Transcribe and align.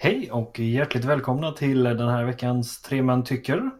Hej 0.00 0.32
och 0.32 0.58
hjärtligt 0.58 1.04
välkomna 1.04 1.52
till 1.52 1.82
den 1.82 2.08
här 2.08 2.24
veckans 2.24 2.82
Tre 2.82 3.02
Män 3.02 3.24
Tycker. 3.24 3.70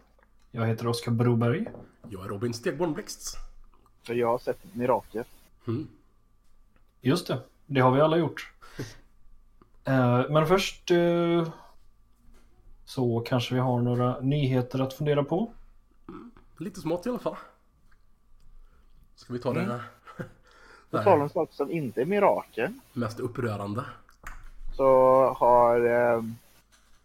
Jag 0.50 0.66
heter 0.66 0.86
Oskar 0.86 1.12
Broberg. 1.12 1.66
Jag 2.08 2.24
är 2.24 2.28
Robin 2.28 2.54
Stegborn 2.54 2.92
Blixt. 2.92 3.36
För 4.02 4.14
jag 4.14 4.28
har 4.28 4.38
sett 4.38 4.58
Mirakel. 4.74 5.24
Mm. 5.66 5.88
Just 7.00 7.26
det, 7.26 7.40
det 7.66 7.80
har 7.80 7.90
vi 7.92 8.00
alla 8.00 8.16
gjort. 8.16 8.52
Eh, 9.84 10.30
Men 10.30 10.46
först 10.46 10.90
eh, 10.90 11.48
så 12.84 13.20
kanske 13.20 13.54
vi 13.54 13.60
har 13.60 13.80
några 13.80 14.20
nyheter 14.20 14.78
att 14.78 14.92
fundera 14.94 15.24
på. 15.24 15.52
Lite 16.58 16.80
smått 16.80 17.06
i 17.06 17.08
alla 17.08 17.18
fall. 17.18 17.36
Ska 19.14 19.32
vi 19.32 19.38
ta 19.38 19.52
det 19.52 19.60
här? 19.60 19.82
På 20.90 20.98
tal 21.02 21.20
om 21.22 21.28
saker 21.28 21.54
som 21.54 21.70
inte 21.70 22.00
är 22.00 22.04
Mirakel. 22.04 22.72
mest 22.92 23.20
upprörande. 23.20 23.84
Så 24.78 25.22
har 25.38 25.86
eh, 25.86 26.22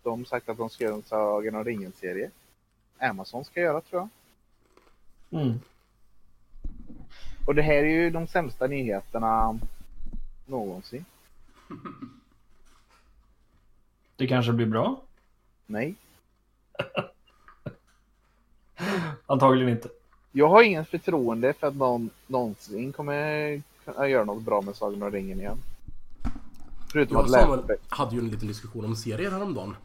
de 0.03 0.25
sagt 0.25 0.49
att 0.49 0.57
de 0.57 0.69
ska 0.69 0.83
göra 0.83 0.95
en 0.95 1.03
Sagan 1.03 1.55
om 1.55 1.63
ringen-serie. 1.63 2.31
Amazon 2.99 3.45
ska 3.45 3.61
göra 3.61 3.81
tror 3.81 4.01
jag. 4.01 4.09
Mm. 5.41 5.59
Och 7.47 7.55
det 7.55 7.61
här 7.61 7.73
är 7.73 7.83
ju 7.83 8.09
de 8.09 8.27
sämsta 8.27 8.67
nyheterna 8.67 9.59
någonsin. 10.45 11.05
Det 14.15 14.27
kanske 14.27 14.51
blir 14.51 14.65
bra. 14.65 15.01
Nej. 15.65 15.95
Antagligen 19.25 19.69
inte. 19.69 19.89
Jag 20.31 20.49
har 20.49 20.63
ingen 20.63 20.85
förtroende 20.85 21.53
för 21.53 21.67
att 21.67 21.75
någon 21.75 22.09
någonsin 22.27 22.93
kommer 22.93 23.61
kunna 23.85 24.07
göra 24.07 24.23
något 24.23 24.43
bra 24.43 24.61
med 24.61 24.75
Sagan 24.75 25.03
om 25.03 25.11
ringen 25.11 25.39
igen. 25.39 25.57
Förutom 26.93 27.15
Jag 27.17 27.25
och 27.25 27.31
läsa 27.31 27.43
Samuel 27.43 27.65
böcker. 27.65 27.85
hade 27.89 28.15
ju 28.15 28.21
en 28.21 28.27
liten 28.29 28.47
diskussion 28.47 28.85
om 28.85 28.95
serier 28.95 29.31
häromdagen. 29.31 29.75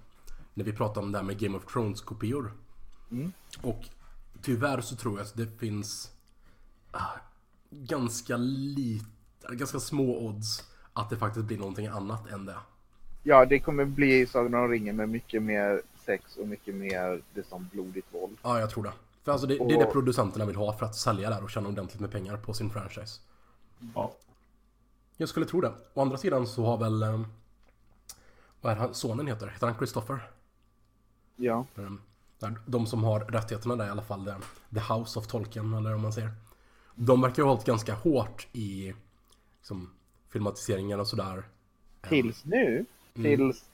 När 0.55 0.65
vi 0.65 0.73
pratade 0.73 1.07
om 1.07 1.13
det 1.13 1.19
här 1.19 1.25
med 1.25 1.39
Game 1.39 1.57
of 1.59 1.65
Thrones-kopior. 1.73 2.53
Mm. 3.11 3.33
Och 3.63 3.89
tyvärr 4.43 4.81
så 4.81 4.97
tror 4.97 5.19
jag 5.19 5.25
att 5.27 5.37
det 5.37 5.59
finns 5.59 6.11
ah, 6.91 7.01
ganska 7.71 8.37
lite, 8.37 9.07
ganska 9.51 9.81
små 9.81 10.19
odds 10.27 10.65
att 10.93 11.11
det 11.11 11.17
faktiskt 11.17 11.47
blir 11.47 11.59
någonting 11.59 11.87
annat 11.87 12.31
än 12.31 12.47
det. 12.47 12.57
Ja, 13.23 13.45
det 13.45 13.59
kommer 13.59 13.85
bli 13.85 14.27
Sagan 14.27 14.55
om 14.55 14.69
ringen 14.69 14.97
med 14.97 15.09
mycket 15.09 15.43
mer 15.43 15.83
sex 16.07 16.37
och 16.37 16.49
mycket 16.49 16.75
mer 16.75 17.23
det 17.35 17.47
som 17.49 17.69
blodigt 17.73 18.07
våld. 18.15 18.37
Ja, 18.43 18.61
jag 18.61 18.71
tror 18.71 18.85
det. 18.85 18.93
För 19.25 19.33
alltså 19.33 19.47
det, 19.47 19.55
det 19.55 19.75
är 19.75 19.79
det 19.79 19.85
Och- 19.85 19.93
producenterna 19.93 20.45
vill 20.45 20.57
ha 20.57 20.73
för 20.79 20.87
att 20.87 20.95
sälja 20.97 21.31
där 21.31 21.43
och 21.45 21.51
tjäna 21.51 21.69
ordentligt 21.69 22.01
med 22.01 22.11
pengar 22.11 22.37
på 22.37 22.55
sin 22.55 22.71
franchise. 22.71 23.21
Ja. 23.95 24.13
Jag 25.21 25.29
skulle 25.29 25.47
tro 25.47 25.61
det. 25.61 25.73
Å 25.95 26.01
andra 26.03 26.17
sidan 26.17 26.47
så 26.47 26.65
har 26.65 26.79
väl... 26.79 27.03
eh, 27.03 27.21
Vad 28.61 28.73
är 28.73 28.77
han 28.77 28.95
sonen 28.95 29.27
heter? 29.27 29.47
Heter 29.47 29.67
han 29.67 29.77
Christopher? 29.77 30.31
Ja. 31.37 31.67
Um, 31.75 32.01
där- 32.39 32.61
De 32.67 32.87
som 32.87 33.05
har 33.05 33.21
rättigheterna 33.21 33.77
där 33.77 33.87
i 33.87 33.91
alla 33.91 34.03
fall. 34.03 34.25
det- 34.25 34.37
The 34.75 34.95
House 34.95 35.19
of 35.19 35.27
Tolkien 35.27 35.75
eller 35.75 35.95
om 35.95 36.01
man 36.01 36.13
säger. 36.13 36.31
De 36.95 37.21
verkar 37.21 37.43
ha 37.43 37.51
hållit 37.51 37.65
ganska 37.67 37.95
hårt 37.95 38.47
i 38.53 38.95
liksom, 39.61 39.91
filmatiseringar 40.29 40.99
och 40.99 41.09
sådär. 41.09 41.43
Tills 42.09 42.45
nu. 42.45 42.85
Tills 43.15 43.65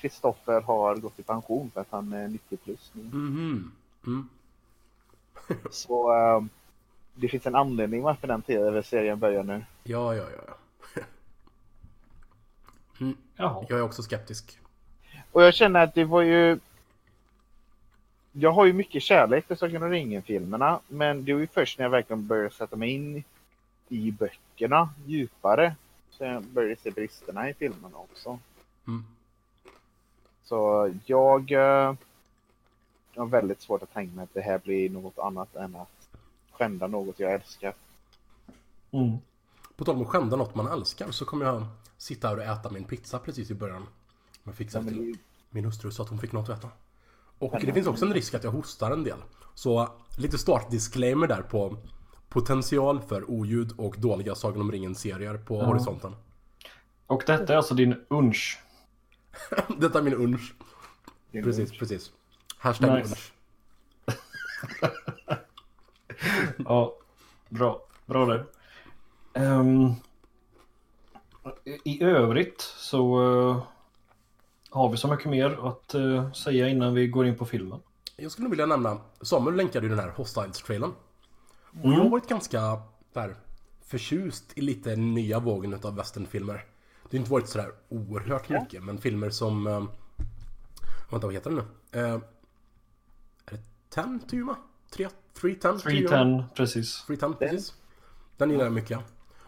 Kristoffer 0.00 0.60
har 0.60 0.96
gått 0.96 1.18
i 1.18 1.22
pension 1.22 1.70
för 1.70 1.80
att 1.80 1.90
han 1.90 2.12
är 2.12 2.28
90 2.28 2.56
plus 2.56 2.90
nu. 2.92 3.02
Mhm. 3.02 3.72
Mm. 4.06 4.28
Så 5.70 6.12
eh, 6.16 6.44
det 7.14 7.28
finns 7.28 7.46
en 7.46 7.54
anledning 7.54 8.02
varför 8.02 8.28
den 8.28 8.42
tv-serien 8.42 9.18
börjar 9.18 9.42
nu. 9.42 9.64
Ja, 9.84 10.14
ja, 10.14 10.24
ja. 10.46 10.54
Mm. 13.00 13.16
Jaha. 13.36 13.66
Jag 13.68 13.78
är 13.78 13.82
också 13.82 14.02
skeptisk. 14.02 14.58
Och 15.32 15.42
jag 15.42 15.54
känner 15.54 15.84
att 15.84 15.94
det 15.94 16.04
var 16.04 16.22
ju... 16.22 16.58
Jag 18.32 18.52
har 18.52 18.64
ju 18.64 18.72
mycket 18.72 19.02
kärlek 19.02 19.46
för 19.46 19.54
Sagan 19.54 19.82
om 19.82 19.90
ringen-filmerna, 19.90 20.80
men 20.88 21.24
det 21.24 21.32
var 21.32 21.40
ju 21.40 21.46
först 21.46 21.78
när 21.78 21.84
jag 21.84 21.90
verkligen 21.90 22.26
började 22.26 22.50
sätta 22.50 22.76
mig 22.76 22.90
in 22.90 23.24
i 23.88 24.10
böckerna 24.10 24.88
djupare 25.06 25.74
så 26.10 26.24
jag 26.24 26.42
började 26.42 26.76
se 26.76 26.90
bristerna 26.90 27.50
i 27.50 27.54
filmerna 27.54 27.96
också. 27.98 28.38
Mm. 28.86 29.04
Så 30.44 30.90
jag 31.06 31.52
eh, 31.52 31.94
har 33.16 33.26
väldigt 33.26 33.60
svårt 33.60 33.82
att 33.82 33.92
tänka 33.92 34.16
mig 34.16 34.22
att 34.22 34.34
det 34.34 34.40
här 34.40 34.58
blir 34.58 34.90
något 34.90 35.18
annat 35.18 35.56
än 35.56 35.76
att 35.76 36.03
skända 36.58 36.86
något 36.86 37.20
jag 37.20 37.32
älskar. 37.32 37.74
Mm. 38.90 39.16
På 39.76 39.84
tal 39.84 39.94
om 39.96 40.02
att 40.02 40.08
skända 40.08 40.36
något 40.36 40.54
man 40.54 40.66
älskar 40.66 41.10
så 41.10 41.24
kommer 41.24 41.44
jag 41.46 41.66
sitta 41.98 42.28
här 42.28 42.36
och 42.36 42.42
äta 42.42 42.70
min 42.70 42.84
pizza 42.84 43.18
precis 43.18 43.50
i 43.50 43.54
början. 43.54 43.86
Jag 44.44 44.54
fixar 44.54 44.78
Ja, 44.78 44.84
men 44.84 44.94
till 44.94 45.12
det- 45.12 45.18
min 45.50 45.64
hustru 45.64 45.90
så 45.90 46.02
att 46.02 46.08
hon 46.08 46.18
fick 46.18 46.32
något 46.32 46.48
att 46.48 46.58
äta. 46.58 46.68
Och 47.38 47.56
det 47.60 47.72
finns 47.72 47.86
också 47.86 48.04
en 48.06 48.14
risk 48.14 48.34
att 48.34 48.44
jag 48.44 48.50
hostar 48.50 48.90
en 48.90 49.04
del. 49.04 49.18
Så 49.54 49.88
lite 50.18 50.38
startdisclaimer 50.38 51.26
där 51.26 51.42
på 51.42 51.76
potential 52.28 53.00
för 53.02 53.30
oljud 53.30 53.72
och 53.78 53.94
dåliga 53.98 54.34
Sagan 54.34 54.60
om 54.60 54.72
ringen-serier 54.72 55.36
på 55.38 55.62
horisonten. 55.64 56.16
Och 57.06 57.22
detta 57.26 57.52
är 57.52 57.56
alltså 57.56 57.74
din 57.74 58.04
unch. 58.08 58.58
Detta 59.78 59.98
är 59.98 60.02
min 60.02 60.14
unch. 60.14 60.54
Precis, 61.32 61.70
nog- 61.70 61.78
precis. 61.78 62.12
Hashtag 62.58 62.98
Nice. 62.98 63.14
unch. 63.14 63.32
Ja, 66.64 66.94
bra. 67.48 67.82
Bra 68.06 68.26
där. 68.26 68.46
Ehm, 69.34 69.92
I 71.84 72.02
övrigt 72.04 72.60
så 72.60 73.22
eh, 73.50 73.62
har 74.70 74.90
vi 74.90 74.96
så 74.96 75.08
mycket 75.08 75.26
mer 75.30 75.68
att 75.68 75.94
eh, 75.94 76.32
säga 76.32 76.68
innan 76.68 76.94
vi 76.94 77.06
går 77.06 77.26
in 77.26 77.36
på 77.36 77.44
filmen. 77.46 77.80
Jag 78.16 78.32
skulle 78.32 78.48
vilja 78.48 78.66
nämna, 78.66 78.98
Samuel 79.20 79.56
länkade 79.56 79.86
ju 79.86 79.90
den 79.90 79.98
här 80.04 80.10
Hostiles-trailern. 80.16 80.92
Och 81.70 81.84
Mm. 81.84 81.92
jag 81.92 82.02
har 82.02 82.10
varit 82.10 82.28
ganska 82.28 82.82
där, 83.12 83.36
förtjust 83.86 84.52
i 84.58 84.60
lite 84.60 84.96
nya 84.96 85.38
vågen 85.38 85.74
av 85.84 85.96
westernfilmer. 85.96 86.64
Det 87.10 87.16
har 87.16 87.18
inte 87.18 87.30
varit 87.30 87.48
sådär 87.48 87.72
oerhört 87.88 88.48
mycket, 88.48 88.82
men 88.84 88.98
filmer 88.98 89.30
som... 89.30 89.66
Eh, 89.66 89.84
vänta, 91.10 91.26
vad 91.26 91.34
heter 91.34 91.50
den 91.50 91.64
nu? 91.90 92.00
Eh, 92.00 92.14
är 93.46 93.52
det 93.52 93.62
10 93.90 94.18
Tuma? 94.30 94.56
3, 94.94 95.08
310? 95.40 95.82
310, 95.82 96.44
precis. 96.54 97.04
310, 97.06 97.36
precis. 97.38 97.74
Den 98.36 98.50
gillar 98.50 98.64
jag 98.64 98.72
mycket. 98.72 98.98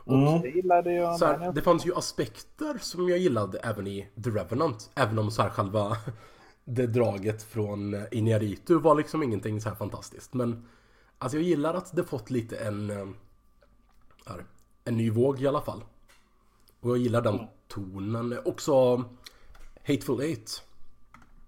Mm. 0.06 0.24
Jag 0.24 1.18
Så 1.18 1.26
här, 1.26 1.52
det 1.52 1.62
fanns 1.62 1.86
ju 1.86 1.94
aspekter 1.94 2.78
som 2.80 3.08
jag 3.08 3.18
gillade 3.18 3.58
även 3.58 3.86
i 3.86 4.08
The 4.24 4.30
Revenant. 4.30 4.90
Även 4.94 5.18
om 5.18 5.30
så 5.30 5.42
här 5.42 5.50
själva 5.50 5.96
det 6.64 6.86
draget 6.86 7.42
från 7.42 7.94
Iñárritu 7.94 8.80
var 8.80 8.94
liksom 8.94 9.22
ingenting 9.22 9.60
så 9.60 9.68
här 9.68 9.76
fantastiskt. 9.76 10.34
Men 10.34 10.66
alltså 11.18 11.38
jag 11.38 11.44
gillar 11.44 11.74
att 11.74 11.96
det 11.96 12.04
fått 12.04 12.30
lite 12.30 12.56
en, 12.56 12.90
eh, 12.90 13.06
här, 14.26 14.44
en 14.84 14.96
ny 14.96 15.10
våg 15.10 15.40
i 15.40 15.46
alla 15.46 15.60
fall. 15.60 15.84
Och 16.80 16.90
jag 16.90 16.98
gillar 16.98 17.22
den 17.22 17.40
tonen. 17.68 18.38
Också 18.44 18.96
Hateful 19.86 20.20
Eight. 20.20 20.62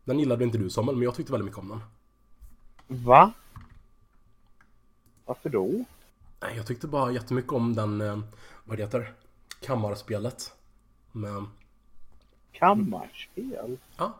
Den 0.04 0.18
gillade 0.18 0.44
inte 0.44 0.58
du 0.58 0.70
Samuel, 0.70 0.96
men 0.96 1.04
jag 1.04 1.14
tyckte 1.14 1.32
väldigt 1.32 1.44
mycket 1.44 1.58
om 1.58 1.68
den. 1.68 1.80
Va? 3.04 3.32
Varför 5.28 5.48
då? 5.48 5.84
Jag 6.56 6.66
tyckte 6.66 6.86
bara 6.86 7.12
jättemycket 7.12 7.52
om 7.52 7.74
den, 7.74 8.00
eh, 8.00 8.18
vad 8.64 8.76
det 8.78 8.82
heter, 8.82 9.12
kammarspelet. 9.60 10.52
Med, 11.12 11.44
Kammarspel? 12.52 13.76
Ja. 13.96 14.14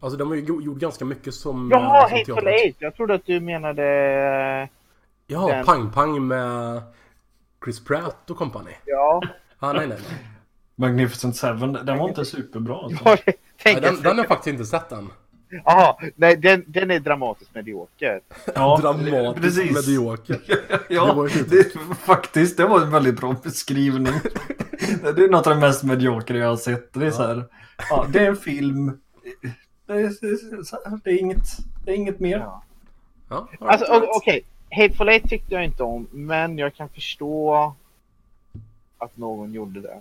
Alltså 0.00 0.18
de 0.18 0.28
har 0.28 0.34
ju 0.36 0.42
gjort 0.42 0.78
ganska 0.78 1.04
mycket 1.04 1.34
som... 1.34 1.68
Jaha, 1.72 2.02
eh, 2.02 2.08
som 2.08 2.18
Hateful. 2.18 2.46
Eight! 2.48 2.76
Jag 2.78 2.96
trodde 2.96 3.14
att 3.14 3.26
du 3.26 3.40
menade... 3.40 3.82
Ja, 5.26 5.48
Den- 5.48 5.64
Pang 5.66 5.92
Pang 5.92 6.26
med 6.26 6.82
Chris 7.64 7.84
Pratt 7.84 8.30
och 8.30 8.36
company. 8.36 8.72
Ja, 8.84 9.22
Ah, 9.58 9.72
nej, 9.72 9.86
nej, 9.86 9.98
nej. 10.10 10.18
Magnificent 10.74 11.36
Seven, 11.36 11.72
den 11.72 11.98
var 11.98 12.08
inte 12.08 12.24
superbra. 12.24 12.76
Alltså. 12.76 13.04
jag 13.08 13.18
nej 13.64 13.74
den, 13.80 13.96
den 13.96 14.06
har 14.06 14.14
jag 14.18 14.28
faktiskt 14.28 14.52
inte 14.52 14.64
sett 14.64 14.92
än. 14.92 15.10
Jaha, 15.64 15.96
nej 16.16 16.36
den, 16.36 16.64
den 16.66 16.90
är 16.90 17.00
dramatiskt 17.00 17.54
medioker. 17.54 18.20
Ja, 18.54 18.78
Dramatiskt 18.82 19.42
precis. 19.42 19.86
medioker. 19.86 20.40
Ja, 20.88 21.06
Det 21.06 21.12
var 21.14 21.24
ju 21.24 21.30
fint. 21.30 21.50
det, 21.50 21.78
faktiskt, 21.94 22.56
det 22.56 22.66
var 22.66 22.80
en 22.80 22.90
väldigt 22.90 23.16
bra 23.20 23.36
beskrivning. 23.42 24.12
det 25.02 25.24
är 25.24 25.28
något 25.28 25.46
av 25.46 25.54
det 25.54 25.60
mest 25.60 25.84
mediokra 25.84 26.36
jag 26.36 26.48
har 26.48 26.56
sett. 26.56 26.92
Det 26.92 27.06
är 27.06 27.10
så 27.10 27.22
här, 27.22 27.44
ja, 27.90 28.06
det 28.12 28.18
är 28.18 28.28
en 28.28 28.36
film. 28.36 29.00
Det 29.86 29.92
är, 29.92 31.04
det 31.04 31.10
är, 31.10 31.18
inget, 31.18 31.44
det 31.84 31.90
är 31.90 31.94
inget 31.94 32.20
mer. 32.20 32.38
Ja. 32.38 32.62
Ja, 33.28 33.48
Alltså 33.60 33.86
okej, 34.16 34.42
Hateful 34.70 35.08
Eight 35.08 35.28
tyckte 35.28 35.54
jag 35.54 35.64
inte 35.64 35.82
om, 35.82 36.06
men 36.12 36.58
jag 36.58 36.74
kan 36.74 36.88
förstå 36.88 37.54
att 38.98 39.16
någon 39.16 39.52
gjorde 39.52 39.80
det. 39.80 40.00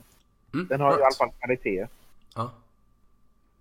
Mm, 0.53 0.67
Den 0.67 0.81
har 0.81 0.87
ju 0.87 0.93
i 0.93 0.95
alla 0.95 1.05
right. 1.05 1.17
fall 1.17 1.29
kvalitet. 1.39 1.87
Ja. 2.35 2.51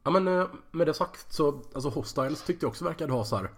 Ja 0.08 0.12
men 0.12 0.28
eh, 0.28 0.46
med 0.70 0.86
det 0.86 0.94
sagt 0.94 1.32
så, 1.32 1.62
alltså 1.74 1.88
Hostiles 1.88 2.42
tyckte 2.42 2.64
jag 2.64 2.70
också 2.70 2.84
verkade 2.84 3.12
ha 3.12 3.24
så 3.24 3.36
här. 3.36 3.50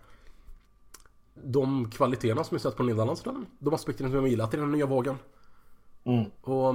De 1.35 1.91
kvaliteterna 1.91 2.45
som 2.45 2.55
jag 2.55 2.63
sett 2.63 2.77
på 2.77 2.83
Nederlandssidan. 2.83 3.47
De 3.59 3.75
aspekterna 3.75 4.11
som 4.11 4.19
jag 4.19 4.29
gillat 4.29 4.55
i 4.55 4.57
den 4.57 4.73
nya 4.73 4.87
vågen. 4.87 5.19
Mm. 6.05 6.31
Och 6.41 6.75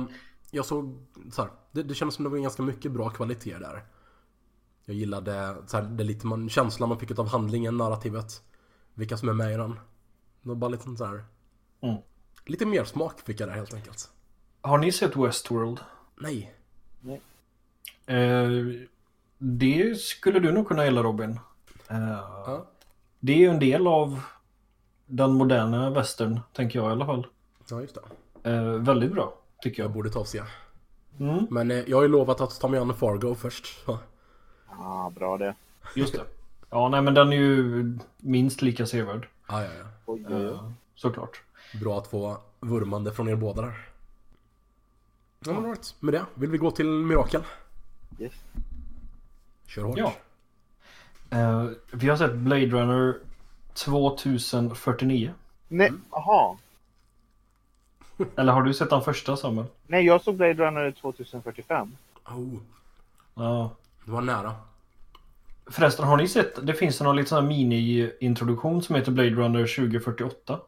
jag 0.51 0.65
såg 0.65 1.05
så 1.31 1.41
här, 1.41 1.51
det, 1.71 1.83
det 1.83 1.95
kändes 1.95 2.15
som 2.15 2.23
det 2.23 2.29
var 2.29 2.37
ganska 2.37 2.63
mycket 2.63 2.91
bra 2.91 3.09
kvalitet 3.09 3.57
där. 3.57 3.83
Jag 4.85 4.95
gillade 4.95 5.55
så 5.67 5.77
här, 5.77 5.83
det 5.83 6.03
lite 6.03 6.27
man, 6.27 6.49
känslan 6.49 6.89
man 6.89 6.99
fick 6.99 7.19
av 7.19 7.27
handlingen, 7.27 7.77
narrativet. 7.77 8.43
Vilka 8.93 9.17
som 9.17 9.29
är 9.29 9.33
med 9.33 9.53
i 9.53 9.57
den. 9.57 9.71
Det 10.41 10.49
var 10.49 10.55
bara 10.55 10.69
lite 10.69 10.95
så 10.95 11.05
här. 11.05 11.25
Mm. 11.81 11.97
Lite 12.45 12.65
mer 12.65 12.83
smak 12.83 13.19
fick 13.19 13.39
jag 13.39 13.49
där 13.49 13.55
helt 13.55 13.73
enkelt. 13.73 14.09
Har 14.61 14.77
ni 14.77 14.91
sett 14.91 15.15
Westworld? 15.15 15.79
Nej. 16.15 16.55
Eh, 18.05 18.49
det 19.45 19.99
skulle 19.99 20.39
du 20.39 20.51
nog 20.51 20.67
kunna 20.67 20.85
gilla 20.85 21.03
Robin. 21.03 21.39
Eh, 21.87 22.09
Ja. 22.45 22.65
Det 23.19 23.33
är 23.33 23.37
ju 23.37 23.47
en 23.49 23.59
del 23.59 23.87
av 23.87 24.21
den 25.05 25.33
moderna 25.33 25.89
västern, 25.89 26.39
tänker 26.53 26.79
jag 26.79 26.89
i 26.89 26.91
alla 26.91 27.05
fall. 27.05 27.27
Ja, 27.69 27.81
just 27.81 27.97
det. 28.43 28.49
Eh, 28.51 28.63
väldigt 28.63 29.11
bra, 29.11 29.33
tycker 29.61 29.81
Jag 29.83 29.87
jag. 29.89 29.93
borde 29.93 30.09
ta 30.09 30.19
och 30.19 30.27
se. 30.27 30.43
Mm, 31.19 31.47
Men 31.49 31.71
eh, 31.71 31.77
jag 31.87 31.97
har 31.97 32.01
ju 32.01 32.07
lovat 32.09 32.41
att 32.41 32.59
ta 32.59 32.67
mig 32.67 32.79
an 32.79 32.93
Fargo 32.93 33.35
först. 33.35 33.65
Ja, 34.69 35.11
bra 35.15 35.37
det. 35.37 35.55
just 35.95 36.13
det. 36.13 36.21
Ja, 36.69 36.89
nej 36.89 37.01
men 37.01 37.13
den 37.13 37.33
är 37.33 37.37
ju 37.37 37.97
minst 38.17 38.61
lika 38.61 38.85
sevärd. 38.85 39.27
Ja, 39.47 39.63
ja, 39.63 39.69
ja. 39.79 39.85
Oj, 40.05 40.25
oj. 40.29 40.43
Eh, 40.45 40.71
såklart. 40.95 41.41
Bra 41.81 41.97
att 41.97 42.07
få 42.07 42.37
vurmande 42.59 43.11
från 43.11 43.27
er 43.29 43.35
båda 43.35 43.61
där. 43.61 43.87
Ja, 45.39 45.51
right. 45.51 45.95
Med 45.99 46.13
det, 46.13 46.25
vill 46.33 46.49
vi 46.49 46.57
gå 46.57 46.71
till 46.71 46.89
Mirakel? 46.89 47.43
Yes. 48.19 48.33
Kör 49.67 49.83
hårt. 49.83 49.97
Ja. 49.97 50.13
Eh, 51.29 51.65
vi 51.91 52.09
har 52.09 52.17
sett 52.17 52.33
Blade 52.33 52.65
Runner 52.65 53.17
2049. 53.73 55.33
Nej, 55.67 55.91
jaha. 56.11 56.57
Eller 58.35 58.53
har 58.53 58.61
du 58.61 58.73
sett 58.73 58.89
den 58.89 59.01
första 59.01 59.37
Samuel? 59.37 59.67
Nej, 59.87 60.05
jag 60.05 60.21
såg 60.21 60.35
Blade 60.35 60.53
Runner 60.53 60.91
2045. 60.91 61.95
Oh, 62.25 62.53
Ja. 63.35 63.69
det 64.05 64.11
var 64.11 64.21
nära. 64.21 64.55
Förresten, 65.65 66.05
har 66.07 66.17
ni 66.17 66.27
sett? 66.27 66.67
Det 66.67 66.73
finns 66.73 67.01
någon 67.01 67.15
liten 67.15 67.47
mini-introduktion 67.47 68.81
som 68.81 68.95
heter 68.95 69.11
Blade 69.11 69.29
Runner 69.29 69.67
2048. 69.75 70.59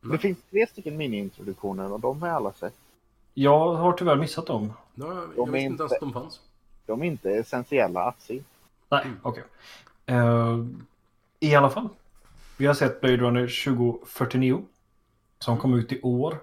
Det 0.00 0.18
finns 0.18 0.38
tre 0.50 0.66
stycken 0.66 0.96
mini-introduktioner 0.96 1.92
och 1.92 2.00
de 2.00 2.20
har 2.22 2.28
jag 2.28 2.36
alla 2.36 2.52
sett. 2.52 2.74
Jag 3.34 3.74
har 3.74 3.92
tyvärr 3.92 4.16
missat 4.16 4.46
dem. 4.46 4.72
Ja, 4.94 5.06
jag 5.14 5.28
De 5.36 5.52
visste 5.52 5.58
inte 5.66 5.82
ens 5.82 5.92
att 5.92 6.00
de 6.00 6.12
fanns. 6.12 6.40
De 6.90 7.02
är 7.02 7.06
inte 7.06 7.30
essentiella 7.30 8.02
att 8.04 8.20
se. 8.20 8.42
Nej, 8.88 9.06
okej. 9.22 9.44
Eh, 10.06 10.58
I 11.40 11.54
alla 11.54 11.70
fall. 11.70 11.88
Vi 12.56 12.66
har 12.66 12.74
sett 12.74 13.00
Blade 13.00 13.16
Runner 13.16 13.64
2049. 13.64 14.62
Som 15.38 15.58
kom 15.58 15.74
ut 15.74 15.92
i 15.92 16.00
år. 16.02 16.38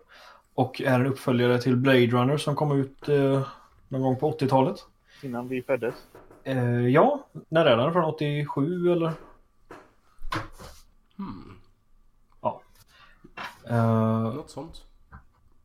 Och 0.54 0.82
är 0.82 1.00
en 1.00 1.06
uppföljare 1.08 1.62
till 1.62 1.76
Blade 1.76 2.08
Runner 2.08 2.38
som 2.38 2.56
kom 2.56 2.72
ut 2.80 3.10
eh, 3.10 3.48
någon 3.88 4.02
gång 4.02 4.16
på 4.20 4.32
80-talet. 4.32 4.78
Innan 5.24 5.48
vi 5.48 5.62
föddes. 5.62 5.96
Eh, 6.44 6.88
ja, 6.88 7.28
när 7.50 7.66
är 7.66 7.78
den? 7.78 7.94
Från 7.94 8.04
87 8.06 8.92
eller? 8.92 9.14
Hmm, 11.18 11.58
Ja. 12.42 12.62
Eh, 13.70 14.34
något 14.36 14.50
sånt. 14.50 14.84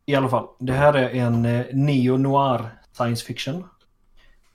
I 0.07 0.15
alla 0.15 0.29
fall, 0.29 0.49
det 0.59 0.73
här 0.73 0.95
är 0.95 1.11
en 1.15 1.43
neo-noir 1.87 2.67
science 2.93 3.27
fiction. 3.27 3.65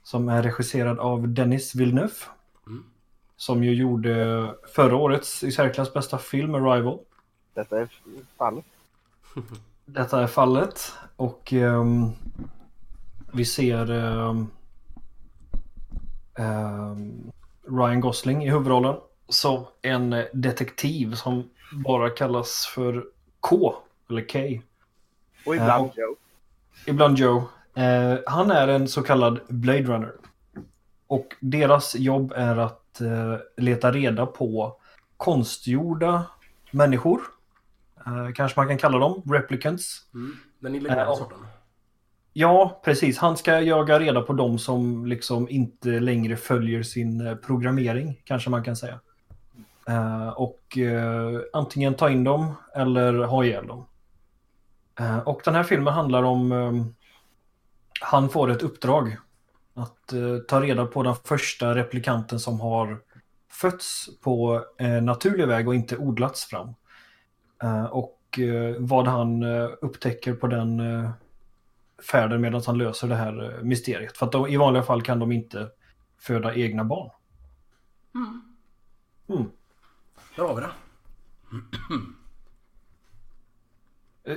Som 0.08 0.28
är 0.28 0.42
regisserad 0.42 0.98
av 0.98 1.28
Dennis 1.28 1.74
Villeneuve. 1.74 2.14
Mm. 2.66 2.84
Som 3.36 3.64
ju 3.64 3.74
gjorde 3.74 4.54
förra 4.74 4.96
årets 4.96 5.44
i 5.44 5.52
särklass 5.52 5.94
bästa 5.94 6.18
film, 6.18 6.54
Arrival. 6.54 6.98
Detta 7.54 7.80
är 7.80 7.88
fallet. 8.38 8.64
Detta 9.84 10.22
är 10.22 10.26
fallet 10.26 10.92
och 11.16 11.52
ehm, 11.52 12.10
vi 13.32 13.44
ser 13.44 13.90
ehm, 13.90 14.46
ehm, 16.34 17.30
Ryan 17.62 18.00
Gosling 18.00 18.44
i 18.44 18.50
huvudrollen 18.50 18.96
som 19.28 19.64
en 19.82 20.10
detektiv 20.32 21.14
som 21.14 21.50
bara 21.84 22.10
kallas 22.10 22.66
för 22.74 23.06
K 23.40 23.74
eller 24.10 24.28
K. 24.28 24.62
Och 25.46 25.54
ibland 25.56 25.90
Ja. 25.94 26.02
Joe. 26.02 26.16
Ibland 26.86 27.18
Joe. 27.18 27.48
Eh, 27.74 28.18
han 28.26 28.50
är 28.50 28.68
en 28.68 28.88
så 28.88 29.02
kallad 29.02 29.40
Blade 29.48 29.82
Runner. 29.82 30.12
Och 31.06 31.34
deras 31.40 31.94
jobb 31.94 32.32
är 32.36 32.56
att 32.56 33.00
eh, 33.00 33.36
leta 33.56 33.92
reda 33.92 34.26
på 34.26 34.76
konstgjorda 35.16 36.26
människor. 36.70 37.20
Eh, 38.06 38.32
kanske 38.34 38.60
man 38.60 38.68
kan 38.68 38.78
kalla 38.78 38.98
dem 38.98 39.22
replicants. 39.32 40.02
Mm. 40.14 40.36
Den 40.58 40.74
illegala 40.74 41.16
sorten. 41.16 41.38
Ja, 42.32 42.80
precis. 42.84 43.18
Han 43.18 43.36
ska 43.36 43.60
jaga 43.60 43.98
reda 44.00 44.22
på 44.22 44.32
dem 44.32 44.58
som 44.58 45.06
liksom 45.06 45.48
inte 45.48 45.88
längre 45.88 46.36
följer 46.36 46.82
sin 46.82 47.26
eh, 47.26 47.34
programmering, 47.34 48.22
kanske 48.24 48.50
man 48.50 48.64
kan 48.64 48.76
säga. 48.76 49.00
Eh, 49.88 50.28
och 50.28 50.78
eh, 50.78 51.40
antingen 51.52 51.94
ta 51.94 52.10
in 52.10 52.24
dem 52.24 52.54
eller 52.74 53.12
ha 53.12 53.44
ihjäl 53.44 53.66
dem. 53.66 53.86
Eh, 55.00 55.18
och 55.18 55.40
den 55.44 55.54
här 55.54 55.62
filmen 55.62 55.94
handlar 55.94 56.22
om... 56.22 56.52
Eh, 56.52 56.72
han 58.00 58.28
får 58.28 58.50
ett 58.50 58.62
uppdrag 58.62 59.16
att 59.74 60.12
eh, 60.12 60.38
ta 60.48 60.60
reda 60.60 60.86
på 60.86 61.02
den 61.02 61.14
första 61.24 61.74
replikanten 61.74 62.40
som 62.40 62.60
har 62.60 63.00
fötts 63.50 64.08
på 64.20 64.64
eh, 64.78 65.02
naturlig 65.02 65.48
väg 65.48 65.68
och 65.68 65.74
inte 65.74 65.96
odlats 65.96 66.44
fram. 66.44 66.74
Eh, 67.62 67.84
och 67.84 68.38
eh, 68.38 68.76
vad 68.78 69.08
han 69.08 69.42
eh, 69.42 69.68
upptäcker 69.80 70.34
på 70.34 70.46
den 70.46 70.80
eh, 70.80 71.10
färden 72.10 72.40
medan 72.40 72.62
han 72.66 72.78
löser 72.78 73.08
det 73.08 73.14
här 73.14 73.44
eh, 73.44 73.62
mysteriet. 73.62 74.16
För 74.16 74.26
att 74.26 74.32
de, 74.32 74.46
i 74.46 74.56
vanliga 74.56 74.82
fall 74.82 75.02
kan 75.02 75.18
de 75.18 75.32
inte 75.32 75.68
föda 76.18 76.54
egna 76.54 76.84
barn. 76.84 77.10
Mm. 79.28 79.50
Där 80.36 80.44
har 80.44 80.54
vi 80.54 80.60
det. 80.60 80.70
Eh, 84.28 84.36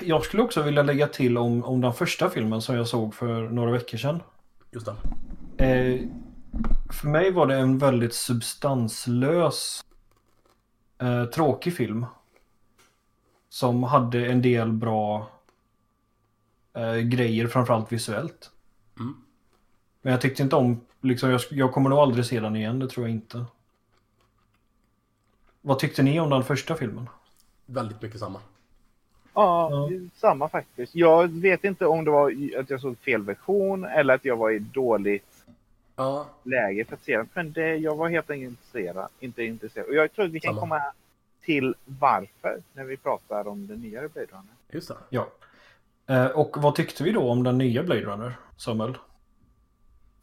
Jag 0.00 0.24
skulle 0.24 0.42
också 0.42 0.62
vilja 0.62 0.82
lägga 0.82 1.06
till 1.06 1.38
om, 1.38 1.64
om 1.64 1.80
den 1.80 1.92
första 1.92 2.30
filmen 2.30 2.62
som 2.62 2.76
jag 2.76 2.88
såg 2.88 3.14
för 3.14 3.48
några 3.48 3.70
veckor 3.70 3.98
sedan. 3.98 4.22
Just 4.70 4.86
det. 4.86 5.64
Eh, 5.64 6.00
för 6.92 7.08
mig 7.08 7.30
var 7.30 7.46
det 7.46 7.54
en 7.54 7.78
väldigt 7.78 8.14
substanslös, 8.14 9.84
eh, 10.98 11.24
tråkig 11.24 11.76
film. 11.76 12.06
Som 13.48 13.82
hade 13.82 14.26
en 14.26 14.42
del 14.42 14.72
bra 14.72 15.30
eh, 16.74 16.96
grejer, 16.96 17.46
framförallt 17.46 17.92
visuellt. 17.92 18.50
Mm. 18.98 19.14
Men 20.02 20.10
jag 20.10 20.20
tyckte 20.20 20.42
inte 20.42 20.56
om, 20.56 20.80
liksom, 21.00 21.30
jag, 21.30 21.40
jag 21.50 21.72
kommer 21.72 21.90
nog 21.90 21.98
aldrig 21.98 22.26
se 22.26 22.40
den 22.40 22.56
igen, 22.56 22.78
det 22.78 22.88
tror 22.88 23.06
jag 23.06 23.14
inte. 23.14 23.44
Vad 25.60 25.78
tyckte 25.78 26.02
ni 26.02 26.20
om 26.20 26.30
den 26.30 26.44
första 26.44 26.74
filmen? 26.74 27.08
Väldigt 27.66 28.02
mycket 28.02 28.20
samma. 28.20 28.40
Ja, 29.36 29.70
Ja. 29.70 29.88
samma 30.16 30.48
faktiskt. 30.48 30.94
Jag 30.94 31.28
vet 31.28 31.64
inte 31.64 31.86
om 31.86 32.04
det 32.04 32.10
var 32.10 32.32
att 32.58 32.70
jag 32.70 32.80
såg 32.80 32.98
fel 32.98 33.22
version 33.22 33.84
eller 33.84 34.14
att 34.14 34.24
jag 34.24 34.36
var 34.36 34.50
i 34.50 34.58
dåligt 34.58 35.44
Ja, 35.96 36.26
läge 36.42 36.84
för 36.84 36.94
att 36.94 37.02
se 37.04 37.16
den. 37.16 37.28
Men 37.34 37.52
det, 37.52 37.76
jag 37.76 37.96
var 37.96 38.08
helt 38.08 38.30
enkelt 38.30 38.50
intresserad. 38.50 39.08
Inte 39.20 39.42
intresserad. 39.44 39.86
Och 39.88 39.94
jag 39.94 40.12
tror 40.12 40.24
att 40.24 40.30
vi 40.30 40.40
kan 40.40 40.54
Samma. 40.54 40.60
komma 40.60 40.82
till 41.44 41.74
varför 41.84 42.62
när 42.72 42.84
vi 42.84 42.96
pratar 42.96 43.48
om 43.48 43.66
den 43.66 43.80
nya 43.80 44.00
Blade 44.08 44.26
Runner. 44.30 44.52
just 44.70 44.88
det. 44.88 44.96
Ja. 45.10 45.26
Eh, 46.06 46.26
och 46.26 46.56
vad 46.62 46.74
tyckte 46.74 47.04
vi 47.04 47.12
då 47.12 47.30
om 47.30 47.42
den 47.42 47.58
nya 47.58 47.82
Blade 47.82 48.00
Runner, 48.00 48.32
Samuel? 48.56 48.90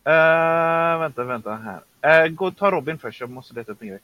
Uh, 0.07 0.99
vänta, 0.99 1.23
vänta 1.23 1.55
här. 1.55 2.25
Uh, 2.25 2.31
gå 2.33 2.51
ta 2.51 2.71
Robin 2.71 2.97
först, 2.97 3.21
jag 3.21 3.29
måste 3.29 3.53
leta 3.55 3.71
upp 3.71 3.81
en 3.81 3.87
grej. 3.87 3.99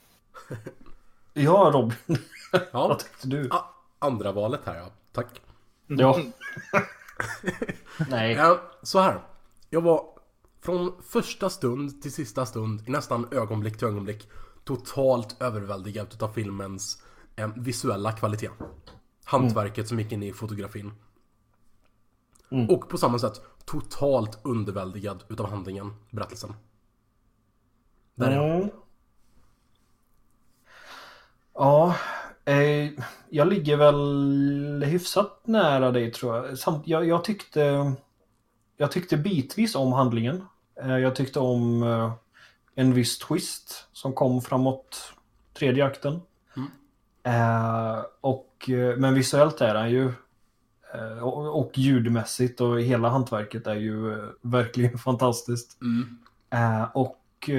Ja, 1.34 1.72
Robin. 1.74 1.98
Ja, 2.52 2.88
vad 2.88 3.00
tyckte 3.00 3.28
du? 3.28 3.48
ah, 3.52 3.66
andra 4.00 4.32
valet 4.32 4.62
här 4.66 4.76
ja. 4.78 4.92
Tack. 5.12 5.42
Ja. 5.88 6.20
Nej. 8.10 8.34
Ja, 8.34 8.62
så 8.82 9.00
här. 9.00 9.22
Jag 9.70 9.82
var 9.82 10.06
från 10.62 11.02
första 11.02 11.50
stund 11.50 12.02
till 12.02 12.14
sista 12.14 12.46
stund, 12.46 12.88
i 12.88 12.92
nästan 12.92 13.28
ögonblick 13.32 13.78
till 13.78 13.88
ögonblick, 13.88 14.30
totalt 14.64 15.42
överväldigad 15.42 16.08
utav 16.14 16.34
filmens 16.34 17.04
eh, 17.36 17.50
visuella 17.56 18.12
kvalitet. 18.12 18.50
Hantverket 19.24 19.88
som 19.88 20.00
gick 20.00 20.12
in 20.12 20.24
i 20.24 20.34
fotografin. 20.34 20.92
Mm. 22.52 22.70
Och 22.70 22.90
på 22.90 22.98
samma 22.98 23.20
sätt 23.20 23.42
totalt 23.66 24.40
underväldigad 24.44 25.24
utav 25.30 25.50
handlingen, 25.50 25.94
berättelsen. 26.10 26.54
Där 28.16 28.32
är 28.32 28.36
jag. 28.36 28.56
Mm. 28.56 28.70
Ja, 31.54 31.96
eh, 32.46 32.90
jag 33.30 33.48
ligger 33.48 33.78
väl 33.78 34.84
hyfsat 34.88 35.42
nära 35.48 35.92
dig 35.92 36.12
tror 36.12 36.36
jag. 36.36 36.58
Samt, 36.58 36.88
jag, 36.88 37.08
jag 37.08 37.24
tyckte 37.24 37.94
jag 38.78 38.92
tyckte 38.92 39.18
bitvis 39.18 39.76
om 39.76 39.94
handlingen. 39.94 40.44
Eh, 40.82 40.98
jag 40.98 41.16
tyckte 41.16 41.40
om 41.40 41.84
eh, 41.84 42.14
en 42.76 42.94
viss 42.94 43.20
twist 43.20 43.88
som 43.94 44.14
kom 44.14 44.42
framåt 44.42 45.14
tredje 45.54 45.86
akten. 45.86 46.22
Mm. 46.56 46.70
Och, 48.22 48.70
men 48.98 49.14
visuellt 49.14 49.62
är 49.62 49.74
den 49.74 49.90
ju 49.90 50.14
och, 51.22 51.60
och 51.60 51.72
ljudmässigt 51.78 52.62
och 52.62 52.82
hela 52.82 53.10
hantverket 53.10 53.68
är 53.68 53.76
ju 53.76 54.28
verkligen 54.42 54.98
fantastiskt. 54.98 55.78
Mm. 55.82 56.20
Och 56.94 57.50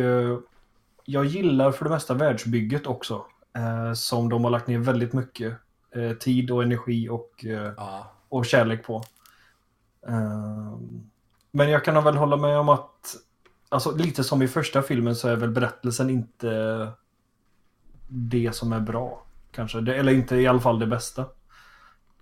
jag 1.04 1.24
gillar 1.24 1.72
för 1.72 1.84
det 1.84 1.90
mesta 1.90 2.14
världsbygget 2.14 2.86
också. 2.86 3.24
Eh, 3.56 3.92
som 3.92 4.28
de 4.28 4.44
har 4.44 4.50
lagt 4.50 4.66
ner 4.66 4.78
väldigt 4.78 5.12
mycket 5.12 5.54
eh, 5.94 6.12
tid 6.12 6.50
och 6.50 6.62
energi 6.62 7.08
och, 7.08 7.44
eh, 7.44 7.72
Ja. 7.76 8.12
och 8.28 8.46
kärlek 8.46 8.86
på. 8.86 9.02
Men 11.50 11.70
jag 11.70 11.84
kan 11.84 12.04
väl 12.04 12.16
hålla 12.16 12.36
med 12.36 12.58
om 12.58 12.68
att 12.68 13.16
alltså, 13.68 13.96
lite 13.96 14.24
som 14.24 14.42
i 14.42 14.48
första 14.48 14.82
filmen 14.82 15.16
så 15.16 15.28
är 15.28 15.36
väl 15.36 15.50
berättelsen 15.50 16.10
inte 16.10 16.88
det 18.08 18.54
som 18.54 18.72
är 18.72 18.80
bra. 18.80 19.22
Kanske. 19.52 19.78
Eller 19.78 20.12
inte 20.12 20.36
i 20.36 20.46
alla 20.46 20.60
fall 20.60 20.78
det 20.78 20.86
bästa. 20.86 21.24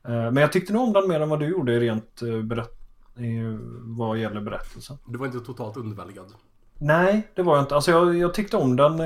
Men 0.03 0.37
jag 0.37 0.53
tyckte 0.53 0.73
nog 0.73 0.87
om 0.87 0.93
den 0.93 1.09
mer 1.09 1.21
än 1.21 1.29
vad 1.29 1.41
du 1.41 1.47
gjorde 1.47 1.81
rent 1.81 2.21
berätt 2.45 2.75
vad 3.83 4.19
gäller 4.19 4.41
berättelsen. 4.41 4.99
Du 5.07 5.19
var 5.19 5.27
inte 5.27 5.41
totalt 5.41 5.77
underväldigad. 5.77 6.33
Nej, 6.79 7.29
det 7.35 7.43
var 7.43 7.57
jag 7.57 7.63
inte. 7.65 7.75
Alltså 7.75 7.91
jag, 7.91 8.17
jag 8.17 8.35
tyckte 8.35 8.57
om 8.57 8.77
den 8.77 9.01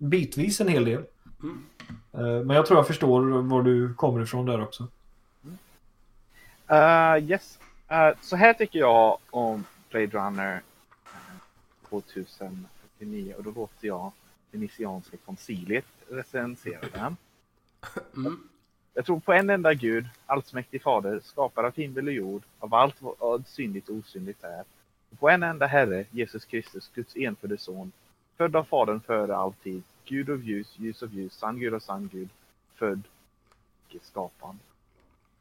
bitvis 0.00 0.60
en 0.60 0.68
hel 0.68 0.84
del. 0.84 1.04
Mm. 1.42 1.62
Eh, 2.12 2.44
men 2.44 2.56
jag 2.56 2.66
tror 2.66 2.78
jag 2.78 2.86
förstår 2.86 3.42
var 3.42 3.62
du 3.62 3.94
kommer 3.94 4.22
ifrån 4.22 4.46
där 4.46 4.62
också. 4.62 4.88
Uh, 6.72 7.30
yes. 7.30 7.58
Uh, 7.92 8.10
så 8.20 8.36
här 8.36 8.52
tycker 8.52 8.78
jag 8.78 9.18
om 9.30 9.64
Blade 9.90 10.06
Runner 10.06 10.62
eh, 11.04 11.88
2049 11.88 13.34
och 13.36 13.44
då 13.44 13.50
låter 13.50 13.86
jag 13.86 14.12
Venetianska 14.50 15.16
konciliet 15.24 15.84
recensera 16.08 16.80
den. 16.92 17.16
Mm. 18.16 18.40
Jag 18.94 19.06
tror 19.06 19.20
på 19.20 19.32
en 19.32 19.50
enda 19.50 19.74
gud, 19.74 20.08
allsmäktig 20.26 20.82
fader, 20.82 21.20
skapare 21.24 21.66
av 21.66 21.76
himmel 21.76 22.06
och 22.06 22.12
jord, 22.12 22.42
av 22.58 22.74
allt 22.74 22.96
vad 22.98 23.46
syndigt 23.46 23.88
och 23.88 23.94
osynligt 23.94 24.44
är. 24.44 24.64
Och 25.10 25.20
på 25.20 25.28
en 25.30 25.42
enda 25.42 25.66
Herre, 25.66 26.04
Jesus 26.10 26.44
Kristus, 26.44 26.90
Guds 26.94 27.16
enfödde 27.16 27.58
son, 27.58 27.92
född 28.40 28.56
av 28.56 28.64
Fadern 28.64 29.00
före 29.00 29.36
all 29.36 29.52
tid, 29.52 29.82
Gud 30.04 30.30
av 30.30 30.42
ljus, 30.42 30.74
ljus 30.78 31.02
av 31.02 31.14
ljus, 31.14 31.32
sann 31.34 31.58
Gud 31.58 31.74
och 31.74 31.82
sann 31.82 32.08
Gud, 32.12 32.28
född, 32.74 33.02
icke 33.88 34.04
skapad. 34.04 34.58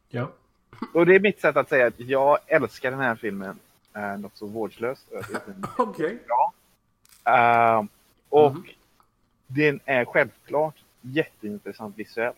Ja. 0.10 0.32
Och 0.94 1.06
det 1.06 1.16
är 1.16 1.20
mitt 1.20 1.42
sätt 1.42 1.58
att 1.58 1.70
säga 1.70 1.88
att 1.88 2.00
jag 2.00 2.38
älskar 2.48 2.92
den 2.92 3.00
här 3.00 3.16
filmen 3.16 3.60
eh, 3.94 4.18
något 4.18 4.38
så 4.38 4.46
vårdslöst. 4.46 5.06
Okej. 5.78 6.20
Eh, 7.26 7.84
och 8.30 8.52
Mhm. 8.52 8.64
den 9.48 9.80
är 9.86 10.06
självklart 10.06 10.76
jätteintressant 11.02 11.98
visuellt. 11.98 12.38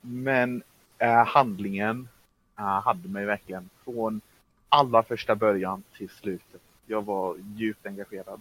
Men 0.00 0.62
eh, 0.98 1.26
handlingen 1.26 2.08
eh, 2.58 2.64
hade 2.82 3.08
mig 3.08 3.24
verkligen 3.26 3.68
från 3.84 4.20
allra 4.68 5.02
första 5.02 5.34
början 5.34 5.82
till 5.96 6.08
slutet. 6.08 6.60
Jag 6.86 7.04
var 7.04 7.36
djupt 7.56 7.86
engagerad 7.86 8.40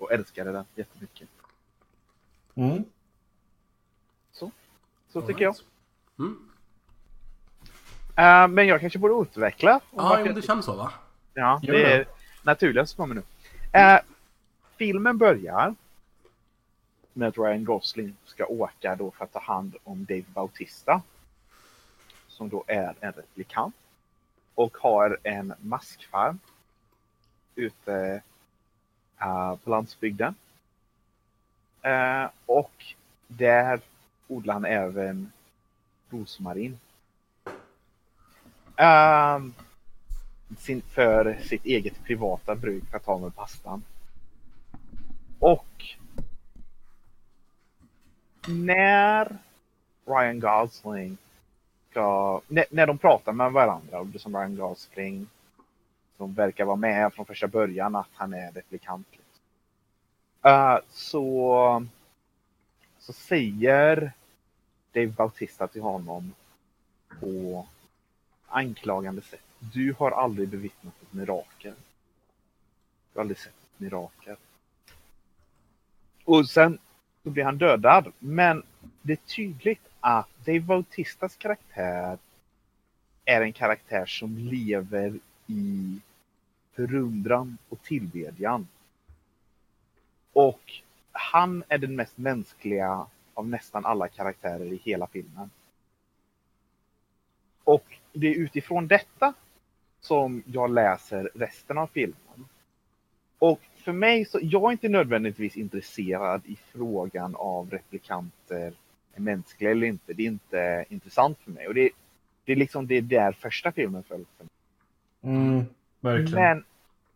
och 0.00 0.12
älskade 0.12 0.52
den 0.52 0.64
jättemycket. 0.74 1.28
Mm. 2.54 2.84
Så 5.12 5.22
tycker 5.22 5.44
jag. 5.44 5.56
Mm. 6.18 6.50
Eh, 8.16 8.48
men 8.48 8.66
jag 8.66 8.80
kanske 8.80 8.98
borde 8.98 9.22
utveckla. 9.22 9.74
om 9.74 9.80
Ja, 10.04 10.20
jag 10.20 10.34
det 10.34 10.42
känns 10.42 10.64
så 10.64 10.76
va? 10.76 10.92
Ja, 11.34 11.60
Gör 11.62 11.74
det 11.74 11.82
det. 11.82 11.92
är 11.94 12.06
naturliga 12.42 12.86
som 12.86 12.96
kommer 12.96 13.14
nu. 13.14 13.22
Eh, 13.78 13.98
filmen 14.76 15.18
börjar 15.18 15.74
med 17.12 17.28
att 17.28 17.38
Ryan 17.38 17.64
Gosling 17.64 18.16
ska 18.24 18.46
åka 18.46 18.96
då 18.96 19.10
för 19.10 19.24
att 19.24 19.32
ta 19.32 19.40
hand 19.40 19.76
om 19.84 20.04
Dave 20.04 20.24
Bautista. 20.34 21.02
Som 22.28 22.48
då 22.48 22.64
är 22.66 22.94
en 23.00 23.12
replikant. 23.12 23.74
Och 24.54 24.76
har 24.78 25.18
en 25.22 25.54
maskfarm. 25.60 26.38
Ute 27.54 28.22
Eh, 29.20 29.56
på 29.56 29.70
landsbygden. 29.70 30.34
Eh, 31.82 32.28
och 32.46 32.84
där 33.28 33.80
odlar 34.28 34.54
han 34.54 34.64
även 34.64 35.32
rosmarin. 36.10 36.78
Ehm, 38.76 39.54
sin, 40.58 40.82
för 40.82 41.38
sitt 41.42 41.64
eget 41.64 42.04
privata 42.04 42.54
bruk 42.54 42.84
för 42.90 42.96
att 42.96 43.04
ta 43.04 43.18
med 43.18 43.34
pastan. 43.34 43.82
Och 45.38 45.84
när 48.48 49.38
Ryan 50.06 50.40
Gosling 50.40 51.16
ska, 51.90 52.40
när, 52.48 52.64
när 52.70 52.86
de 52.86 52.98
pratar 52.98 53.32
med 53.32 53.52
varandra 53.52 54.00
och 54.00 54.20
som 54.20 54.36
Ryan 54.36 54.56
Gosling 54.56 55.26
som 56.20 56.34
verkar 56.34 56.64
vara 56.64 56.76
med 56.76 57.12
från 57.12 57.26
första 57.26 57.48
början 57.48 57.96
att 57.96 58.08
han 58.12 58.34
är 58.34 58.52
replikant. 58.52 59.06
Uh, 60.46 60.78
så, 60.90 61.86
så 62.98 63.12
säger 63.12 64.12
Dave 64.92 65.06
Bautista 65.06 65.66
till 65.66 65.82
honom 65.82 66.34
på 67.20 67.66
anklagande 68.46 69.22
sätt. 69.22 69.40
Du 69.58 69.94
har 69.98 70.10
aldrig 70.10 70.48
bevittnat 70.48 70.94
ett 71.02 71.12
mirakel. 71.12 71.74
Du 73.12 73.18
har 73.18 73.20
aldrig 73.20 73.38
sett 73.38 73.52
ett 73.52 73.80
mirakel. 73.80 74.36
Och 76.24 76.50
sen 76.50 76.78
så 77.22 77.30
blir 77.30 77.44
han 77.44 77.58
dödad. 77.58 78.12
Men 78.18 78.62
det 79.02 79.12
är 79.12 79.16
tydligt 79.16 79.88
att 80.00 80.28
Dave 80.44 80.60
Bautistas 80.60 81.36
karaktär 81.36 82.18
är 83.24 83.40
en 83.40 83.52
karaktär 83.52 84.06
som 84.06 84.38
lever 84.38 85.18
i 85.46 86.00
förundran 86.80 87.58
och 87.68 87.82
tillbedjan. 87.82 88.68
Och 90.32 90.72
han 91.12 91.64
är 91.68 91.78
den 91.78 91.96
mest 91.96 92.18
mänskliga 92.18 93.06
av 93.34 93.48
nästan 93.48 93.86
alla 93.86 94.08
karaktärer 94.08 94.72
i 94.72 94.80
hela 94.84 95.06
filmen. 95.06 95.50
Och 97.64 97.84
det 98.12 98.26
är 98.26 98.34
utifrån 98.34 98.88
detta 98.88 99.34
som 100.00 100.42
jag 100.46 100.70
läser 100.70 101.30
resten 101.34 101.78
av 101.78 101.86
filmen. 101.86 102.48
Och 103.38 103.60
för 103.74 103.92
mig 103.92 104.24
så, 104.24 104.38
jag 104.42 104.62
är 104.68 104.72
inte 104.72 104.88
nödvändigtvis 104.88 105.56
intresserad 105.56 106.42
i 106.46 106.56
frågan 106.56 107.36
av 107.36 107.70
replikanter 107.70 108.72
är 109.14 109.20
mänskliga 109.20 109.70
eller 109.70 109.86
inte. 109.86 110.12
Det 110.12 110.22
är 110.22 110.26
inte 110.26 110.84
intressant 110.88 111.38
för 111.38 111.50
mig. 111.50 111.68
Och 111.68 111.74
det, 111.74 111.90
det 112.44 112.52
är 112.52 112.56
liksom 112.56 112.86
det 112.86 112.94
är 112.94 113.02
där 113.02 113.32
första 113.32 113.72
filmen 113.72 114.02
föll 114.02 114.24
för 114.36 114.44
mig. 114.44 114.52
Mm, 115.36 115.64
verkligen. 116.00 116.32
Men 116.34 116.64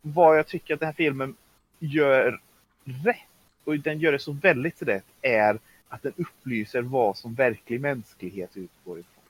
vad 0.07 0.39
jag 0.39 0.47
tycker 0.47 0.75
att 0.75 0.81
den 0.81 0.87
här 0.87 0.95
filmen 0.95 1.37
gör 1.79 2.41
rätt, 2.85 3.17
och 3.65 3.79
den 3.79 3.99
gör 3.99 4.13
det 4.13 4.19
så 4.19 4.33
väldigt 4.33 4.83
rätt, 4.83 5.05
är 5.23 5.59
att 5.89 6.03
den 6.03 6.13
upplyser 6.17 6.83
vad 6.83 7.17
som 7.17 7.35
verklig 7.35 7.81
mänsklighet 7.81 8.57
utgår 8.57 8.99
ifrån. 8.99 9.25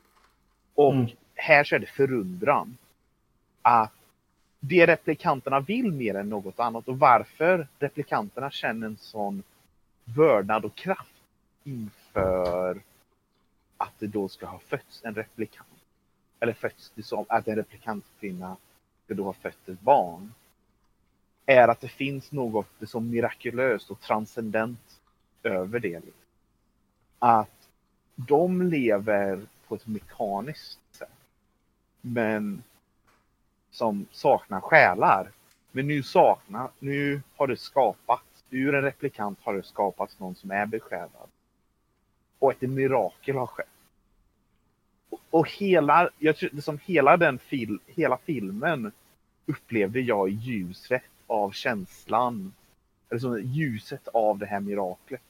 Och 0.75 0.93
Mm. 0.93 1.11
här 1.35 1.65
så 1.65 1.75
är 1.75 1.79
det 1.79 1.87
förundran. 1.87 2.77
Att 3.63 3.93
det 4.61 4.87
replikanterna 4.87 5.61
vill 5.61 5.93
mer 5.93 6.15
än 6.15 6.29
något 6.29 6.61
annat 6.61 6.89
och 6.89 6.99
varför 6.99 7.69
replikanterna 7.79 8.51
känner 8.51 8.87
en 8.87 8.97
sån 8.97 9.43
vördnad 10.05 10.65
och 10.65 10.75
kraft 10.75 11.15
inför 11.65 12.81
att 13.77 13.93
det 13.99 14.07
då 14.07 14.29
ska 14.29 14.47
ha 14.47 14.59
fötts 14.59 15.05
en 15.05 15.15
replikant. 15.15 15.69
Eller 16.41 16.53
fötts 16.53 16.93
det 16.95 17.03
som 17.03 17.25
att 17.29 17.49
en 17.49 17.57
replikantkvinna 17.57 18.57
ska 19.05 19.15
då 19.15 19.25
ha 19.25 19.33
fött 19.33 19.69
ett 19.69 19.81
barn. 19.81 20.33
Är 21.47 21.69
att 21.69 21.81
det 21.81 21.89
finns 21.89 22.33
något 22.33 22.67
så 22.87 23.01
mirakulöst 23.01 23.91
och 23.91 24.01
transcendent 24.01 25.01
över 25.43 25.81
det. 25.81 26.01
Att 27.19 27.69
de 28.15 28.63
lever 28.63 29.47
på 29.69 29.75
ett 29.75 29.87
mekaniskt 29.87 30.79
sätt. 30.91 31.09
Men 32.01 32.63
som 33.71 34.07
saknar 34.11 34.61
själar. 34.61 35.31
Men 35.73 35.87
nu 35.87 36.03
saknar, 36.03 36.71
nu 36.79 37.23
har 37.37 37.47
det 37.47 37.57
skapats, 37.57 38.45
ur 38.51 38.75
en 38.75 38.83
replikant 38.83 39.39
har 39.43 39.55
det 39.55 39.63
skapats 39.63 40.19
någon 40.19 40.35
som 40.35 40.51
är 40.51 40.67
besjälad. 40.67 41.29
Och 42.39 42.53
ett 42.53 42.71
mirakel 42.71 43.37
har 43.37 43.47
skett. 43.47 43.67
Och, 45.11 45.21
och 45.31 45.51
hela, 45.51 46.11
jag 46.19 46.37
tror, 46.37 46.61
som 46.61 46.79
hela 46.85 47.17
den 47.17 47.39
fil, 47.39 47.79
hela 47.87 48.17
filmen 48.17 48.93
upplevde 49.47 50.01
jag 50.01 50.29
i 50.29 50.33
ljusrätt 50.33 51.03
av 51.27 51.51
känslan. 51.51 52.53
Eller 53.11 53.21
som 53.21 53.43
ljuset 53.43 54.09
av 54.09 54.39
det 54.39 54.47
här 54.47 54.61
miraklet. 54.61 55.23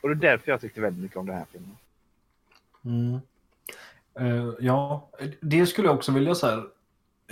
Och 0.00 0.08
det 0.08 0.14
är 0.14 0.30
därför 0.30 0.50
jag 0.50 0.60
tyckte 0.60 0.80
väldigt 0.80 1.02
mycket 1.02 1.16
om 1.16 1.26
den 1.26 1.36
här 1.36 1.46
filmen. 1.52 1.76
Mm. 2.84 3.20
Uh, 4.20 4.54
ja, 4.60 5.08
det 5.40 5.66
skulle 5.66 5.88
jag 5.88 5.96
också 5.96 6.12
vilja 6.12 6.34
så 6.34 6.46
här, 6.46 6.64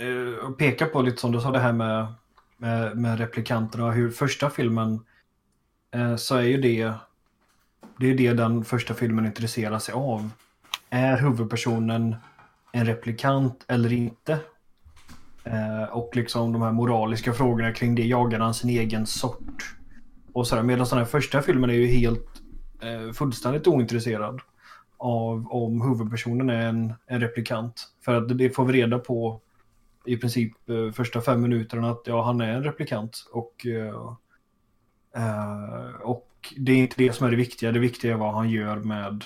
uh, 0.07 0.51
peka 0.51 0.85
på 0.85 1.01
lite 1.01 1.17
som 1.17 1.31
du 1.31 1.41
sa 1.41 1.51
det 1.51 1.59
här 1.59 1.73
med, 1.73 2.13
med, 2.57 2.97
med 2.97 3.19
replikanterna 3.19 3.91
hur 3.91 4.11
första 4.11 4.49
filmen 4.49 5.05
uh, 5.95 6.15
så 6.15 6.35
är 6.35 6.41
ju 6.41 6.61
det 6.61 6.93
det 7.99 8.07
är 8.07 8.15
det 8.15 8.33
den 8.33 8.65
första 8.65 8.93
filmen 8.93 9.25
intresserar 9.25 9.79
sig 9.79 9.93
av. 9.93 10.29
Är 10.89 11.17
huvudpersonen 11.17 12.15
en 12.71 12.85
replikant 12.85 13.65
eller 13.67 13.93
inte? 13.93 14.39
Eh, 15.43 15.83
och 15.83 16.15
liksom 16.15 16.53
de 16.53 16.61
här 16.61 16.71
moraliska 16.71 17.33
frågorna 17.33 17.73
kring 17.73 17.95
det. 17.95 18.05
Jagar 18.05 18.39
han 18.39 18.53
sin 18.53 18.69
egen 18.69 19.05
sort? 19.05 19.75
Och 20.33 20.47
sådär, 20.47 20.63
medan 20.63 20.87
den 20.89 20.97
här 20.97 21.05
första 21.05 21.41
filmen 21.41 21.69
är 21.69 21.73
ju 21.73 21.87
helt 21.87 22.41
eh, 22.81 23.11
fullständigt 23.13 23.67
ointresserad 23.67 24.41
av 24.97 25.47
om 25.51 25.81
huvudpersonen 25.81 26.49
är 26.49 26.67
en, 26.67 26.93
en 27.07 27.21
replikant. 27.21 27.87
För 28.05 28.15
att 28.15 28.37
det 28.37 28.49
får 28.49 28.65
vi 28.65 28.73
reda 28.73 28.99
på 28.99 29.41
i 30.05 30.17
princip 30.17 30.69
eh, 30.69 30.91
första 30.91 31.21
fem 31.21 31.41
minuterna 31.41 31.89
att 31.89 32.01
ja, 32.05 32.23
han 32.23 32.41
är 32.41 32.53
en 32.53 32.63
replikant. 32.63 33.27
Och, 33.31 33.65
eh, 33.65 34.15
eh, 35.15 36.01
och 36.01 36.53
det 36.57 36.71
är 36.71 36.77
inte 36.77 36.95
det 36.97 37.13
som 37.13 37.27
är 37.27 37.31
det 37.31 37.37
viktiga. 37.37 37.71
Det 37.71 37.79
viktiga 37.79 38.13
är 38.13 38.17
vad 38.17 38.33
han 38.33 38.49
gör 38.49 38.75
med 38.75 39.23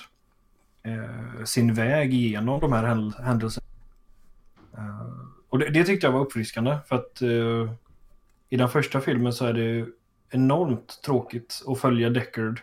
eh, 0.82 1.44
sin 1.44 1.74
väg 1.74 2.14
igenom 2.14 2.60
de 2.60 2.72
här 2.72 3.22
händelserna. 3.22 3.66
Eh, 4.78 5.33
och 5.54 5.60
det, 5.60 5.70
det 5.70 5.84
tyckte 5.84 6.06
jag 6.06 6.12
var 6.12 6.20
uppfriskande 6.20 6.76
för 6.88 6.96
att 6.96 7.22
eh, 7.22 7.72
i 8.48 8.56
den 8.56 8.68
första 8.68 9.00
filmen 9.00 9.32
så 9.32 9.46
är 9.46 9.52
det 9.52 9.86
enormt 10.30 11.02
tråkigt 11.04 11.62
att 11.66 11.80
följa 11.80 12.10
Deckard 12.10 12.60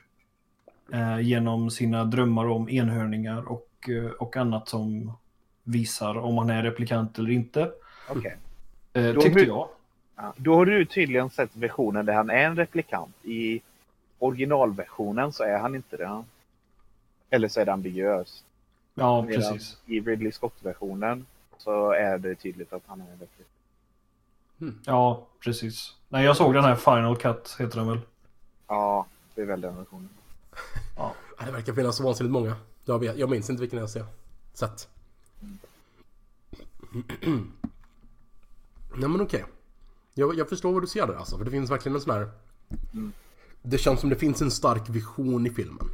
eh, 0.93 1.19
genom 1.19 1.69
sina 1.71 2.03
drömmar 2.05 2.45
om 2.45 2.69
enhörningar 2.69 3.51
och, 3.51 3.89
eh, 3.89 4.11
och 4.11 4.37
annat 4.37 4.69
som 4.69 5.13
visar 5.63 6.17
om 6.17 6.37
han 6.37 6.49
är 6.49 6.63
replikant 6.63 7.19
eller 7.19 7.29
inte. 7.31 7.71
Eh, 8.93 9.13
Då 9.13 9.21
tyckte 9.21 9.39
hur- 9.39 9.47
jag. 9.47 9.67
Ja. 10.15 10.33
Då 10.37 10.55
har 10.55 10.65
du 10.65 10.85
tydligen 10.85 11.29
sett 11.29 11.55
versionen 11.55 12.05
där 12.05 12.13
han 12.13 12.29
är 12.29 12.45
en 12.45 12.55
replikant. 12.55 13.15
I 13.23 13.61
originalversionen 14.19 15.31
så 15.33 15.43
är 15.43 15.59
han 15.59 15.75
inte 15.75 15.97
det. 15.97 16.23
Eller 17.29 17.47
så 17.47 17.61
är 17.61 17.65
det 17.65 17.73
ambiguöst. 17.73 18.43
Ja, 18.93 19.21
Medan 19.21 19.41
precis. 19.53 19.77
I 19.85 19.99
Ridley 19.99 20.31
Scott-versionen 20.31 21.25
så 21.63 21.91
är 21.91 22.17
det 22.17 22.35
tydligt 22.35 22.73
att 22.73 22.83
han 22.85 23.01
är 23.01 23.05
en 23.05 23.19
replikant. 23.19 23.47
Ja, 24.85 25.27
precis. 25.39 25.95
Nej, 26.09 26.25
jag 26.25 26.37
såg 26.37 26.53
den 26.53 26.63
här 26.63 26.75
Final 26.75 27.17
Cut, 27.17 27.55
heter 27.59 27.77
den 27.77 27.87
väl? 27.87 27.99
Ja, 28.67 29.05
det 29.35 29.41
är 29.41 29.45
väl 29.45 29.61
den 29.61 29.77
versionen. 29.77 30.09
Ja, 30.97 31.15
det 31.45 31.51
verkar 31.51 31.73
finnas 31.73 31.97
så 31.97 32.03
vansinnigt 32.03 32.33
många. 32.33 32.55
Jag, 32.85 32.99
vet, 32.99 33.17
jag 33.17 33.29
minns 33.29 33.49
inte 33.49 33.61
vilken 33.61 33.79
jag 33.79 33.89
ser. 33.89 34.05
Sett. 34.53 34.89
Nej 38.95 39.09
men 39.09 39.21
okej. 39.21 39.45
Jag, 40.13 40.37
jag 40.37 40.49
förstår 40.49 40.73
vad 40.73 40.83
du 40.83 40.87
ser 40.87 41.07
där 41.07 41.13
alltså. 41.13 41.37
För 41.37 41.45
det 41.45 41.51
finns 41.51 41.71
verkligen 41.71 41.95
en 41.95 42.01
sån 42.01 42.13
här... 42.13 42.29
Det 43.61 43.77
känns 43.77 43.99
som 43.99 44.09
det 44.09 44.15
finns 44.15 44.41
en 44.41 44.51
stark 44.51 44.89
vision 44.89 45.47
i 45.47 45.49
filmen. 45.49 45.87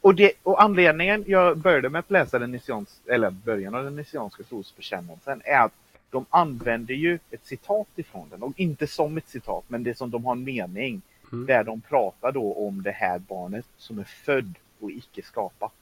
Och, 0.00 0.14
det, 0.14 0.32
och 0.42 0.62
anledningen 0.62 1.24
jag 1.26 1.58
började 1.58 1.88
med 1.88 1.98
att 1.98 2.10
läsa 2.10 2.38
den 2.38 2.52
Nisians, 2.52 3.00
eller 3.06 3.30
början 3.30 3.74
av 3.74 3.84
den 3.84 3.96
Nisianska 3.96 4.42
trosbekännelsen 4.42 5.42
är 5.44 5.60
att 5.60 5.72
de 6.10 6.26
använder 6.30 6.94
ju 6.94 7.18
ett 7.30 7.46
citat 7.46 7.88
ifrån 7.96 8.28
den. 8.30 8.42
Och 8.42 8.52
inte 8.56 8.86
som 8.86 9.16
ett 9.16 9.28
citat, 9.28 9.64
men 9.68 9.82
det 9.82 9.98
som 9.98 10.10
de 10.10 10.24
har 10.24 10.32
en 10.32 10.44
mening. 10.44 11.02
Mm. 11.32 11.46
Där 11.46 11.64
de 11.64 11.80
pratar 11.80 12.32
då 12.32 12.52
om 12.52 12.82
det 12.82 12.90
här 12.90 13.18
barnet 13.18 13.66
som 13.76 13.98
är 13.98 14.04
född 14.04 14.54
och 14.80 14.90
icke 14.90 15.22
skapat. 15.22 15.72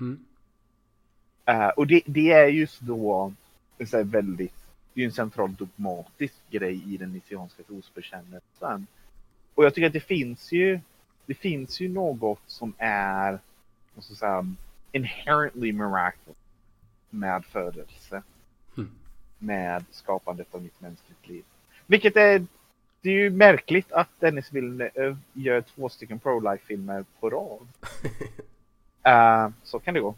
Mm. 0.00 0.24
Eh, 1.44 1.68
och 1.68 1.86
det, 1.86 2.02
det 2.06 2.32
är 2.32 2.46
just 2.46 2.80
då 2.80 3.32
så 3.86 3.96
här 3.96 4.04
väldigt, 4.04 4.54
det 4.94 5.00
är 5.00 5.04
en 5.04 5.12
central 5.12 5.54
dogmatisk 5.54 6.34
grej 6.50 6.94
i 6.94 6.96
den 6.96 7.12
Nisianska 7.12 7.62
trosbekännelsen. 7.62 8.86
Och 9.54 9.64
jag 9.64 9.74
tycker 9.74 9.86
att 9.86 9.92
det 9.92 10.00
finns 10.00 10.52
ju, 10.52 10.80
det 11.28 11.34
finns 11.34 11.80
ju 11.80 11.88
något 11.88 12.40
som 12.46 12.74
är, 12.78 13.38
jag 13.94 14.04
säga, 14.04 14.46
inherently 14.92 15.72
miraculous 15.72 16.36
med 17.10 17.44
födelse. 17.44 18.22
Mm. 18.76 18.90
Med 19.38 19.84
skapandet 19.90 20.54
av 20.54 20.62
nytt 20.62 20.80
mänskligt 20.80 21.28
liv. 21.28 21.44
Vilket 21.86 22.16
är, 22.16 22.46
det 23.00 23.10
är 23.10 23.14
ju 23.14 23.30
märkligt 23.30 23.92
att 23.92 24.08
Dennis 24.20 24.52
Villeneuve 24.52 25.16
gör 25.32 25.60
två 25.60 25.88
stycken 25.88 26.18
pro-life-filmer 26.18 27.04
på 27.20 27.30
rad. 27.30 27.68
Eh, 29.02 29.48
så 29.62 29.78
kan 29.78 29.94
det 29.94 30.00
gå. 30.00 30.14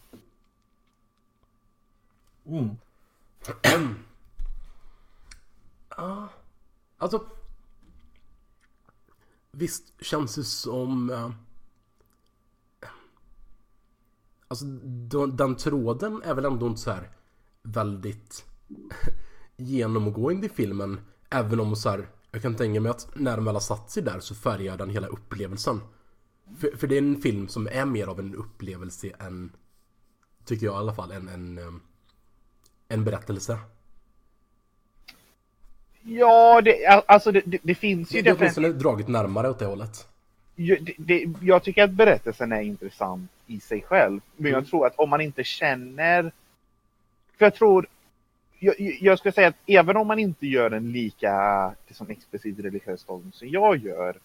Mm. 2.47 2.77
Ja, 5.97 6.29
alltså. 6.99 7.27
Visst 9.53 9.93
känns 10.05 10.35
det 10.35 10.45
som... 10.45 11.11
eh, 11.11 11.31
Alltså 14.49 14.65
den 15.27 15.57
tråden 15.57 16.23
är 16.25 16.35
väl 16.35 16.45
ändå 16.45 16.67
inte 16.67 16.81
så 16.81 16.91
här 16.91 17.11
väldigt 17.63 18.45
genomgående 19.57 20.47
i 20.47 20.51
filmen. 20.51 21.01
Även 21.31 21.61
om 21.61 21.77
så 21.77 21.91
här, 21.91 22.09
jag 22.31 22.43
kan 22.43 22.55
tänka 22.57 22.81
mig 22.81 22.91
att 22.91 23.09
när 23.17 23.37
den 23.37 23.45
väl 23.45 23.55
har 23.55 23.61
satt 23.61 23.91
sig 23.91 24.03
där 24.03 24.21
så 24.21 24.35
färgar 24.35 24.77
den 24.77 24.91
hela 24.91 25.07
upplevelsen. 25.07 25.81
För, 26.59 26.77
för 26.77 26.87
det 26.87 26.95
är 26.95 26.99
en 27.03 27.21
film 27.23 27.49
som 27.49 27.67
är 27.67 27.85
mer 27.85 28.07
av 28.07 28.19
en 28.21 28.35
upplevelse 28.35 29.09
än, 29.19 29.53
tycker 30.45 30.67
jag 30.67 30.75
i 30.75 30.79
alla 30.79 30.95
fall, 30.95 31.11
en, 31.11 31.29
en, 31.29 31.81
en 32.89 33.05
berättelse. 33.05 33.59
Ja, 36.03 36.61
det, 36.61 36.87
alltså 36.87 37.33
det, 37.33 37.43
det, 37.47 37.59
det 37.63 37.75
finns 37.75 38.15
ju 38.15 38.23
Det 38.23 38.31
är 38.31 38.37
åtminstone 38.39 38.69
dragit 38.69 39.09
närmare 39.09 39.49
åt 39.51 39.59
det 39.59 39.65
hållet. 39.67 40.07
Det, 40.57 40.95
det, 40.99 41.27
jag 41.43 41.63
tycker 41.63 41.85
att 41.85 41.91
berättelsen 41.91 42.53
är 42.53 42.61
intressant 42.61 43.31
i 43.47 43.61
sig 43.61 43.83
själv. 43.83 44.21
Men 44.37 44.51
jag 44.51 44.59
Mm. 44.59 44.71
tror 44.71 44.87
att 44.87 44.95
om 44.99 45.11
man 45.11 45.21
inte 45.21 45.45
känner... 45.45 46.23
För 47.39 47.45
jag 47.47 47.55
tror... 47.55 47.87
Jag, 48.59 48.75
jag 49.01 49.19
ska 49.19 49.33
säga 49.33 49.49
att 49.49 49.57
även 49.67 49.97
om 49.97 50.07
man 50.07 50.19
inte 50.19 50.47
gör 50.47 50.71
en 50.71 50.93
lika 50.93 51.75
liksom, 51.89 52.11
explicit 52.11 52.59
religiös 52.59 53.05
tolkning 53.05 53.33
som 53.33 53.49
jag 53.49 53.77
gör. 53.77 54.17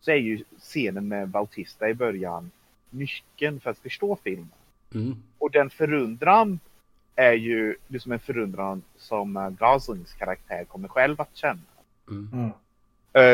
Så 0.00 0.10
är 0.10 0.16
ju 0.16 0.44
scenen 0.58 1.08
med 1.08 1.28
Bautista 1.28 1.88
i 1.88 1.94
början 1.94 2.50
nyckeln 2.90 3.60
för 3.60 3.70
att 3.70 3.78
förstå 3.78 4.18
filmen. 4.24 4.48
Mm. 4.94 5.16
Och 5.38 5.50
den 5.50 5.70
förundran 5.70 6.58
är 7.16 7.32
ju 7.32 7.76
liksom 7.88 8.12
en 8.12 8.18
förundran 8.20 8.82
som 8.96 9.36
eh, 9.36 9.50
Goslings 9.50 10.12
karaktär 10.12 10.64
kommer 10.64 10.88
själv 10.88 11.20
att 11.20 11.36
känna. 11.36 11.60
Mm. 12.10 12.28
Mm. 12.32 12.50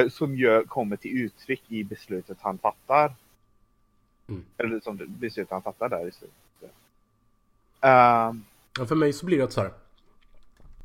Eh, 0.04 0.10
som 0.10 0.36
gör, 0.36 0.62
kommer 0.64 0.96
till 0.96 1.18
uttryck 1.18 1.62
i 1.68 1.84
beslutet 1.84 2.38
han 2.40 2.58
fattar. 2.58 3.14
Mm. 4.28 4.44
Eller 4.56 4.80
som 4.80 4.96
det- 4.96 5.06
beslutet 5.06 5.50
han 5.50 5.62
fattar 5.62 5.88
där 5.88 6.08
i 6.08 6.12
slutet. 6.12 6.36
Ehm, 7.80 8.44
Ja, 8.78 8.86
för 8.86 8.94
mig 8.94 9.12
så 9.12 9.26
blir 9.26 9.38
det 9.38 9.50
så 9.50 9.60
här. 9.60 9.72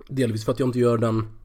Delvis 0.08 0.46
för 0.46 0.52
att 0.52 0.60
jag 0.60 0.70
inte 0.70 0.80
gör 0.80 0.98
den 0.98 1.38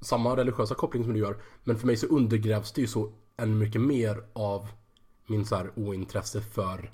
samma 0.00 0.36
religiösa 0.36 0.74
koppling 0.74 1.04
som 1.04 1.12
du 1.12 1.18
gör. 1.20 1.36
Men 1.64 1.78
för 1.78 1.86
mig 1.86 1.96
så 1.96 2.06
undergrävs 2.06 2.72
det 2.72 2.80
ju 2.80 2.86
så 2.86 3.12
ännu 3.36 3.54
mycket 3.56 3.80
mer 3.80 4.22
av 4.32 4.68
min 5.26 5.44
så 5.46 5.56
här 5.56 5.70
ointresse 5.76 6.40
för 6.40 6.90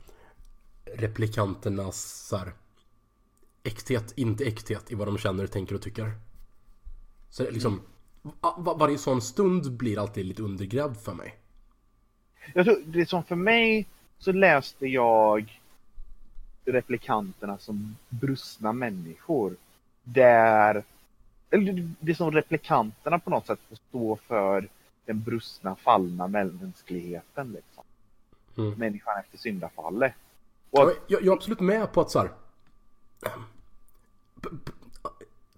replikanternas 0.97 2.27
så 2.29 2.37
här 2.37 2.53
äkthet, 3.63 4.13
inte 4.17 4.45
äkthet 4.45 4.93
i 4.93 4.95
vad 4.95 5.09
de 5.09 5.19
känner, 5.19 5.47
tänker 5.47 5.75
och 5.75 5.83
tycker. 5.83 6.13
Så 7.31 7.51
liksom 7.51 7.81
va- 8.23 8.55
va- 8.59 8.75
varje 8.75 8.99
sån 8.99 9.23
stund 9.23 9.73
blir 9.73 9.99
alltid 9.99 10.27
lite 10.27 10.43
undergrävd 10.43 10.97
för 10.97 11.15
mig. 11.15 11.35
jag 12.55 12.65
tror, 12.67 12.83
det 12.87 13.07
som 13.09 13.25
för 13.25 13.37
mig 13.37 13.87
så 14.19 14.33
läste 14.33 14.87
jag 14.87 15.61
replikanterna 16.65 17.59
som 17.59 17.97
brustna 18.09 18.73
människor. 18.73 19.57
Där, 20.03 20.85
eller 21.51 21.91
det- 22.01 22.15
som 22.15 22.33
replikanterna 22.33 23.19
på 23.19 23.31
något 23.31 23.47
sätt 23.47 23.59
får 23.69 23.77
stå 23.89 24.17
för 24.27 24.69
den 25.07 25.23
brustna, 25.23 25.77
fallna 25.77 26.27
mänskligheten. 26.29 27.53
Liksom. 27.53 27.85
Mm. 28.57 28.79
Människan 28.79 29.19
efter 29.21 29.39
syndafallet. 29.39 30.13
Att, 30.73 30.95
jag, 31.07 31.23
jag 31.23 31.27
är 31.27 31.33
absolut 31.33 31.61
med 31.61 31.93
på 31.93 32.01
att 32.01 32.11
så 32.11 32.19
här. 32.19 32.31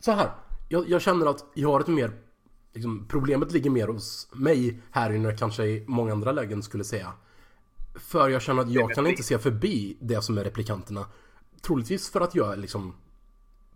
Så 0.01 0.13
här. 0.13 0.31
Jag, 0.69 0.89
jag 0.89 1.03
känner 1.03 1.27
att 1.27 1.45
jag 1.55 1.69
har 1.69 1.81
ett 1.81 1.87
mer 1.87 2.13
liksom, 2.73 3.07
Problemet 3.09 3.53
ligger 3.53 3.71
mer 3.71 3.89
hos 3.89 4.29
mig 4.33 4.83
här 4.91 5.11
än 5.11 5.25
jag 5.25 5.39
kanske 5.39 5.65
i 5.65 5.85
många 5.87 6.13
andra 6.13 6.33
lägen 6.33 6.63
skulle 6.63 6.85
säga. 6.85 7.13
För 7.95 8.29
jag 8.29 8.43
känner 8.43 8.63
att 8.63 8.71
jag 8.71 8.91
kan 8.91 9.07
inte 9.07 9.23
se 9.23 9.39
förbi 9.39 9.97
det 10.01 10.23
som 10.23 10.39
är 10.39 10.45
replikanterna. 10.45 11.07
Troligtvis 11.63 12.11
för 12.11 12.21
att 12.21 12.35
jag 12.35 12.59
liksom 12.59 12.95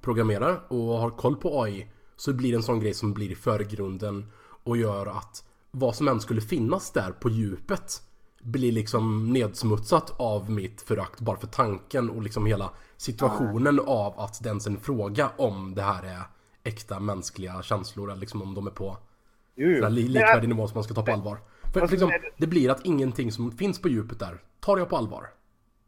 programmerar 0.01 0.73
och 0.73 0.99
har 0.99 1.11
koll 1.11 1.37
på 1.37 1.63
AI 1.63 1.91
så 2.17 2.33
blir 2.33 2.51
det 2.51 2.57
en 2.57 2.63
sån 2.63 2.81
grej 2.81 2.95
som 2.95 3.15
blir 3.15 3.31
i 3.31 3.35
förgrunden 3.35 4.33
och 4.41 4.77
gör 4.77 5.07
att 5.07 5.45
vad 5.71 5.97
som 5.97 6.09
än 6.09 6.21
skulle 6.21 6.41
finnas 6.41 6.91
där 6.91 7.13
på 7.13 7.29
djupet 7.29 8.03
blir 8.45 8.73
liksom 8.73 9.33
nedsmutsat 9.33 10.21
av 10.21 10.51
mitt 10.51 10.83
förakt 10.83 11.21
bara 11.21 11.37
för 11.37 11.47
tanken 11.47 12.11
och 12.11 12.23
liksom 12.23 12.47
hela 12.47 12.71
situationen 12.97 13.81
av 13.81 14.21
att 14.21 14.43
det 14.43 14.49
ens 14.49 14.67
är 14.67 14.71
en 14.71 14.81
fråga 14.81 15.31
om 15.37 15.75
det 15.75 15.83
här 15.83 16.03
är 16.03 16.23
äkta 16.65 17.01
mänskliga 17.01 17.63
känslor 17.63 18.11
eller 18.11 18.21
liksom 18.21 18.43
om 18.43 18.55
de 18.55 18.67
är 18.67 18.71
på 18.71 18.97
jo, 19.55 19.89
li- 19.89 20.09
likvärdig 20.09 20.49
nivå 20.49 20.69
som 20.69 20.75
man 20.75 20.85
ska 20.85 20.95
ta 20.95 21.03
på 21.03 21.13
allvar. 21.13 21.39
För 21.73 21.81
Fast 21.81 21.91
liksom, 21.91 22.13
det- 22.37 22.47
blir 22.47 22.71
att 22.71 22.85
ingenting 22.85 23.33
som 23.33 23.53
finns 23.53 23.79
på 23.79 23.89
djupet 23.89 24.19
där 24.19 24.39
tar 24.61 24.79
jag 24.79 24.89
på 24.89 24.97
allvar. 24.97 25.27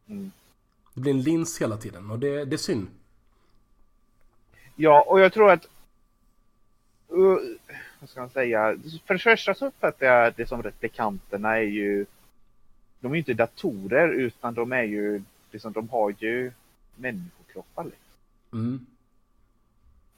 Mm. 0.09 0.31
Det 0.95 1.01
blir 1.01 1.13
en 1.13 1.23
lins 1.23 1.61
hela 1.61 1.77
tiden 1.77 2.11
och 2.11 2.19
det, 2.19 2.45
det 2.45 2.57
är 2.57 2.59
synd. 2.59 2.87
Ja, 4.77 5.05
och 5.09 5.21
jag 5.21 5.33
tror 5.33 5.51
att... 5.51 5.67
Uh, 7.13 7.37
vad 8.01 8.11
ska 8.11 8.21
man 8.21 8.31
säga? 8.31 8.77
För 9.07 9.15
det 9.15 9.21
första 9.21 9.55
så 9.55 9.67
uppfattar 9.67 10.07
jag 10.07 10.35
det 10.37 10.47
som 10.47 10.63
replikanterna 10.63 11.57
är 11.57 11.63
ju, 11.63 12.07
de 13.01 13.13
är 13.13 13.17
ju 13.17 13.19
inte 13.19 13.35
datorer 13.35 14.09
utan 14.09 14.55
de 14.55 14.73
är 14.73 14.83
ju, 14.83 15.23
liksom, 15.51 15.73
de 15.73 15.89
har 15.89 16.15
ju 16.19 16.53
människokroppar. 16.97 17.85
Liksom. 17.85 18.01
Mm. 18.53 18.87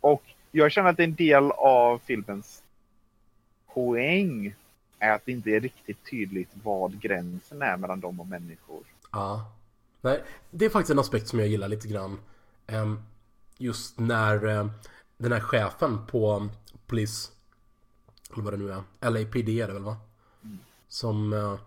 Och 0.01 0.23
jag 0.51 0.73
känner 0.73 0.91
att 0.91 1.01
en 1.01 1.15
del 1.15 1.51
av 1.53 1.99
filmens 1.99 2.63
poäng 3.75 4.55
är 4.99 5.11
att 5.11 5.23
det 5.25 5.33
inte 5.33 5.51
är 5.51 5.61
riktigt 5.61 6.11
tydligt 6.11 6.51
vad 6.63 7.01
gränsen 7.01 7.63
är 7.63 7.77
mellan 7.77 8.01
dem 8.01 8.21
och 8.21 8.27
människor. 8.27 8.83
Ja. 9.13 9.53
Nej, 10.01 10.23
det 10.51 10.65
är 10.65 10.71
faktiskt 10.71 10.91
en 10.91 10.99
aspekt 10.99 11.29
som 11.29 11.39
jag 11.39 11.49
gillar 11.49 11.69
lite 11.69 11.89
grann. 11.89 12.19
Ehm, 12.67 13.03
Just 13.61 13.99
när 13.99 14.47
eh, 14.47 14.69
den 15.17 15.33
här 15.33 15.41
chefen 15.41 16.07
på 16.07 16.49
polis, 16.87 17.33
eller 18.33 18.43
vad 18.43 18.53
det 18.53 18.57
nu 18.57 18.73
är, 18.73 19.11
LAPD 19.11 19.49
är 19.49 19.67
det 19.67 19.73
väl 19.73 19.83
va? 19.83 19.97
Som 20.89 21.33
eh, 21.33 21.59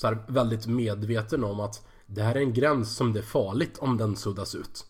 så 0.00 0.06
här, 0.06 0.18
väldigt 0.26 0.66
medveten 0.66 1.44
om 1.44 1.60
att 1.60 1.86
det 2.06 2.22
här 2.22 2.34
är 2.34 2.40
en 2.40 2.52
gräns 2.52 2.96
som 2.96 3.12
det 3.12 3.18
är 3.18 3.22
farligt 3.22 3.78
om 3.78 3.96
den 3.96 4.16
suddas 4.16 4.54
ut. 4.54 4.86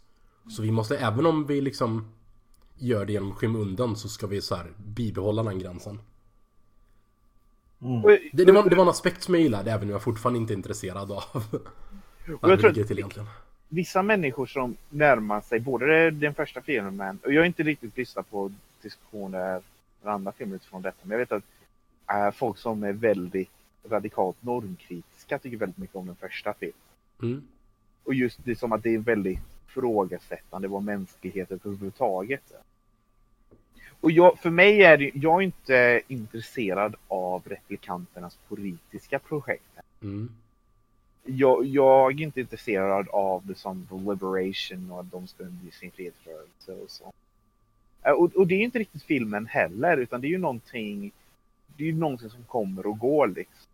Så 0.48 0.62
vi 0.62 0.70
måste, 0.70 0.98
även 0.98 1.26
om 1.26 1.46
vi 1.46 1.60
liksom 1.60 2.12
gör 2.78 3.04
det 3.04 3.12
genom 3.12 3.34
skymundan 3.34 3.96
så 3.96 4.08
ska 4.08 4.26
vi 4.26 4.40
så 4.40 4.54
här 4.54 4.72
bibehålla 4.76 5.42
den 5.42 5.58
gränsen. 5.58 6.00
Mm. 7.82 8.02
Det, 8.32 8.44
det, 8.44 8.52
var, 8.52 8.70
det 8.70 8.76
var 8.76 8.82
en 8.82 8.88
aspekt 8.88 9.22
som 9.22 9.34
jag 9.34 9.42
gillade 9.42 9.70
även 9.70 9.88
om 9.88 9.90
jag 9.90 10.02
fortfarande 10.02 10.38
inte 10.38 10.52
är 10.52 10.56
intresserad 10.56 11.12
av 11.12 11.24
vad 12.40 12.52
jag 12.52 12.60
tror 12.60 12.70
ligger 12.70 12.84
till 12.84 12.98
egentligen. 12.98 13.28
vissa 13.68 14.02
människor 14.02 14.46
som 14.46 14.76
närmar 14.88 15.40
sig 15.40 15.60
både 15.60 16.10
den 16.10 16.34
första 16.34 16.60
filmen 16.60 17.18
och 17.24 17.32
jag 17.32 17.40
har 17.40 17.46
inte 17.46 17.62
riktigt 17.62 17.96
lyssnat 17.96 18.30
på 18.30 18.52
diskussioner 18.82 19.62
med 20.02 20.14
andra 20.14 20.32
filmer 20.32 20.56
utifrån 20.56 20.82
detta. 20.82 20.98
Men 21.02 21.10
jag 21.10 21.18
vet 21.18 21.32
att 21.32 21.44
äh, 22.10 22.30
folk 22.30 22.58
som 22.58 22.82
är 22.82 22.92
väldigt 22.92 23.50
radikalt 23.88 24.42
normkritiska 24.42 25.38
tycker 25.38 25.56
väldigt 25.56 25.78
mycket 25.78 25.96
om 25.96 26.06
den 26.06 26.16
första 26.16 26.54
filmen. 26.54 26.74
Mm. 27.22 27.42
Och 28.04 28.14
just 28.14 28.44
det 28.44 28.56
som 28.56 28.72
att 28.72 28.82
det 28.82 28.94
är 28.94 28.98
väldigt 28.98 29.38
frågasättande 29.66 30.68
vad 30.68 30.82
mänsklighet 30.82 31.52
överhuvudtaget 31.52 32.50
är. 32.50 32.60
Och 34.00 34.10
jag, 34.10 34.38
för 34.38 34.50
mig 34.50 34.82
är 34.82 34.98
det, 34.98 35.10
jag 35.14 35.42
är 35.42 35.44
inte 35.44 36.02
intresserad 36.08 36.96
av 37.08 37.42
replikanternas 37.44 38.38
politiska 38.48 39.18
projekt. 39.18 39.64
Mm. 40.02 40.30
jag, 41.24 41.66
jag 41.66 42.20
är 42.20 42.24
inte 42.24 42.40
intresserad 42.40 43.08
av 43.08 43.46
det 43.46 43.54
som 43.54 43.86
liberation 43.90 44.90
och 44.90 45.00
att 45.00 45.10
de 45.10 45.26
ska 45.26 45.44
bli 45.44 45.70
sin 45.70 45.90
fredsrörelse 45.90 46.72
och 46.72 46.90
så. 46.90 47.12
Eh, 48.02 48.12
Och, 48.12 48.36
och 48.36 48.46
det 48.46 48.54
är 48.54 48.60
inte 48.60 48.78
riktigt 48.78 49.02
filmen 49.02 49.46
heller, 49.46 49.96
utan 49.96 50.20
det 50.20 50.26
är 50.26 50.30
ju 50.30 50.38
någonting, 50.38 51.12
det 51.76 51.84
är 51.84 51.86
ju 51.86 51.94
någonting 51.94 52.30
som 52.30 52.44
kommer 52.44 52.86
och 52.86 52.98
går 52.98 53.26
liksom. 53.28 53.69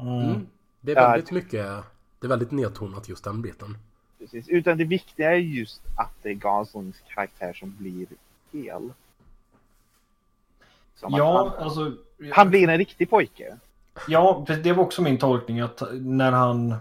Mm. 0.00 0.46
Det 0.80 0.92
är 0.92 1.10
väldigt 1.10 1.30
mycket, 1.30 1.66
det 2.20 2.26
är 2.26 2.28
väldigt 2.28 2.50
nedtonat 2.50 3.08
just 3.08 3.24
den 3.24 3.42
biten. 3.42 3.78
Precis. 4.18 4.48
Utan 4.48 4.78
det 4.78 4.84
viktiga 4.84 5.30
är 5.30 5.36
just 5.36 5.82
att 5.96 6.12
det 6.22 6.28
är 6.28 6.34
Goslings 6.34 6.96
karaktär 7.08 7.52
som 7.52 7.76
blir 7.78 8.06
hel. 8.52 8.92
Som 10.96 11.14
Ja, 11.14 11.54
han, 11.56 11.64
alltså. 11.64 11.92
han 12.32 12.50
blir 12.50 12.68
en 12.68 12.78
riktig 12.78 13.10
pojke. 13.10 13.58
Ja, 14.08 14.46
det 14.62 14.72
var 14.72 14.84
också 14.84 15.02
min 15.02 15.18
tolkning 15.18 15.60
att 15.60 15.82
när 15.92 16.32
han 16.32 16.74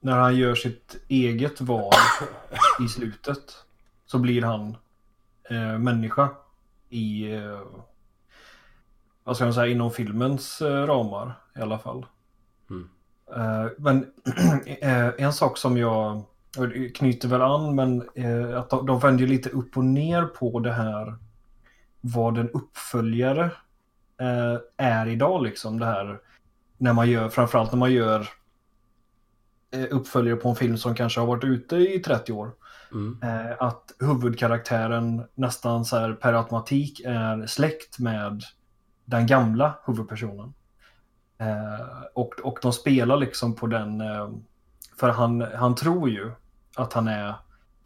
när 0.00 0.16
han 0.16 0.36
gör 0.36 0.54
sitt 0.54 0.96
eget 1.08 1.60
val 1.60 1.92
i 2.84 2.88
slutet 2.88 3.64
så 4.06 4.18
blir 4.18 4.42
han 4.42 4.76
eh, 5.50 5.78
människa 5.78 6.28
i 6.88 7.32
eh, 7.32 7.60
vad 9.24 9.36
ska 9.36 9.44
man 9.44 9.54
säga 9.54 9.66
inom 9.66 9.90
filmens 9.90 10.62
eh, 10.62 10.86
ramar 10.86 11.32
i 11.56 11.60
alla 11.60 11.78
fall. 11.78 12.06
Eh, 13.36 13.66
men 13.78 14.06
eh, 14.80 15.08
en 15.18 15.32
sak 15.32 15.58
som 15.58 15.76
jag 15.76 16.22
knyter 16.94 17.28
väl 17.28 17.42
an 17.42 17.74
men 17.74 18.08
eh, 18.14 18.58
att 18.58 18.70
de, 18.70 18.86
de 18.86 18.98
vänder 19.00 19.26
lite 19.26 19.48
upp 19.48 19.76
och 19.76 19.84
ner 19.84 20.22
på 20.22 20.60
det 20.60 20.72
här 20.72 21.14
vad 22.00 22.38
en 22.38 22.50
uppföljare 22.50 23.50
är 24.76 25.06
idag 25.06 25.42
liksom 25.42 25.78
det 25.78 25.86
här 25.86 26.20
när 26.78 26.92
man 26.92 27.10
gör, 27.10 27.28
framförallt 27.28 27.72
när 27.72 27.78
man 27.78 27.92
gör 27.92 28.28
uppföljare 29.90 30.36
på 30.36 30.48
en 30.48 30.56
film 30.56 30.78
som 30.78 30.94
kanske 30.94 31.20
har 31.20 31.26
varit 31.26 31.44
ute 31.44 31.76
i 31.76 31.98
30 31.98 32.32
år. 32.32 32.50
Mm. 32.92 33.18
Att 33.58 33.92
huvudkaraktären 34.00 35.22
nästan 35.34 35.84
så 35.84 35.96
här 35.96 36.12
per 36.12 36.32
automatik 36.32 37.00
är 37.04 37.46
släkt 37.46 37.98
med 37.98 38.42
den 39.04 39.26
gamla 39.26 39.78
huvudpersonen. 39.86 40.54
Eh, 41.38 41.86
och, 42.14 42.34
och 42.42 42.58
de 42.62 42.72
spelar 42.72 43.16
liksom 43.16 43.54
på 43.54 43.66
den, 43.66 44.00
eh, 44.00 44.28
för 45.00 45.08
han, 45.08 45.40
han 45.54 45.74
tror 45.74 46.10
ju 46.10 46.30
att 46.76 46.92
han 46.92 47.08
är 47.08 47.34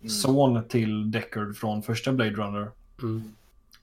Mm. 0.00 0.10
son 0.10 0.64
till 0.68 1.10
Deckard 1.10 1.56
från 1.56 1.82
första 1.82 2.12
Blade 2.12 2.30
Runner 2.30 2.70
Mm. 3.02 3.22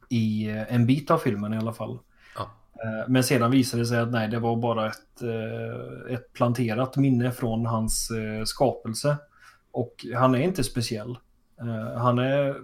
i 0.10 0.50
eh, 0.50 0.74
en 0.76 0.86
bit 0.86 1.12
av 1.12 1.18
filmen 1.18 1.54
i 1.54 1.58
alla 1.58 1.74
fall. 1.74 2.00
Ja. 2.36 2.42
Eh, 2.84 3.08
Men 3.08 3.24
sedan 3.24 3.52
visade 3.52 3.84
det 3.84 3.88
sig 3.88 4.00
att 4.00 4.12
nej, 4.12 4.28
det 4.28 4.40
var 4.40 4.56
bara 4.56 4.88
ett, 4.88 5.22
eh, 5.22 6.14
ett 6.16 6.34
planterat 6.34 6.98
minne 6.98 7.32
från 7.32 7.66
hans 7.66 8.10
skapelse. 8.46 9.18
Och 9.72 10.06
han 10.16 10.36
är 10.36 10.40
inte 10.40 10.64
speciell. 10.64 11.18
Han 11.98 12.20
är, 12.20 12.56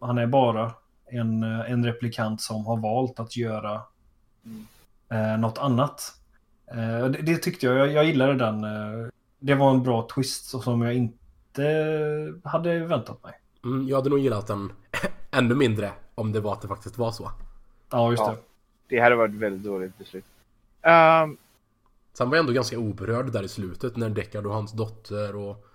han 0.00 0.18
är 0.18 0.26
bara 0.26 0.72
en, 1.06 1.42
en 1.42 1.84
replikant 1.84 2.40
som 2.40 2.66
har 2.66 2.76
valt 2.76 3.20
att 3.20 3.36
göra 3.36 3.82
Mm. 5.10 5.40
något 5.40 5.58
annat. 5.58 6.14
Eh, 6.70 7.08
Det, 7.08 7.22
det 7.22 7.36
tyckte 7.36 7.66
jag, 7.66 7.76
jag, 7.78 7.92
jag 7.92 8.04
gillade 8.04 8.34
den. 8.34 8.64
eh, 8.64 9.08
Det 9.38 9.54
var 9.54 9.70
en 9.70 9.82
bra 9.82 10.08
twist 10.14 10.44
som 10.62 10.82
jag 10.82 10.94
inte 10.94 11.64
hade 12.44 12.78
väntat 12.78 13.22
mig. 13.22 13.32
Mm. 13.64 13.88
Jag 13.88 13.96
hade 13.96 14.10
nog 14.10 14.18
gillat 14.18 14.46
den 14.46 14.72
ännu 15.30 15.54
mindre 15.54 15.92
om 16.14 16.32
det 16.32 16.40
var 16.40 16.52
att 16.52 16.62
det 16.62 16.68
faktiskt 16.68 16.98
var 16.98 17.10
så. 17.12 17.30
Ja, 17.90 18.10
just 18.10 18.22
Ja. 18.26 18.30
det. 18.30 18.38
Det 18.96 19.00
hade 19.02 19.16
varit 19.16 19.34
ett 19.34 19.40
väldigt 19.40 19.62
dåligt 19.64 19.98
beslut. 19.98 20.24
Ehm, 20.82 21.36
Sen 22.12 22.30
var 22.30 22.36
jag 22.36 22.42
ändå 22.42 22.52
ganska 22.52 22.78
oberörd 22.78 23.32
där 23.32 23.42
i 23.42 23.48
slutet 23.48 23.96
när 23.96 24.10
Deckard 24.10 24.46
och 24.46 24.54
hans 24.54 24.72
dotter 24.72 25.36
och 25.36 25.66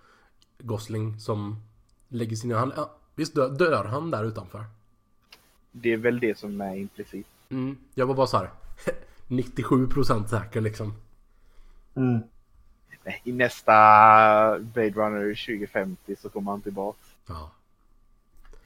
Gosling 0.60 1.20
som 1.20 1.62
lägger 2.08 2.36
sin... 2.36 2.52
Han, 2.52 2.74
ja, 2.76 2.92
visst 3.16 3.36
dör, 3.36 3.50
dör 3.50 3.86
han 3.86 4.12
där 4.12 4.24
utanför? 4.24 4.66
det 5.72 5.94
är 5.94 5.98
väl 5.98 6.20
det 6.20 6.38
som 6.38 6.62
är 6.62 6.76
implicit. 6.76 7.28
Mm. 7.50 7.78
Jag 7.96 8.06
var 8.06 8.16
bara 8.16 8.28
så 8.28 8.38
här 8.38 8.50
97% 9.28 10.28
säker 10.28 10.62
liksom. 10.62 10.94
Mm. 11.96 12.20
I 13.24 13.32
nästa 13.32 13.72
Blade 14.60 14.90
Runner 14.90 15.36
2050 15.36 16.16
så 16.22 16.30
kommer 16.30 16.52
han 16.52 16.62
tillbaka. 16.62 16.98
Ja. 17.28 17.52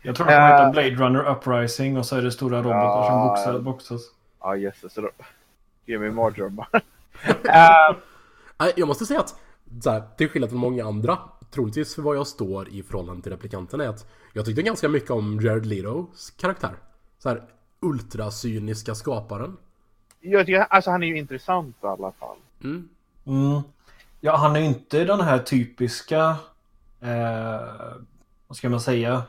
Jag 0.02 0.16
tror 0.16 0.28
att 0.28 0.32
det 0.32 0.36
kommer 0.58 0.66
Eh. 0.66 0.72
Blade 0.72 0.96
Runner 1.06 1.32
Uprising 1.32 1.98
och 1.98 2.06
så 2.06 2.16
är 2.16 2.22
det 2.22 2.32
stora 2.32 2.58
robotar 2.60 3.04
som 3.04 3.14
Ja. 3.18 3.28
boxar, 3.30 3.60
boxas. 3.60 4.02
Ja 4.40 4.56
jösses, 4.56 4.94
då 4.94 5.10
ger 5.86 6.00
mig 6.00 6.12
mardrömmar. 6.12 6.68
Nej, 8.60 8.74
Jag 8.76 8.88
måste 8.88 9.06
säga 9.06 9.20
att 9.20 9.36
så 9.84 9.90
här, 9.92 10.04
till 10.18 10.30
skillnad 10.30 10.50
från 10.50 10.60
många 10.60 10.86
andra 10.86 11.20
Troligtvis 11.52 11.96
för 11.96 12.02
vad 12.02 12.16
jag 12.16 12.28
står 12.28 12.70
i 12.70 12.84
förhållande 12.84 13.22
till 13.24 13.32
replikanterna 13.32 13.84
är 13.84 13.88
att 13.90 14.08
Jag 14.34 14.46
tyckte 14.46 14.62
ganska 14.62 14.90
mycket 14.90 15.12
om 15.12 15.40
Jared 15.42 15.66
Letos 15.66 16.32
karaktär 16.38 16.76
så 17.20 17.30
här 17.30 17.44
ultracyniska 17.80 18.96
skaparen 18.96 19.58
jag 20.22 20.46
tycker, 20.46 20.60
alltså 20.70 20.92
han 20.92 21.04
är 21.04 21.08
ju 21.08 21.18
intressant 21.18 21.76
i 21.84 21.86
alla 21.86 22.12
fall. 22.12 22.38
mm. 22.64 22.90
Mm. 23.26 23.62
Ja, 24.22 24.36
han 24.38 24.56
är 24.56 24.60
ju 24.60 24.66
inte 24.66 25.04
den 25.04 25.22
här 25.22 25.40
typiska... 25.40 26.36
Eh, 27.02 27.96
vad 28.48 28.58
ska 28.58 28.70
man 28.70 28.82
säga? 28.82 29.24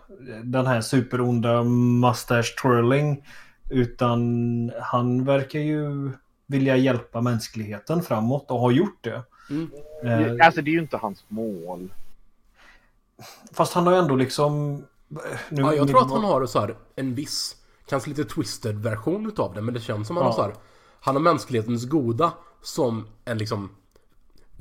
Den 0.44 0.66
här 0.66 0.80
superonda 0.80 1.62
mustache 1.62 2.54
twirling. 2.62 3.24
Utan 3.70 4.72
han 4.82 5.24
verkar 5.24 5.58
ju 5.58 6.10
vilja 6.46 6.76
hjälpa 6.76 7.20
mänskligheten 7.20 8.02
framåt 8.02 8.50
och 8.50 8.60
har 8.60 8.70
gjort 8.70 8.98
det. 9.00 9.22
Mm. 9.50 9.70
Eh, 10.04 10.46
Alltså 10.46 10.62
det 10.62 10.70
är 10.70 10.72
ju 10.72 10.80
inte 10.80 10.96
hans 10.96 11.24
mål. 11.28 11.92
fast 13.52 13.74
han 13.74 13.86
har 13.86 13.92
ju 13.92 13.98
ändå 13.98 14.16
liksom... 14.16 14.84
Nu, 15.08 15.62
Ja, 15.62 15.74
jag 15.74 15.88
tror 15.88 16.02
att 16.02 16.10
han 16.10 16.24
har 16.24 16.46
så 16.46 16.60
här 16.60 16.74
en 16.96 17.14
viss 17.14 17.56
Kanske 17.88 18.08
lite 18.10 18.24
twisted 18.24 18.78
version 18.82 19.26
utav 19.26 19.54
det 19.54 19.60
Men 19.62 19.74
det 19.74 19.80
känns 19.80 20.06
som 20.06 20.16
han 20.16 20.24
Ja. 20.26 20.30
har 20.30 20.36
så 20.36 20.42
här 20.42 20.52
Han 21.08 21.16
har 21.16 21.22
mänsklighetens 21.22 21.84
goda 21.88 22.32
Som 22.62 23.06
en 23.24 23.38
liksom 23.38 23.70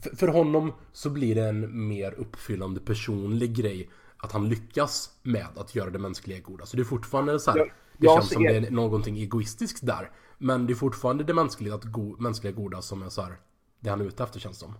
för, 0.02 0.16
för 0.16 0.28
honom 0.28 0.74
så 0.92 1.10
blir 1.10 1.36
det 1.36 1.46
en 1.50 1.88
mer 1.88 2.14
uppfyllande 2.14 2.80
personlig 2.80 3.56
grej 3.56 3.90
Att 4.18 4.32
han 4.32 4.50
lyckas 4.50 5.10
med 5.24 5.48
att 5.56 5.76
göra 5.76 5.90
det 5.90 6.00
mänskliga 6.00 6.40
goda 6.40 6.66
Så 6.66 6.78
det 6.78 6.82
är 6.84 6.86
fortfarande 6.86 7.40
så 7.40 7.52
här, 7.52 7.58
Jag- 7.58 7.70
Det 7.98 8.08
känns 8.08 8.30
som 8.30 8.44
det 8.44 8.56
är 8.58 8.72
någonting 8.72 9.18
egoistiskt 9.18 9.86
där 9.86 10.12
Men 10.38 10.66
det 10.68 10.74
är 10.74 10.76
fortfarande 10.76 11.24
det 11.24 11.34
mänskliga, 11.34 11.76
att 11.76 11.84
go, 11.84 12.16
mänskliga 12.20 12.54
goda 12.54 12.82
som 12.82 13.02
är 13.04 13.10
så 13.10 13.22
här 13.22 13.34
Det 13.80 13.90
han 13.90 14.02
är 14.02 14.06
ute 14.06 14.24
efter 14.24 14.40
känns 14.40 14.58
som 14.60 14.74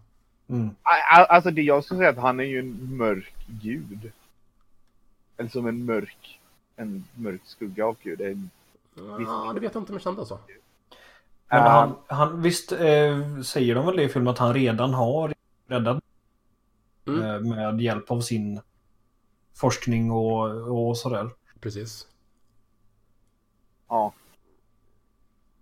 Mm. 0.50 0.70
Alltså 1.30 1.52
det 1.52 1.62
jag 1.62 1.84
skulle 1.84 1.98
säga 1.98 2.10
att 2.10 2.18
han 2.18 2.40
är 2.40 2.44
ju 2.44 2.60
en 2.60 2.98
mörk 2.98 3.34
gud. 3.62 4.12
Eller 5.38 5.50
som 5.50 5.68
en 5.68 5.86
mörk, 5.86 6.40
en 6.76 7.04
mörk 7.16 7.42
skugga 7.46 7.86
av 7.86 7.96
gud. 8.04 8.22
En, 8.22 8.50
Ja, 8.96 9.52
det 9.54 9.60
vet 9.60 9.74
jag 9.74 9.82
inte 9.82 9.92
om 9.92 9.96
jag 9.96 10.02
kände 10.02 10.26
så 10.26 10.40
Men 11.50 11.60
Eh, 11.60 11.70
han, 11.72 11.96
han, 12.08 12.42
visst 12.42 12.72
eh, 12.72 13.42
säger 13.44 13.76
de 13.76 13.86
väl 13.86 13.96
det 13.96 14.04
i 14.04 14.10
filmen 14.10 14.28
att 14.28 14.38
han 14.38 14.54
redan 14.54 14.94
har 14.94 15.34
räddat 15.68 16.04
Mm. 17.08 17.22
eh, 17.22 17.42
med 17.56 17.82
hjälp 17.82 18.12
av 18.12 18.22
sin 18.22 18.62
forskning 19.56 20.12
och, 20.12 20.90
och 20.90 20.98
sådär. 20.98 21.30
Precis. 21.60 22.08
Ja. 23.90 24.14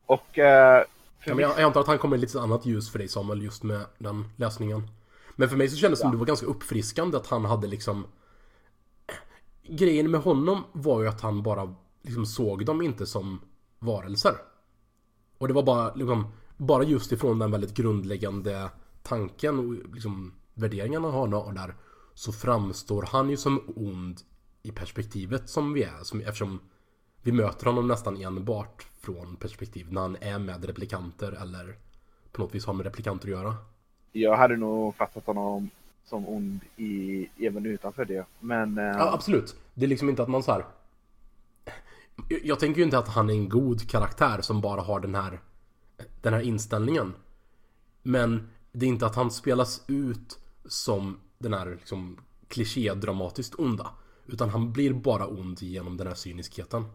Och... 0.06 0.40
eh, 0.40 0.84
Ja, 1.28 1.36
men 1.36 1.40
jag, 1.44 1.52
jag 1.52 1.62
antar 1.62 1.82
att 1.82 1.88
han 1.88 1.98
kommer 1.98 2.18
i 2.18 2.20
lite 2.20 2.42
annat 2.42 2.66
ljus 2.66 2.92
för 2.92 3.00
dig 3.00 3.08
Samuel, 3.08 3.44
just 3.44 3.64
med 3.64 3.86
den 3.98 4.30
läsningen. 4.36 4.88
Men 5.36 5.50
för 5.50 5.58
mig 5.58 5.70
så 5.70 5.78
kändes 5.78 6.00
det 6.00 6.02
som 6.02 6.12
det 6.12 6.18
var 6.18 6.26
ganska 6.26 6.46
uppfriskande 6.46 7.18
att 7.18 7.28
han 7.28 7.46
hade 7.46 7.68
liksom... 7.68 8.06
Grejen 9.64 10.12
med 10.12 10.22
honom 10.22 10.64
var 10.72 11.02
ju 11.02 11.08
att 11.08 11.22
han 11.22 11.44
bara 11.44 11.76
liksom 12.02 12.26
såg 12.26 12.66
dem 12.66 12.82
inte 12.82 13.06
som 13.06 13.42
varelser. 13.80 14.34
Och 15.38 15.48
det 15.48 15.54
var 15.54 15.64
bara 15.64 15.94
liksom, 15.94 16.28
bara 16.58 16.84
just 16.84 17.12
ifrån 17.12 17.40
den 17.40 17.52
väldigt 17.52 17.74
grundläggande 17.74 18.70
tanken 19.04 19.60
och 19.60 19.94
liksom 19.94 20.34
värderingarna 20.54 21.12
han 21.12 21.34
har 21.34 21.54
där 21.54 21.76
så 22.14 22.32
framstår 22.32 23.08
han 23.12 23.30
ju 23.30 23.38
som 23.38 23.62
ond 23.76 24.22
i 24.64 24.72
perspektivet 24.72 25.50
som 25.50 25.74
vi 25.74 25.84
är. 25.84 26.04
Som, 26.04 26.20
eftersom 26.20 26.60
vi 27.22 27.32
möter 27.32 27.66
honom 27.66 27.88
nästan 27.88 28.22
enbart 28.22 28.88
från 29.00 29.36
perspektiv 29.36 29.94
när 29.94 30.02
han 30.02 30.18
är 30.22 30.40
med 30.40 30.66
replikanter 30.66 31.32
eller 31.42 31.76
på 32.32 32.42
något 32.42 32.56
vis 32.56 32.66
har 32.66 32.74
med 32.74 32.86
replikanter 32.86 33.28
att 33.28 33.32
göra. 33.32 33.56
jag 34.12 34.38
hade 34.38 34.58
nog 34.58 34.96
fattat 34.96 35.26
honom 35.26 35.70
som 36.06 36.30
ond 36.30 36.60
i, 36.78 37.26
även 37.40 37.66
utanför 37.66 38.06
det. 38.06 38.26
Men... 38.40 38.78
eh, 38.78 38.84
Ja, 38.84 39.14
absolut. 39.14 39.56
Det 39.74 39.86
är 39.86 39.90
liksom 39.90 40.10
inte 40.10 40.24
att 40.24 40.30
man 40.30 40.44
så 40.44 40.52
här. 40.52 40.66
Jag- 42.44 42.60
tänker 42.60 42.78
ju 42.78 42.84
inte 42.86 42.98
att 42.98 43.08
han 43.08 43.30
är 43.30 43.34
en 43.34 43.50
god 43.50 43.90
karaktär 43.90 44.42
som 44.42 44.62
bara 44.62 44.82
har 44.82 45.00
den 45.00 45.16
här 45.16 45.40
Den 46.22 46.34
här 46.34 46.42
inställningen. 46.42 47.14
Men 48.04 48.50
det 48.72 48.86
är 48.86 48.90
inte 48.90 49.06
att 49.06 49.16
han 49.16 49.32
spelas 49.32 49.84
ut 49.88 50.40
som 50.66 51.20
den 51.38 51.54
här 51.54 51.66
liksom 51.66 52.18
klichédramatiskt 52.48 53.56
onda. 53.60 53.92
Utan 54.28 54.50
han 54.50 54.72
blir 54.74 54.94
bara 54.94 55.28
ond 55.28 55.62
genom 55.62 55.98
den 55.98 56.08
här 56.08 56.16
cyniskheten. 56.16 56.86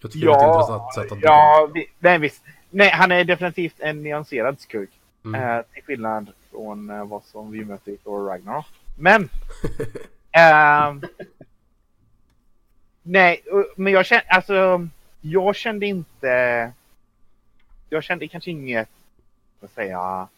Jag 0.00 0.10
tycker 0.12 0.26
det 0.26 0.32
är 0.32 0.36
ett 0.36 0.42
ja, 0.42 0.54
intressant 0.54 0.94
sätt 0.94 1.12
att 1.12 1.22
ja 1.22 1.70
vi, 1.74 1.86
nej 1.98 2.18
visst. 2.18 2.42
Nej, 2.70 2.90
han 2.90 3.12
är 3.12 3.24
definitivt 3.24 3.74
en 3.78 4.02
nyanserad 4.02 4.60
skurk. 4.60 4.90
Mm. 5.24 5.58
Eh, 5.58 5.64
till 5.74 5.82
skillnad 5.82 6.32
från 6.50 6.90
eh, 6.90 7.06
vad 7.06 7.24
som 7.24 7.50
vi 7.50 7.64
möter 7.64 7.92
i 7.92 7.96
Thor 7.96 8.26
Ragnarok. 8.26 8.66
Men... 8.98 9.28
ehm, 10.32 11.02
nej, 13.02 13.42
men 13.76 13.92
jag 13.92 14.06
kände, 14.06 14.24
alltså, 14.28 14.88
jag 15.20 15.56
kände 15.56 15.86
inte... 15.86 16.72
Jag 17.90 18.04
kände 18.04 18.28
kanske 18.28 18.50
inget, 18.50 18.88
vad 19.60 19.70
ska 19.70 19.80
säga, 19.82 20.28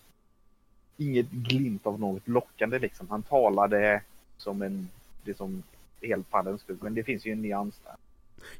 inget 0.96 1.31
glimt 1.31 1.87
av 1.87 2.00
något 2.00 2.29
lockande 2.29 2.79
liksom. 2.79 3.11
Han 3.11 3.22
talade 3.22 4.03
som 4.37 4.62
en, 4.62 4.88
det 5.24 5.37
som 5.37 5.62
helt 6.03 6.29
fallens 6.29 6.61
skurk, 6.61 6.83
men 6.83 6.94
det 6.94 7.03
finns 7.05 7.27
ju 7.27 7.33
en 7.33 7.42
nyans 7.42 7.74
där. 7.85 7.94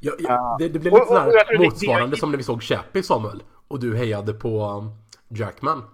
Ja, 0.01 0.13
ja, 0.19 0.57
det, 0.59 0.69
det 0.69 0.79
blev 0.79 0.93
lite 0.93 1.07
sådär 1.07 1.59
motsvarande 1.59 2.17
det- 2.17 2.21
som 2.21 2.31
när 2.31 2.39
vi 2.39 2.45
såg 2.45 2.63
Chappie 2.63 3.03
Samuel. 3.03 3.43
Och 3.69 3.81
du 3.81 3.97
hejade 3.97 4.35
på 4.35 4.65
um, 4.67 4.91
Jackman. 5.29 5.85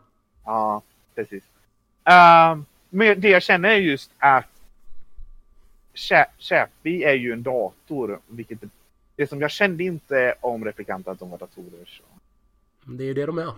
Ja, 0.45 0.83
precis. 1.15 1.45
Ehm, 2.05 2.65
men 2.89 3.21
det 3.21 3.29
jag 3.29 3.43
känner 3.43 3.69
är 3.69 3.77
just 3.77 4.11
att 4.19 4.47
Chappie 6.39 7.09
är 7.09 7.15
ju 7.15 7.33
en 7.33 7.43
dator. 7.43 8.21
Vilket 8.27 8.59
det 9.17 9.27
som 9.27 9.41
jag 9.41 9.51
kände 9.51 9.85
inte 9.85 10.35
om 10.41 10.65
replikanter 10.65 11.11
att 11.13 11.19
de 11.19 11.31
var 11.31 11.39
datorer. 11.39 11.85
Så. 11.87 12.03
Det 12.85 13.05
är 13.05 13.07
ju 13.07 13.15
det 13.15 13.27
de 13.27 13.39
är. 13.39 13.53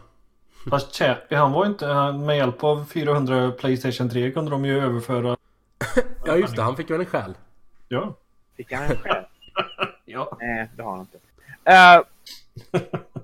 Fast 0.71 0.95
Chappie, 0.95 1.39
han 1.39 1.53
var 1.53 1.67
inte... 1.67 1.87
han- 1.87 2.27
Med 2.27 2.37
hjälp 2.37 2.65
av 2.65 2.85
400 2.85 3.51
Playstation 3.53 4.11
3 4.11 4.31
kunde 4.33 4.51
de 4.51 4.65
ju 4.65 4.79
överföra... 4.81 5.37
Ja 6.27 6.37
just 6.37 6.57
det, 6.57 6.63
han 6.63 6.77
fick 6.77 6.91
väl 6.91 7.01
en 7.01 7.07
själ. 7.07 7.35
Ja. 7.89 8.15
Fick 8.57 8.73
han 8.73 8.83
en 8.91 8.97
själ? 8.97 9.25
Ja. 10.05 10.37
Nej, 10.41 10.69
det 10.77 10.83
har 10.83 10.91
han 10.91 11.01
inte. 11.01 11.19
Uh, 11.71 12.83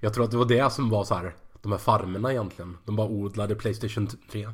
Jag 0.00 0.14
tror 0.14 0.24
att 0.24 0.30
det 0.30 0.36
var 0.36 0.44
det 0.44 0.72
som 0.72 0.90
var 0.90 1.04
så 1.04 1.14
här. 1.14 1.32
De 1.62 1.72
här 1.72 1.78
farmerna 1.78 2.30
egentligen. 2.32 2.78
De 2.84 2.96
bara 2.96 3.06
odlade 3.08 3.54
Playstation 3.54 4.06
3. 4.30 4.48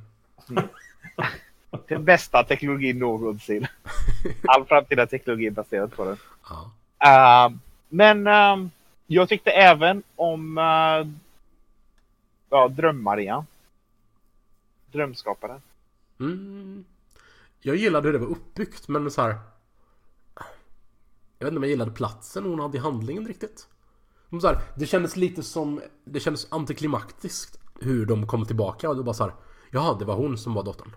Den 1.88 2.04
bästa 2.04 2.44
teknologin 2.44 2.98
någonsin. 2.98 3.66
All 4.46 4.64
framtida 4.64 5.06
teknologi 5.06 5.46
är 5.46 5.50
baserad 5.50 5.96
på 5.96 6.04
den. 6.04 6.16
Ja. 6.48 6.70
Ehm, 7.08 7.60
men 7.88 8.26
ehm, 8.26 8.70
jag 9.06 9.28
tyckte 9.28 9.50
även 9.50 10.02
om 10.16 10.58
uh, 10.58 11.12
ja, 12.50 12.68
Dröm-Maria. 12.68 13.46
Drömskaparen. 14.92 15.60
Mm. 16.20 16.84
Jag 17.60 17.76
gillade 17.76 18.08
hur 18.08 18.12
det 18.12 18.18
var 18.18 18.26
uppbyggt 18.26 18.88
men 18.88 19.10
så 19.10 19.22
här. 19.22 19.38
Jag 21.38 21.46
vet 21.46 21.52
inte 21.52 21.56
om 21.56 21.62
jag 21.62 21.70
gillade 21.70 21.90
platsen 21.90 22.44
hon 22.44 22.60
hade 22.60 22.76
i 22.78 22.80
handlingen 22.80 23.26
riktigt. 23.26 23.68
Så 24.40 24.46
här, 24.46 24.58
det 24.76 24.86
kändes 24.86 25.16
lite 25.16 25.42
som, 25.42 25.80
det 26.04 26.20
kändes 26.20 26.52
antiklimaktiskt 26.52 27.58
hur 27.80 28.06
de 28.06 28.26
kom 28.26 28.46
tillbaka 28.46 28.88
och 28.88 28.96
det 28.96 29.02
var 29.02 29.12
så 29.12 29.24
här. 29.24 29.32
Jaha, 29.70 29.98
det 29.98 30.04
var 30.04 30.14
hon 30.14 30.38
som 30.38 30.54
var 30.54 30.62
dottern. 30.62 30.96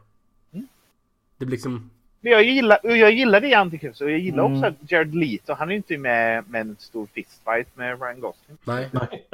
Det 1.40 1.46
blir 1.46 1.58
liksom, 1.58 1.90
jag 2.22 2.44
gillar, 2.44 2.80
jag 2.84 3.12
gillar 3.12 3.42
det 3.42 3.48
i 3.48 3.54
Antichrist 3.54 4.02
och 4.02 4.12
jag 4.12 4.20
gillar 4.20 4.46
Mm. 4.46 4.54
också 4.58 4.66
att 4.68 4.92
Jared 4.92 5.16
Leto, 5.16 5.54
han 5.54 5.68
är 5.68 5.72
ju 5.72 5.78
inte 5.78 5.98
med 5.98 6.50
med 6.50 6.62
en 6.62 6.76
stor 6.80 7.08
fistfight 7.14 7.68
med 7.78 8.02
Ryan 8.02 8.20
Gosling. 8.20 8.58
nej. 8.64 8.90
Nej. 8.92 9.28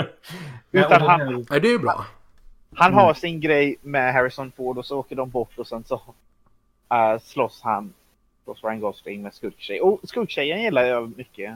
Utan 0.72 1.02
han- 1.02 1.46
Nej, 1.50 1.62
det 1.62 1.68
är 1.68 1.72
ju 1.72 1.80
bra. 1.80 2.06
Han 2.76 2.91
Mm. 2.91 2.98
har 3.06 3.13
sin 3.13 3.39
grej 3.41 3.76
med 3.82 4.13
Harrison 4.13 4.52
Ford 4.52 4.78
och 4.78 4.86
så 4.86 5.00
åker 5.00 5.15
de 5.15 5.30
bort 5.30 5.58
och 5.60 5.68
sen 5.68 5.84
så 5.84 5.96
uh, 6.94 7.20
slåss 7.22 7.62
han, 7.63 7.94
slåss 8.44 8.63
Ryan 8.63 8.80
Gosling 8.80 9.22
med 9.22 9.34
skurktjej. 9.34 9.82
Och 9.82 10.00
skurktjejen 10.10 10.62
gillar 10.62 10.84
jag 10.84 11.18
mycket. 11.18 11.54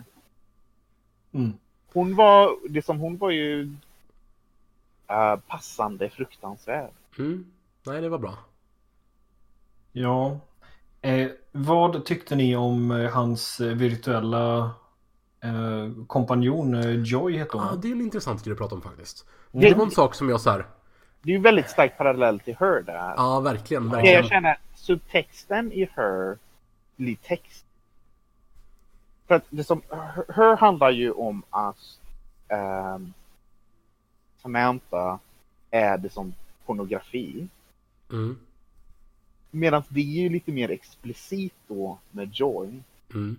Mm. 1.33 1.53
Hon 1.93 2.15
var, 2.15 2.55
det 2.69 2.81
som 2.85 2.99
hon 2.99 3.17
var 3.17 3.29
ju 3.31 3.61
eh, 5.07 5.35
passande 5.47 6.09
fruktansvärd. 6.09 6.89
Mm. 7.19 7.45
Nej, 7.85 8.01
det 8.01 8.09
var 8.09 8.17
bra. 8.17 8.37
Ja. 9.91 10.39
Eh, 11.01 11.27
vad 11.51 12.05
tyckte 12.05 12.35
ni 12.35 12.55
om 12.55 12.91
eh, 12.91 13.11
hans 13.11 13.59
eh, 13.59 13.67
virtuella 13.73 14.71
eh, 15.43 16.05
kompanjon 16.07 16.73
eh, 16.73 17.01
Joy 17.03 17.37
heter 17.37 17.57
hon? 17.57 17.67
Ja, 17.67 17.75
det 17.75 17.87
är 17.87 17.91
en 17.91 18.01
intressant 18.01 18.43
grej 18.43 18.51
att 18.51 18.57
prata 18.57 18.75
om 18.75 18.81
faktiskt. 18.81 19.25
Det- 19.51 19.59
Det 19.69 19.75
var 19.75 19.85
en 19.85 19.91
sak 19.91 20.15
som 20.15 20.29
jag 20.29 20.41
så 20.41 20.49
här. 20.49 20.65
Det 21.21 21.29
är 21.31 21.35
ju 21.35 21.41
väldigt 21.41 21.69
stark 21.69 21.97
parallell 21.97 22.39
till 22.39 22.55
Her 22.59 22.81
där. 22.81 23.13
Ja, 23.17 23.39
verkligen, 23.39 23.89
Det 23.89 23.95
jag 23.97 24.03
verkligen. 24.03 24.23
känner, 24.29 24.57
subtexten 24.75 25.71
i 25.71 25.89
Her 25.95 26.37
blir 26.95 27.15
text. 27.15 27.65
För 29.27 29.35
att 29.35 29.43
det 29.49 29.63
som, 29.63 29.81
Her, 30.35 30.55
handlar 30.57 30.89
ju 30.91 31.11
om 31.11 31.43
att 31.49 31.77
ehm, 32.47 33.13
Samantha 34.41 35.19
är 35.71 35.97
det 35.97 36.09
som 36.09 36.33
pornografi. 36.65 37.47
Mm. 38.11 38.39
Medan 39.51 39.83
det 39.89 39.99
är 39.99 40.23
ju 40.23 40.29
lite 40.29 40.51
mer 40.51 40.69
explicit 40.71 41.53
då 41.67 41.97
med 42.11 42.29
Joy. 42.33 42.67
Mm. 43.13 43.37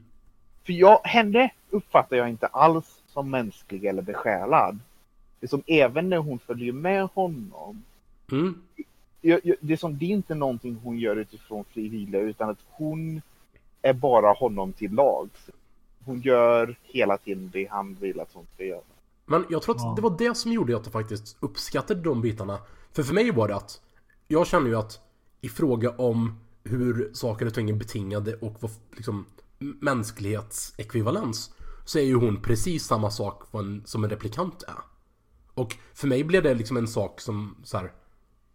För 0.64 0.72
jag, 0.72 1.00
henne 1.04 1.50
uppfattar 1.70 2.16
jag 2.16 2.28
inte 2.28 2.46
alls 2.46 3.00
som 3.06 3.30
mänsklig 3.30 3.84
eller 3.84 4.02
besjälad. 4.02 4.78
Det 5.40 5.46
är 5.46 5.48
som 5.48 5.62
även 5.66 6.08
när 6.10 6.18
hon 6.18 6.38
följer 6.38 6.72
med 6.72 7.08
honom. 7.14 7.82
Mm. 8.32 8.62
jag, 9.20 9.40
jag, 9.44 9.56
det 9.60 9.72
är 9.72 9.76
som 9.76 9.98
det 9.98 10.04
är 10.04 10.10
inte 10.10 10.34
någonting 10.34 10.80
hon 10.84 10.98
gör 10.98 11.16
utifrån 11.16 11.64
fri 11.64 11.88
vilja 11.88 12.20
utan 12.20 12.50
att 12.50 12.58
hon 12.68 13.22
är 13.82 13.92
bara 13.92 14.32
honom 14.32 14.72
till 14.72 14.92
lag. 14.92 15.28
Hon 16.04 16.20
gör 16.20 16.76
hela 16.82 17.16
tiden 17.16 17.50
det 17.52 17.66
han 17.70 17.94
vill 17.94 18.20
att 18.20 18.32
hon 18.32 18.46
ska 18.54 18.64
göra. 18.64 18.80
Men 19.26 19.44
jag 19.50 19.62
tror 19.62 19.74
att 19.76 19.82
Ja. 19.82 19.92
det 19.96 20.02
var 20.02 20.18
det 20.18 20.34
som 20.36 20.52
gjorde 20.52 20.76
att 20.76 20.84
jag 20.84 20.92
faktiskt 20.92 21.36
uppskattade 21.40 22.00
de 22.00 22.20
bitarna. 22.20 22.58
För 22.92 23.02
för 23.02 23.14
mig 23.14 23.30
var 23.30 23.48
det 23.48 23.56
att 23.56 23.80
jag 24.28 24.46
känner 24.46 24.68
ju 24.68 24.76
att 24.76 25.00
i 25.40 25.48
fråga 25.48 25.90
om 25.90 26.40
hur 26.64 27.10
saker 27.12 27.46
och 27.46 27.54
ting 27.54 27.70
är 27.70 27.74
betingade 27.74 28.34
och 28.34 28.56
vad 28.60 28.70
liksom 28.96 29.26
mänsklighetsekvivalens 29.58 31.54
så 31.84 31.98
är 31.98 32.02
ju 32.02 32.14
hon 32.14 32.42
precis 32.42 32.84
samma 32.84 33.10
sak 33.10 33.42
som 33.84 34.04
en 34.04 34.10
replikant 34.10 34.62
är. 34.62 34.82
Och 35.54 35.76
för 35.94 36.08
mig 36.08 36.24
blev 36.24 36.42
det 36.42 36.54
liksom 36.54 36.76
en 36.76 36.88
sak 36.88 37.20
som 37.20 37.56
så 37.64 37.78
här, 37.78 37.92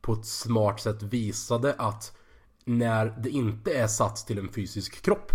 på 0.02 0.14
ett 0.14 0.26
smart 0.26 0.80
sätt 0.80 1.04
visade 1.04 1.74
att 1.74 2.18
när 2.66 3.06
det 3.06 3.30
inte 3.30 3.74
är 3.74 3.88
satt 3.88 4.28
till 4.28 4.40
en 4.40 4.50
fysisk 4.50 5.02
kropp 5.02 5.32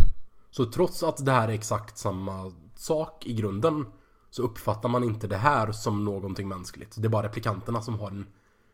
så 0.51 0.65
trots 0.65 1.03
att 1.03 1.25
det 1.25 1.33
här 1.33 1.49
är 1.49 1.53
exakt 1.53 1.99
samma 1.99 2.53
sak 2.77 3.27
i 3.27 3.35
grunden 3.35 3.87
så 4.31 4.43
uppfattar 4.43 4.89
man 4.89 5.05
inte 5.05 5.27
det 5.27 5.37
här 5.37 5.73
som 5.73 6.05
någonting 6.05 6.49
mänskligt. 6.49 6.95
Det 6.99 7.07
är 7.07 7.11
bara 7.11 7.27
replikanterna 7.27 7.83
som 7.83 7.99
har 7.99 8.11
en 8.11 8.27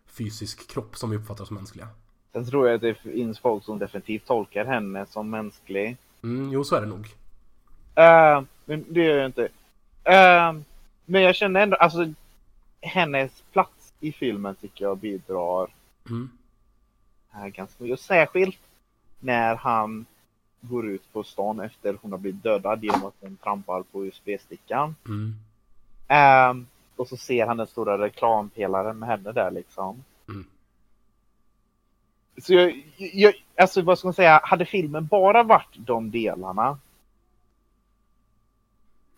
fysisk 0.06 0.70
kropp 0.70 0.96
som 0.96 1.10
vi 1.10 1.16
uppfattar 1.16 1.44
som 1.44 1.56
mänskliga. 1.56 1.88
Sen 2.36 2.46
tror 2.50 2.66
jag 2.68 2.74
att 2.74 2.80
det 2.80 2.94
finns 2.94 3.38
folk 3.38 3.64
som 3.64 3.78
definitivt 3.78 4.26
tolkar 4.26 4.64
henne 4.64 5.06
som 5.06 5.30
mänsklig. 5.30 5.96
Mm, 6.22 6.52
jo, 6.52 6.64
så 6.64 6.76
är 6.76 6.80
det 6.80 6.86
nog. 6.86 7.06
Eh, 7.94 8.42
men 8.64 8.84
det 8.88 9.04
gör 9.04 9.16
jag 9.16 9.26
inte. 9.26 9.48
Eh, 10.04 10.52
Men 11.04 11.22
jag 11.22 11.34
känner 11.34 11.60
ändå, 11.60 11.76
alltså 11.76 12.12
hennes 12.80 13.42
plats 13.52 13.92
i 14.00 14.12
filmen 14.12 14.54
tycker 14.54 14.84
jag 14.84 14.98
bidrar 14.98 15.68
Mm. 16.08 16.30
här 17.30 17.48
ganska 17.48 17.84
mycket. 17.84 18.00
Särskilt 18.00 18.58
när 19.20 19.54
han 19.56 20.06
går 20.60 20.88
ut 20.88 21.12
på 21.12 21.22
stan 21.24 21.60
efter 21.60 21.96
hon 22.02 22.10
har 22.12 22.18
blivit 22.18 22.42
dödad 22.42 22.84
genom 22.84 23.04
att 23.04 23.14
hon 23.20 23.36
trampar 23.36 23.82
på 23.82 24.06
USB-stickan. 24.06 24.94
Mm. 25.06 25.34
Ehm, 26.08 26.66
och 26.96 27.08
så 27.08 27.16
ser 27.16 27.46
han 27.46 27.56
den 27.56 27.66
stora 27.66 27.98
reklampelaren 27.98 28.98
med 28.98 29.08
henne 29.08 29.32
där 29.32 29.50
liksom. 29.50 30.04
Så 32.42 32.54
jag, 32.54 32.82
jag, 32.96 33.34
alltså 33.56 33.82
vad 33.82 33.98
ska 33.98 34.06
man 34.08 34.14
säga, 34.14 34.40
hade 34.44 34.64
filmen 34.66 35.06
bara 35.06 35.42
varit 35.42 35.76
de 35.76 36.10
delarna 36.10 36.78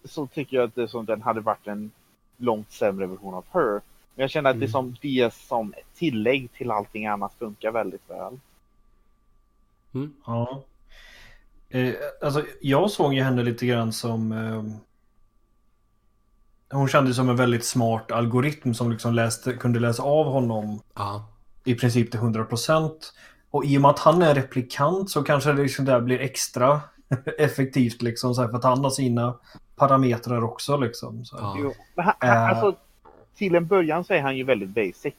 så 0.04 0.26
tycker 0.26 0.57
jag 0.57 0.64
att 0.68 0.74
det 0.74 0.88
som 0.88 1.04
den 1.07 1.22
hade 1.22 1.40
varit 1.40 1.66
en 1.66 1.90
långt 2.37 2.70
sämre 2.72 3.07
version 3.07 3.35
av 3.35 3.44
Her. 3.52 3.81
Men 4.14 4.22
jag 4.22 4.31
känner 4.31 4.50
att 4.50 4.57
det 4.61 4.66
Mm. 4.66 4.72
som 4.72 4.96
det 5.02 5.35
som 5.35 5.72
ett 5.76 5.94
tillägg 5.94 6.52
till 6.52 6.70
allting 6.70 7.07
annat 7.07 7.35
funkar 7.38 7.70
väldigt 7.72 8.11
väl. 8.11 8.38
Mm. 9.94 10.14
Ja. 10.26 10.62
Eh, 11.70 11.94
alltså, 12.22 12.44
jag 12.61 12.90
såg 12.90 13.14
ju 13.14 13.22
henne 13.22 13.42
lite 13.42 13.66
grann 13.66 13.92
som... 13.92 14.33
Eh, 14.33 14.64
hon 16.70 16.88
kändes 16.88 17.16
som 17.16 17.28
en 17.28 17.37
väldigt 17.37 17.64
smart 17.64 18.12
algoritm 18.12 18.74
som 18.74 18.90
liksom 18.90 19.14
läste, 19.14 19.52
kunde 19.52 19.81
läsa 19.81 20.02
av 20.02 20.26
honom 20.26 20.81
Ja. 20.94 21.28
I 21.68 21.74
princip 21.74 22.11
till 22.11 22.20
100%. 22.20 22.90
Och 23.50 23.64
i 23.64 23.78
och 23.78 23.83
med 23.83 23.90
att 23.90 23.98
han 23.98 24.22
är 24.22 24.35
replikant 24.35 25.11
så 25.11 25.22
kanske 25.22 25.52
det 25.52 25.62
liksom 25.62 25.85
där 25.85 26.00
blir 26.00 26.20
extra 26.20 26.81
effektivt 27.38 28.02
liksom 28.02 28.35
så 28.35 28.42
här, 28.42 28.48
för 28.48 28.57
att 28.57 28.64
han 28.64 28.85
har 28.85 28.90
sina 28.90 29.35
parametrar 29.76 30.44
också 30.44 30.76
liksom. 30.76 31.24
Så. 31.24 31.37
Ja. 31.40 31.57
Jo, 31.59 31.72
men 31.94 32.04
han, 32.04 32.14
Eh. 32.22 32.28
han, 32.28 32.48
alltså, 32.50 32.81
till 33.37 33.54
en 33.54 33.66
början 33.66 34.04
så 34.04 34.14
är 34.14 34.20
han 34.22 34.37
ju 34.37 34.44
väldigt 34.44 34.68
basic. 34.68 35.14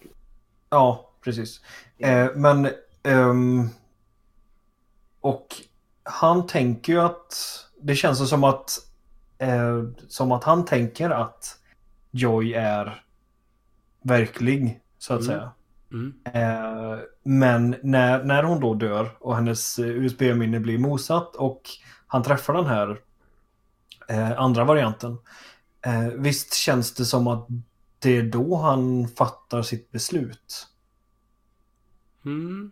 Ja, 0.69 1.09
precis. 1.23 1.61
Eh, 1.97 2.27
men... 2.35 2.69
ehm, 3.03 3.69
och 5.21 5.47
han 6.03 6.47
tänker 6.47 6.93
ju 6.93 6.99
att... 6.99 7.33
Det 7.81 7.95
känns 7.95 8.29
som 8.29 8.43
att... 8.43 8.71
Eh, 9.37 9.83
som 10.07 10.31
att 10.31 10.43
han 10.43 10.65
tänker 10.65 11.09
att 11.09 11.59
Joy 12.11 12.53
är 12.53 13.03
verklig, 14.01 14.79
så 14.97 15.13
att 15.13 15.19
Mm. 15.21 15.31
säga. 15.31 15.51
Mm. 15.91 16.13
Eh, 16.33 16.99
men 17.23 17.75
när, 17.83 18.23
när 18.23 18.43
hon 18.43 18.59
då 18.59 18.73
dör 18.73 19.09
och 19.19 19.35
hennes 19.35 19.79
USB-minne 19.79 20.59
blir 20.59 20.77
mosat 20.77 21.35
och 21.35 21.61
han 22.07 22.23
träffar 22.23 22.53
den 22.53 22.65
här 22.65 22.97
eh, 24.09 24.39
andra 24.39 24.63
varianten. 24.63 25.17
Eh, 25.85 26.07
visst 26.07 26.53
känns 26.53 26.93
det 26.93 27.05
som 27.05 27.27
att 27.27 27.47
det 27.99 28.17
är 28.17 28.23
då 28.23 28.55
han 28.55 29.07
fattar 29.07 29.61
sitt 29.61 29.91
beslut. 29.91 30.67
Mm. 32.25 32.71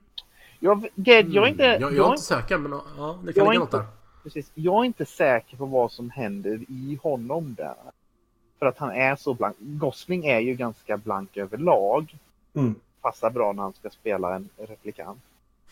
Jag, 0.60 0.88
det, 0.95 1.19
jag 1.21 1.43
är 1.45 1.51
inte, 1.51 1.63
jag, 1.63 1.82
jag 1.82 1.91
är 1.93 1.95
jag, 1.97 2.13
inte 2.13 2.21
säker, 2.21 2.58
men 2.58 2.71
ja, 2.97 3.19
det 3.23 3.25
jag 3.25 3.36
kan 3.36 3.47
är 3.47 3.49
ligga 3.51 3.60
något 3.60 3.67
inte- 3.73 3.77
där. 3.77 3.88
precis, 4.23 4.51
jag 4.53 4.82
är 4.82 4.86
inte 4.86 5.06
säker 5.06 5.58
på 5.58 5.65
vad 5.65 5.91
som 5.91 6.10
händer 6.10 6.60
i 6.69 6.99
honom 7.03 7.56
där. 7.56 7.75
För 8.60 8.65
att 8.65 8.77
han 8.77 8.91
är 8.91 9.15
så 9.15 9.34
blank. 9.34 9.56
Gosling 9.60 10.25
är 10.25 10.39
ju 10.39 10.53
ganska 10.53 10.97
blank 10.97 11.38
överlag. 11.38 12.17
Mm. 12.53 12.75
Passar 13.08 13.30
bra 13.30 13.54
när 13.54 13.63
han 13.63 13.74
ska 13.74 13.89
spela 13.89 14.36
en 14.36 14.50
replikant. 14.58 15.22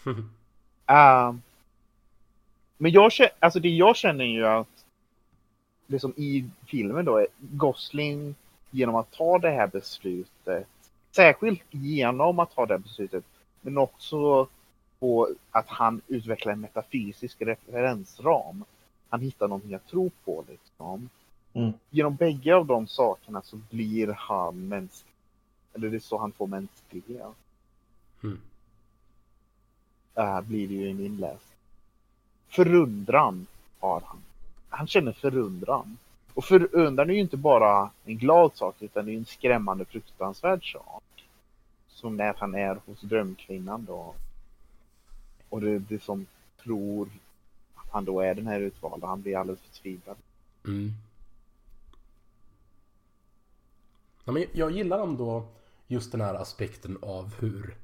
Ehm, 0.88 1.42
men 2.78 2.92
jag 2.92 3.12
känner, 3.12 3.32
alltså 3.40 3.60
det 3.60 3.70
jag 3.70 3.96
känner 3.96 4.26
ju 4.26 4.48
att 4.48 4.86
det 5.88 6.00
som 6.00 6.14
i 6.18 6.50
filmen 6.66 7.06
då 7.06 7.18
är 7.18 7.28
Gosling 7.40 8.36
genom 8.72 8.96
att 8.96 9.12
ta 9.12 9.38
det 9.40 9.50
här 9.50 9.68
beslutet, 9.68 10.68
särskilt 11.12 11.64
genom 11.72 12.40
att 12.40 12.56
ta 12.56 12.66
det 12.66 12.74
här 12.74 12.80
beslutet, 12.80 13.24
men 13.62 13.78
också 13.78 14.48
på 15.00 15.30
att 15.52 15.68
han 15.68 16.02
utvecklar 16.08 16.54
en 16.54 16.62
metafysisk 16.62 17.42
referensram. 17.42 18.64
Han 19.10 19.22
hittar 19.22 19.48
någonting 19.48 19.74
att 19.74 19.88
tro 19.88 20.12
på 20.26 20.46
liksom. 20.50 21.10
Mm. 21.54 21.74
Genom 21.90 22.16
bägge 22.16 22.56
av 22.56 22.66
de 22.66 22.88
sakerna 22.88 23.42
så 23.42 23.60
blir 23.70 24.16
han 24.18 24.68
mänsklig. 24.68 25.15
Eller 25.76 25.90
det 25.90 25.98
är 25.98 26.00
så 26.00 26.18
han 26.18 26.32
får 26.32 26.48
mänsklighet. 26.48 27.28
Mm. 28.24 28.40
äh, 30.16 30.42
blir 30.42 30.68
det 30.68 30.74
ju 30.74 30.90
i 30.90 30.94
min 30.94 31.18
läsning. 31.18 31.58
Förundran 32.48 33.48
har 33.80 34.02
han. 34.06 34.18
Han 34.70 34.88
känner 34.88 35.12
förundran. 35.12 35.98
Och 36.34 36.46
förundran 36.46 37.10
är 37.10 37.14
ju 37.14 37.20
inte 37.20 37.38
bara 37.38 37.90
en 38.06 38.18
glad 38.18 38.56
sak 38.56 38.76
utan 38.80 39.06
det 39.06 39.12
är 39.12 39.18
en 39.18 39.26
skrämmande 39.26 39.86
fruktansvärd 39.86 40.72
sak. 40.72 41.04
Som 41.88 42.18
när 42.18 42.34
han 42.38 42.56
är 42.56 42.80
hos 42.86 43.02
drömkvinnan 43.02 43.86
då. 43.86 44.16
Och 45.50 45.62
det 45.62 45.80
det 45.80 46.04
som 46.04 46.26
tror 46.64 47.10
att 47.76 47.92
han 47.92 48.06
då 48.06 48.22
är 48.22 48.36
den 48.36 48.48
här 48.48 48.60
utvalda. 48.60 49.08
Han 49.08 49.22
blir 49.22 49.38
alldeles 49.38 49.62
förtvivlad. 49.62 50.18
Mm. 50.66 50.92
Ja, 54.26 54.32
men 54.32 54.46
jag 54.52 54.72
gillar 54.72 55.04
ändå 55.04 55.46
just 55.88 56.12
den 56.12 56.22
här 56.22 56.34
aspekten 56.34 56.98
av 57.02 57.36
hur 57.40 57.76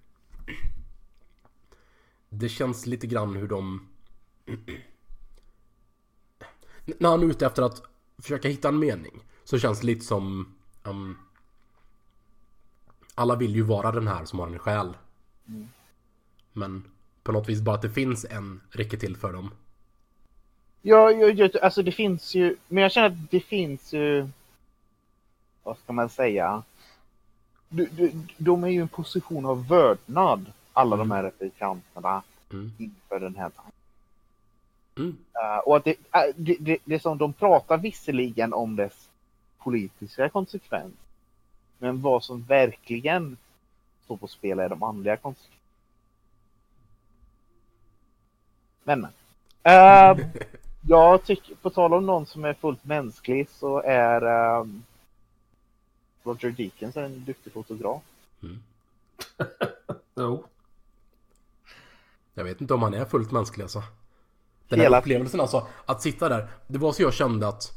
det 2.29 2.49
känns 2.49 2.85
lite 2.85 3.07
grann 3.07 3.35
hur 3.35 3.47
de 3.47 3.87
när 6.85 7.09
han 7.09 7.23
är 7.23 7.27
ute 7.27 7.45
efter 7.45 7.63
att 7.63 7.83
försöka 8.17 8.47
hitta 8.47 8.67
en 8.67 8.79
mening 8.79 9.23
så 9.43 9.59
känns 9.59 9.79
det 9.79 9.85
lite 9.85 10.05
som 10.05 10.55
um, 10.83 11.17
alla 13.15 13.35
vill 13.35 13.55
ju 13.55 13.61
vara 13.61 13.91
den 13.91 14.07
här 14.07 14.25
som 14.25 14.39
har 14.39 14.47
en 14.47 14.59
själ. 14.59 14.97
Mm. 15.47 15.69
Men 16.53 16.83
på 17.23 17.31
något 17.31 17.49
vis 17.49 17.61
bara 17.61 17.75
att 17.75 17.81
det 17.81 17.89
finns 17.89 18.25
en 18.25 18.61
räcker 18.69 18.97
till 18.97 19.17
för 19.17 19.33
dem. 19.33 19.51
Ja, 20.81 21.11
jag, 21.11 21.39
jag, 21.39 21.57
alltså 21.57 21.83
det 21.83 21.91
finns 21.91 22.35
ju, 22.35 22.55
men 22.67 22.83
jag 22.83 22.91
känner 22.91 23.07
att 23.07 23.31
det 23.31 23.39
finns 23.39 23.93
ju, 23.93 24.29
vad 25.63 25.77
ska 25.77 25.93
man 25.93 26.09
säga? 26.09 26.63
Du, 27.73 27.85
du, 27.85 28.11
de 28.37 28.63
är 28.63 28.67
ju 28.67 28.77
i 28.77 28.81
en 28.81 28.87
position 28.87 29.45
av 29.45 29.67
vördnad, 29.67 30.45
alla 30.73 30.95
de 30.95 31.11
här 31.11 31.23
replikanterna, 31.23 32.21
Mm. 32.53 32.71
inför 32.77 33.19
den 33.19 33.35
här 33.35 33.49
tanken. 33.49 33.71
Mm. 34.97 35.09
Uh, 35.09 35.57
och 35.57 35.77
att 35.77 35.83
det, 35.83 35.91
uh, 35.91 36.35
det, 36.35 36.57
det, 36.59 36.77
det 36.85 36.99
som 36.99 37.17
de 37.17 37.33
pratar 37.33 37.77
visserligen 37.77 38.53
om 38.53 38.75
dess 38.75 39.09
politiska 39.57 40.29
konsekvens, 40.29 40.93
men 41.77 42.01
vad 42.01 42.23
som 42.23 42.43
verkligen 42.43 43.37
står 44.05 44.17
på 44.17 44.27
spel 44.27 44.59
är 44.59 44.69
de 44.69 44.83
andliga 44.83 45.17
konsekvenserna. 45.17 45.57
Men. 48.83 49.07
Uh, 49.67 50.25
jag 50.87 51.23
tycker, 51.23 51.55
på 51.55 51.69
tal 51.69 51.93
om 51.93 52.05
någon 52.05 52.25
som 52.25 52.45
är 52.45 52.53
fullt 52.53 52.85
mänsklig 52.85 53.49
så 53.49 53.81
är 53.81 54.23
um, 54.59 54.83
Roger 56.23 56.51
Deakins 56.51 56.97
en 56.97 57.25
duktig 57.25 57.53
fotograf. 57.53 58.01
Mm. 58.43 58.59
Jo. 60.15 60.45
Jag 62.33 62.43
vet 62.43 62.61
inte 62.61 62.73
om 62.73 62.81
han 62.83 62.93
är 62.93 63.05
fullt 63.05 63.31
mänsklig 63.31 63.63
alltså. 63.63 63.83
Den 64.69 64.79
här 64.79 64.85
Hela- 64.85 64.99
upplevelsen 64.99 65.39
alltså, 65.41 65.67
att 65.85 66.01
sitta 66.01 66.29
där. 66.29 66.47
Det 66.67 66.77
var 66.77 66.91
så 66.91 67.01
jag 67.01 67.13
kände 67.13 67.47
att 67.47 67.71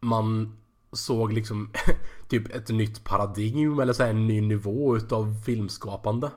man 0.00 0.56
såg 0.92 1.32
liksom 1.32 1.70
typ 2.28 2.54
ett 2.54 2.68
nytt 2.68 3.04
paradigm 3.04 3.80
eller 3.80 3.92
så 3.92 4.02
här 4.02 4.10
en 4.10 4.26
ny 4.26 4.40
nivå 4.40 4.96
utav 4.96 5.34
filmskapande. 5.46 6.30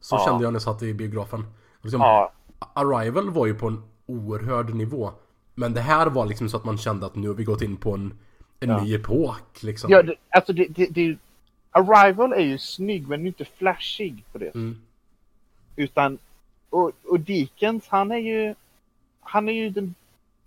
Så 0.00 0.16
Ja. 0.16 0.24
kände 0.24 0.44
jag 0.44 0.52
när 0.52 0.56
jag 0.56 0.62
satt 0.62 0.82
i 0.82 0.94
biografen. 0.94 1.44
Liksom, 1.82 2.00
Ja, 2.00 2.32
Arrival 2.58 3.30
var 3.30 3.46
ju 3.46 3.54
på 3.54 3.66
en 3.68 3.82
oerhörd 4.06 4.74
nivå. 4.74 5.12
Men 5.54 5.72
det 5.74 5.80
här 5.80 6.06
var 6.06 6.26
liksom 6.26 6.48
så 6.48 6.56
att 6.56 6.64
man 6.64 6.78
kände 6.78 7.06
att 7.06 7.14
nu 7.14 7.28
har 7.28 7.34
vi 7.34 7.44
gått 7.44 7.62
in 7.62 7.76
på 7.76 7.94
en, 7.94 8.18
en 8.60 8.68
Ja. 8.68 8.82
ny 8.84 8.94
epok 8.94 9.62
liksom. 9.62 9.90
ja 9.90 10.02
det, 10.02 10.14
alltså 10.30 10.52
det, 10.52 10.66
det, 10.68 10.86
det, 10.86 11.18
Arrival 11.70 12.32
är 12.32 12.40
ju 12.40 12.58
snygg 12.58 13.08
men 13.08 13.26
inte 13.26 13.44
flashig 13.44 14.24
på 14.32 14.38
det 14.38 14.54
Mm. 14.54 14.80
Utan, 15.76 16.18
och, 16.70 16.92
och 17.04 17.20
Dickens 17.20 17.88
han 17.88 18.10
är 18.12 18.16
ju, 18.18 18.54
han 19.20 19.48
är 19.48 19.52
ju 19.52 19.70
den, 19.70 19.94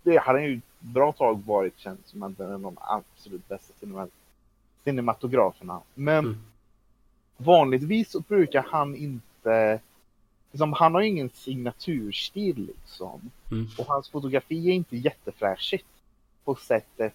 det 0.03 0.17
han 0.17 0.43
ju 0.43 0.57
ett 0.57 0.63
bra 0.79 1.11
tag 1.11 1.43
varit 1.45 1.79
känd 1.79 1.97
som 2.05 2.23
en 2.23 2.35
av 2.53 2.61
de 2.61 2.77
absolut 2.81 3.47
bästa 3.47 3.73
cinema, 3.79 4.07
cinematograferna. 4.83 5.81
Men 5.93 6.25
Mm. 6.25 6.37
vanligtvis 7.37 8.11
så 8.11 8.19
brukar 8.19 8.65
han 8.71 8.95
inte, 8.95 9.79
liksom, 10.51 10.73
han 10.73 10.93
har 10.93 11.01
ingen 11.01 11.29
signaturstil 11.29 12.67
liksom. 12.67 13.31
Mm. 13.51 13.67
Och 13.77 13.85
hans 13.85 14.09
fotografi 14.09 14.69
är 14.69 14.73
inte 14.73 14.97
jätteflashigt 14.97 15.85
på 16.45 16.55
sättet 16.55 17.13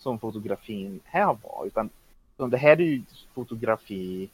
som 0.00 0.18
fotografin 0.18 1.00
här 1.04 1.36
var. 1.42 1.66
Utan 1.66 1.90
det 2.50 2.56
här 2.56 2.80
är 2.80 2.84
ju 2.84 3.02
fotografi 3.34 4.28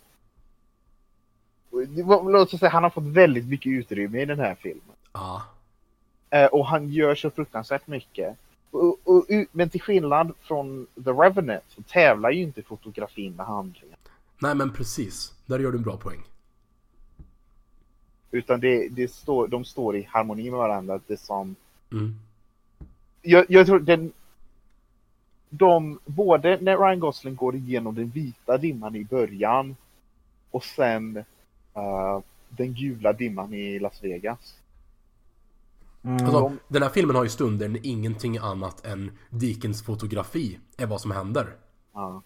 Låt 1.71 2.55
oss 2.55 2.61
säga 2.61 2.71
han 2.71 2.83
har 2.83 2.91
fått 2.91 3.05
väldigt 3.05 3.47
mycket 3.47 3.71
utrymme 3.71 4.23
i 4.23 4.25
den 4.25 4.39
här 4.39 4.55
filmen. 4.55 4.97
Ja. 5.13 5.43
Eh, 6.31 6.47
och 6.47 6.67
han 6.67 6.89
gör 6.89 7.15
så 7.15 7.31
fruktansvärt 7.31 7.87
mycket. 7.87 8.37
Och, 8.71 8.99
och, 9.05 9.27
men 9.53 9.71
till 9.71 9.81
skillnad 9.81 10.33
från 10.41 10.87
The 11.05 11.11
Revenant 11.11 11.65
så 11.69 11.83
tävlar 11.83 12.31
ju 12.31 12.43
inte 12.43 12.63
fotografin 12.63 13.37
med 13.37 13.47
handlingen. 13.47 13.99
Nej 14.39 14.55
men 14.55 14.73
precis. 14.73 15.35
Där 15.47 15.59
gör 15.59 15.73
du 15.73 15.79
en 15.79 15.85
bra 15.85 15.97
poäng. 15.97 16.21
Utan 18.31 18.61
det, 18.61 18.89
det 18.89 19.09
står, 19.09 19.49
de 19.49 19.65
står 19.65 19.97
i 19.97 20.03
harmoni 20.03 20.51
med 20.51 20.59
varandra. 20.59 21.01
Det 21.07 21.17
som... 21.17 21.57
Mm. 21.93 22.15
Jag, 23.23 23.47
jag 23.49 23.67
tror 23.67 23.81
den... 23.81 24.13
De, 25.51 25.99
både 26.05 26.59
när 26.61 26.79
Ryan 26.79 27.01
Gosling 27.01 27.37
går 27.37 27.55
igenom 27.55 27.95
den 27.95 28.11
vita 28.11 28.59
dimman 28.59 28.97
i 28.97 29.05
början 29.05 29.77
och 30.51 30.65
sen 30.65 31.17
uh, 31.77 32.21
den 32.49 32.75
gula 32.75 33.13
dimman 33.13 33.55
i 33.55 33.79
Las 33.79 34.05
Vegas. 34.05 34.59
Mm. 36.03 36.25
Alltså, 36.25 36.53
den 36.69 36.83
här 36.83 36.91
filmen 36.91 37.17
har 37.17 37.23
ju 37.25 37.31
stunder 37.31 37.69
när 37.69 37.87
ingenting 37.87 38.39
annat 38.39 38.87
än 38.87 39.11
Deakins 39.31 39.83
fotografi 39.83 40.59
är 40.77 40.87
vad 40.87 41.01
som 41.01 41.11
händer. 41.11 41.57
Ja. 41.93 42.23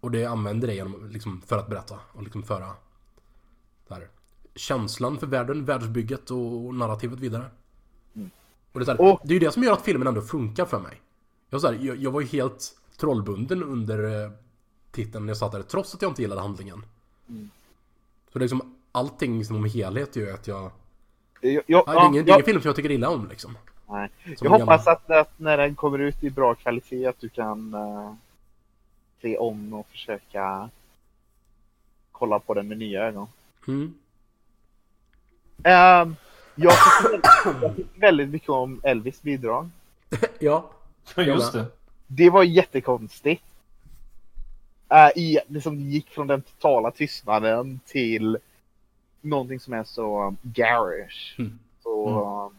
Och 0.00 0.10
det 0.10 0.24
använder 0.24 0.68
det 0.68 0.74
genom, 0.74 1.10
liksom, 1.10 1.42
för 1.46 1.58
att 1.58 1.68
berätta 1.68 1.98
och 2.12 2.22
liksom 2.22 2.42
föra 2.42 2.72
där, 3.88 4.08
känslan 4.54 5.18
för 5.18 5.26
världen, 5.26 5.64
världsbygget 5.64 6.30
och 6.30 6.74
narrativet 6.74 7.20
vidare. 7.20 7.44
Mm. 8.14 8.30
Och 8.72 8.80
det, 8.80 8.92
är 8.92 9.00
Och- 9.00 9.20
det 9.24 9.30
är 9.30 9.34
ju 9.34 9.46
det 9.46 9.52
som 9.52 9.62
gör 9.62 9.72
att 9.72 9.82
filmen 9.82 10.08
ändå 10.08 10.20
funkar 10.20 10.64
för 10.64 10.80
mig. 10.80 11.00
Jag, 11.50 11.60
så 11.60 11.66
här, 11.66 11.78
jag, 11.80 11.96
jag 11.96 12.10
var 12.10 12.20
ju 12.20 12.26
helt 12.26 12.76
trollbunden 12.96 13.62
under 13.62 14.24
eh, 14.24 14.30
titeln 14.90 15.26
när 15.26 15.30
jag 15.30 15.36
satt 15.36 15.52
där, 15.52 15.62
trots 15.62 15.94
att 15.94 16.02
jag 16.02 16.10
inte 16.10 16.22
gillade 16.22 16.40
handlingen. 16.40 16.84
Mm. 17.28 17.50
Så 18.32 18.38
det 18.38 18.42
är 18.42 18.48
liksom, 18.48 18.74
allting 18.92 19.44
som 19.44 19.64
helhet 19.64 20.16
gör 20.16 20.34
att 20.34 20.46
jag... 20.46 20.70
Jag, 21.40 21.52
jag, 21.66 21.84
Ja, 21.86 21.92
det 21.92 21.98
är 22.00 22.06
ingen, 22.08 22.24
det 22.24 22.30
är 22.30 22.34
ingen 22.34 22.44
film 22.44 22.60
som 22.60 22.68
jag 22.68 22.76
tycker 22.76 22.90
illa 22.90 23.08
om 23.08 23.28
liksom. 23.28 23.58
nej. 23.88 24.10
Som 24.24 24.46
jag 24.46 24.58
hoppas 24.58 24.86
att, 24.86 25.10
att 25.10 25.38
när 25.38 25.56
den 25.56 25.74
kommer 25.74 25.98
ut 25.98 26.24
i 26.24 26.30
bra 26.30 26.54
kvalitet 26.54 27.06
att 27.06 27.20
du 27.20 27.28
kan 27.28 27.74
eh, 27.74 28.12
se 29.22 29.38
om 29.38 29.72
och 29.72 29.86
försöka 29.88 30.70
kolla 32.12 32.38
på 32.38 32.54
den 32.54 32.68
med 32.68 32.78
nya 32.78 33.02
ögon. 33.02 33.26
Mm. 33.68 33.94
Väldigt- 35.56 36.18
jag 36.54 36.72
tycker 37.12 38.00
väldigt 38.00 38.28
mycket 38.28 38.48
om 38.48 38.80
Elvis 38.84 39.22
bidrag. 39.22 39.68
Ja. 40.38 40.70
Ja, 41.14 41.22
just 41.22 41.52
det. 41.52 41.66
Det 42.06 42.30
var 42.30 42.42
jättekonstigt. 42.42 43.42
Uh, 44.92 45.18
i, 45.18 45.38
det 45.46 45.60
som 45.60 45.80
gick 45.80 46.10
från 46.10 46.26
den 46.26 46.42
totala 46.42 46.90
tystnaden 46.90 47.80
till 47.86 48.38
någonting 49.20 49.60
som 49.60 49.72
är 49.72 49.84
så 49.84 50.34
garish. 50.42 51.38
Mm. 51.38 51.58
Så, 51.82 52.52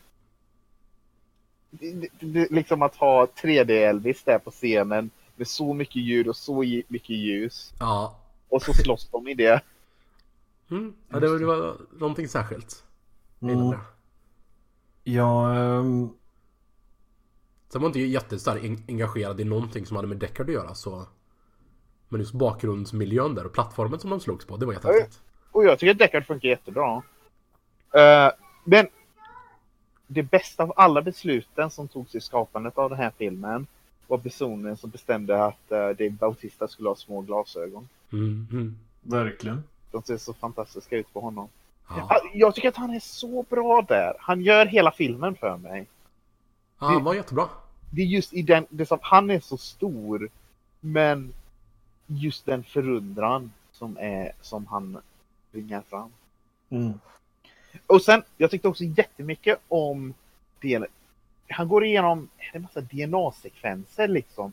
det, 1.70 1.92
det, 1.92 2.08
det, 2.20 2.52
liksom 2.52 2.82
att 2.82 2.96
ha 2.96 3.26
3D-Elvis 3.26 4.22
där 4.26 4.40
på 4.40 4.52
scenen 4.52 5.10
med 5.36 5.48
så 5.48 5.74
mycket 5.74 5.96
ljud 5.96 6.28
och 6.28 6.36
så 6.36 6.64
mycket 6.88 7.10
ljus. 7.10 7.74
Ja. 7.80 8.16
Och 8.50 8.62
så 8.62 8.74
slåss 8.74 9.10
de 9.12 9.28
i 9.28 9.34
det. 9.34 9.62
Mm. 10.70 10.94
ja 11.10 11.20
det, 11.20 11.30
var, 11.30 11.40
det 11.40 11.46
var 11.46 11.78
någonting 12.00 12.28
särskilt. 12.28 12.84
Jag 13.40 13.52
Mm. 13.52 13.70
det. 13.70 13.80
Ja, 15.04 15.56
ehm, 15.56 16.10
Sen 17.70 17.82
var 17.82 17.88
inte 17.88 18.00
jag 18.00 18.10
jättestarkt 18.10 18.66
en- 18.66 18.84
engagerad 18.88 19.40
i 19.42 19.44
någonting 19.44 19.86
som 19.86 19.96
hade 19.96 20.08
med 20.08 20.18
Deckard 20.18 20.48
att 20.50 20.54
göra 20.54 20.76
så... 20.76 21.06
Men 22.10 22.20
just 22.20 22.34
bakgrundsmiljön 22.34 23.36
där 23.36 23.46
och 23.46 23.54
plattformen 23.54 24.00
som 24.00 24.10
de 24.10 24.20
slogs 24.20 24.46
på, 24.46 24.58
det 24.58 24.66
var 24.66 24.74
jättehäftigt. 24.74 25.22
Och 25.52 25.66
jag 25.66 25.80
tycker 25.80 25.92
att 25.92 25.98
Deckard 26.00 26.26
funkar 26.26 26.50
jättebra. 26.50 27.02
Eh, 27.94 28.32
men 28.64 28.88
det 30.08 30.24
bästa 30.24 30.64
av 30.64 30.74
alla 30.76 31.02
besluten 31.02 31.70
som 31.70 31.88
togs 31.88 32.16
i 32.16 32.22
skapandet 32.22 32.78
av 32.78 32.90
den 32.90 33.00
här 33.00 33.12
filmen 33.18 33.68
var 34.08 34.18
personen 34.18 34.78
som 34.78 34.90
bestämde 34.90 35.46
att 35.46 35.60
uh, 35.72 35.78
Dave 35.78 36.10
Bautista 36.10 36.68
skulle 36.68 36.90
ha 36.90 36.96
små 36.96 37.22
glasögon. 37.22 37.90
Mm, 38.12 38.48
mm. 38.52 38.78
verkligen. 39.02 39.64
De 39.92 40.02
ser 40.02 40.18
så 40.18 40.34
fantastiska 40.34 40.98
ut 40.98 41.14
på 41.14 41.20
honom. 41.20 41.50
Ja. 41.90 42.08
Ah, 42.10 42.20
Jag 42.34 42.56
tycker 42.56 42.70
att 42.70 42.76
han 42.76 42.90
är 42.90 43.00
så 43.00 43.46
bra 43.50 43.86
där. 43.88 44.14
Han 44.20 44.42
gör 44.42 44.66
hela 44.66 44.92
filmen 44.92 45.36
för 45.36 45.58
mig. 45.58 45.88
Ja, 46.80 46.88
han 46.88 47.04
var 47.04 47.14
jättebra. 47.14 47.50
Det 47.90 48.02
är 48.02 48.06
just 48.06 48.34
i 48.34 48.42
den, 48.42 48.66
det 48.70 48.86
som, 48.86 49.00
han 49.02 49.30
är 49.30 49.40
så 49.40 49.58
stor, 49.58 50.30
men 50.80 51.34
just 52.08 52.46
den 52.46 52.64
förundran 52.64 53.52
som 53.72 53.98
är, 54.00 54.32
som 54.42 54.66
han 54.68 54.98
bringar 55.52 55.82
fram. 55.90 56.12
Mm. 56.70 56.94
Och 57.88 58.02
sen, 58.02 58.24
jag 58.38 58.52
tyckte 58.52 58.68
också 58.68 58.84
jättemycket 58.84 59.60
om 59.68 60.14
det. 60.62 60.86
Han 61.50 61.68
går 61.68 61.86
igenom 61.86 62.30
en 62.54 62.62
massa 62.62 62.82
DNA-sekvenser 62.82 64.08
liksom. 64.08 64.52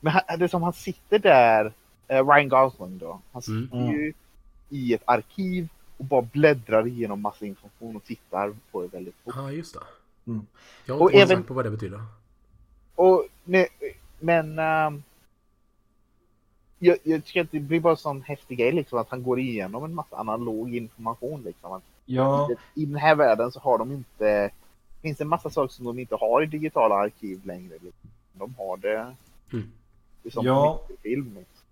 Men 0.00 0.12
han, 0.12 0.38
det 0.38 0.48
som 0.48 0.62
han 0.62 0.72
sitter 0.72 1.18
där, 1.18 1.72
eh, 2.08 2.26
Ryan 2.28 2.48
Gosling 2.48 2.98
då, 2.98 3.20
han 3.32 3.42
sitter 3.42 3.76
Mm. 3.76 3.92
ju 3.92 4.12
i 4.68 4.94
ett 4.94 5.02
arkiv 5.04 5.68
och 5.96 6.04
bara 6.04 6.22
bläddrar 6.22 6.86
igenom 6.86 7.20
massa 7.20 7.46
information 7.46 7.96
och 7.96 8.04
tittar 8.04 8.54
på 8.72 8.82
det 8.82 8.88
väldigt 8.88 9.14
fort. 9.24 9.34
Ja, 9.36 9.52
just 9.52 9.74
det. 9.74 9.80
Mm. 10.28 10.46
Jag 10.86 10.94
har 10.94 11.02
Och 11.02 11.10
inte 11.12 11.22
även- 11.32 11.42
på 11.44 11.54
vad 11.54 11.64
det 11.64 11.70
betyder. 11.70 12.00
Och, 12.94 13.24
men, 13.44 13.66
men 14.20 14.58
ehm, 14.58 15.02
jag, 16.78 16.96
jag 17.02 17.24
tycker 17.24 17.40
att 17.40 17.50
det 17.50 17.60
blir 17.60 17.80
bara 17.80 17.90
en 17.90 17.96
sån 17.96 18.22
häftig 18.22 18.58
grej 18.58 18.72
liksom 18.72 18.98
att 18.98 19.10
han 19.10 19.22
går 19.22 19.38
igenom 19.40 19.84
en 19.84 19.94
massa 19.94 20.16
analog 20.16 20.74
information 20.76 21.42
liksom. 21.42 21.72
Att 21.72 21.82
Ja, 22.10 22.50
I 22.74 22.84
den 22.84 22.96
här 22.96 23.14
världen 23.14 23.52
så 23.52 23.60
har 23.60 23.78
de 23.78 23.92
inte, 23.92 24.50
finns 25.02 25.18
det 25.18 25.24
en 25.24 25.28
massa 25.28 25.50
saker 25.50 25.72
som 25.74 25.84
de 25.84 25.98
inte 25.98 26.14
har 26.14 26.42
i 26.42 26.46
digitala 26.46 26.94
arkiv 26.94 27.46
längre. 27.46 27.72
liksom. 27.82 28.10
De 28.32 28.54
har 28.58 28.76
det, 28.76 29.14
Mm. 29.52 29.70
det 30.22 30.28
är 30.28 30.32
som 30.32 30.46
Ja. 30.46 30.82
film. 31.02 31.24
Liksom. 31.38 31.64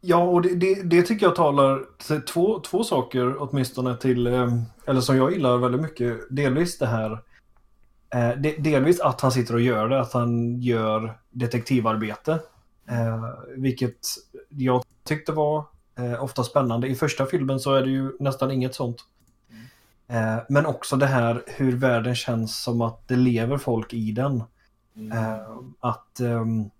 ja 0.00 0.24
och 0.24 0.42
det, 0.42 0.54
det, 0.54 0.82
det 0.82 1.02
tycker 1.02 1.26
jag 1.26 1.36
talar 1.36 1.84
till 1.98 2.22
två, 2.22 2.60
två 2.60 2.84
saker 2.84 3.36
åtminstone 3.42 3.96
till, 3.96 4.26
ehm, 4.26 4.62
eller 4.86 5.00
som 5.00 5.16
jag 5.16 5.32
gillar 5.32 5.56
väldigt 5.56 5.80
mycket. 5.80 6.20
Delvis 6.30 6.78
det 6.78 6.86
här, 6.86 7.18
eh, 8.14 8.30
de, 8.38 8.56
delvis 8.56 9.00
att 9.00 9.20
han 9.20 9.32
sitter 9.32 9.54
och 9.54 9.60
gör 9.60 9.88
det, 9.88 10.00
att 10.00 10.12
han 10.12 10.60
gör 10.60 11.18
detektivarbete. 11.30 12.38
Eh, 12.88 13.28
vilket 13.56 13.98
jag 14.48 14.84
tyckte 15.04 15.32
var 15.32 15.64
eh, 15.98 16.24
ofta 16.24 16.44
spännande. 16.44 16.88
I 16.88 16.94
första 16.94 17.26
filmen 17.26 17.60
så 17.60 17.74
är 17.74 17.82
det 17.82 17.90
ju 17.90 18.12
nästan 18.20 18.50
inget 18.50 18.74
sånt. 18.74 19.04
Eh, 20.08 20.36
men 20.48 20.66
också 20.66 20.96
det 20.96 21.06
här 21.06 21.42
hur 21.46 21.76
världen 21.76 22.14
känns 22.14 22.62
som 22.62 22.80
att 22.80 23.08
det 23.08 23.16
lever 23.16 23.58
folk 23.58 23.92
i 23.92 24.12
den. 24.12 24.42
Mm. 24.96 25.18
Eh, 25.18 25.48
att, 25.80 26.20
ehm, 26.20 26.70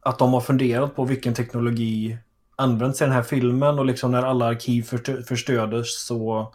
att 0.00 0.18
de 0.18 0.32
har 0.32 0.40
funderat 0.40 0.96
på 0.96 1.04
vilken 1.04 1.34
teknologi 1.34 2.18
används 2.56 3.00
i 3.00 3.04
den 3.04 3.12
här 3.12 3.22
filmen 3.22 3.78
och 3.78 3.86
liksom 3.86 4.10
när 4.10 4.22
alla 4.22 4.46
arkiv 4.46 4.82
förstö- 4.82 5.22
förstördes 5.22 6.06
så, 6.06 6.52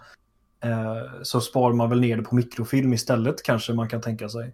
eh, 0.66 1.22
så 1.24 1.42
spar 1.42 1.74
man 1.74 1.90
väl 1.90 2.00
ner 2.02 2.18
det 2.18 2.24
på 2.24 2.36
mikrofilm 2.36 2.94
istället 2.94 3.44
kanske 3.44 3.74
man 3.74 3.90
kan 3.90 4.02
tänka 4.02 4.30
sig. 4.30 4.52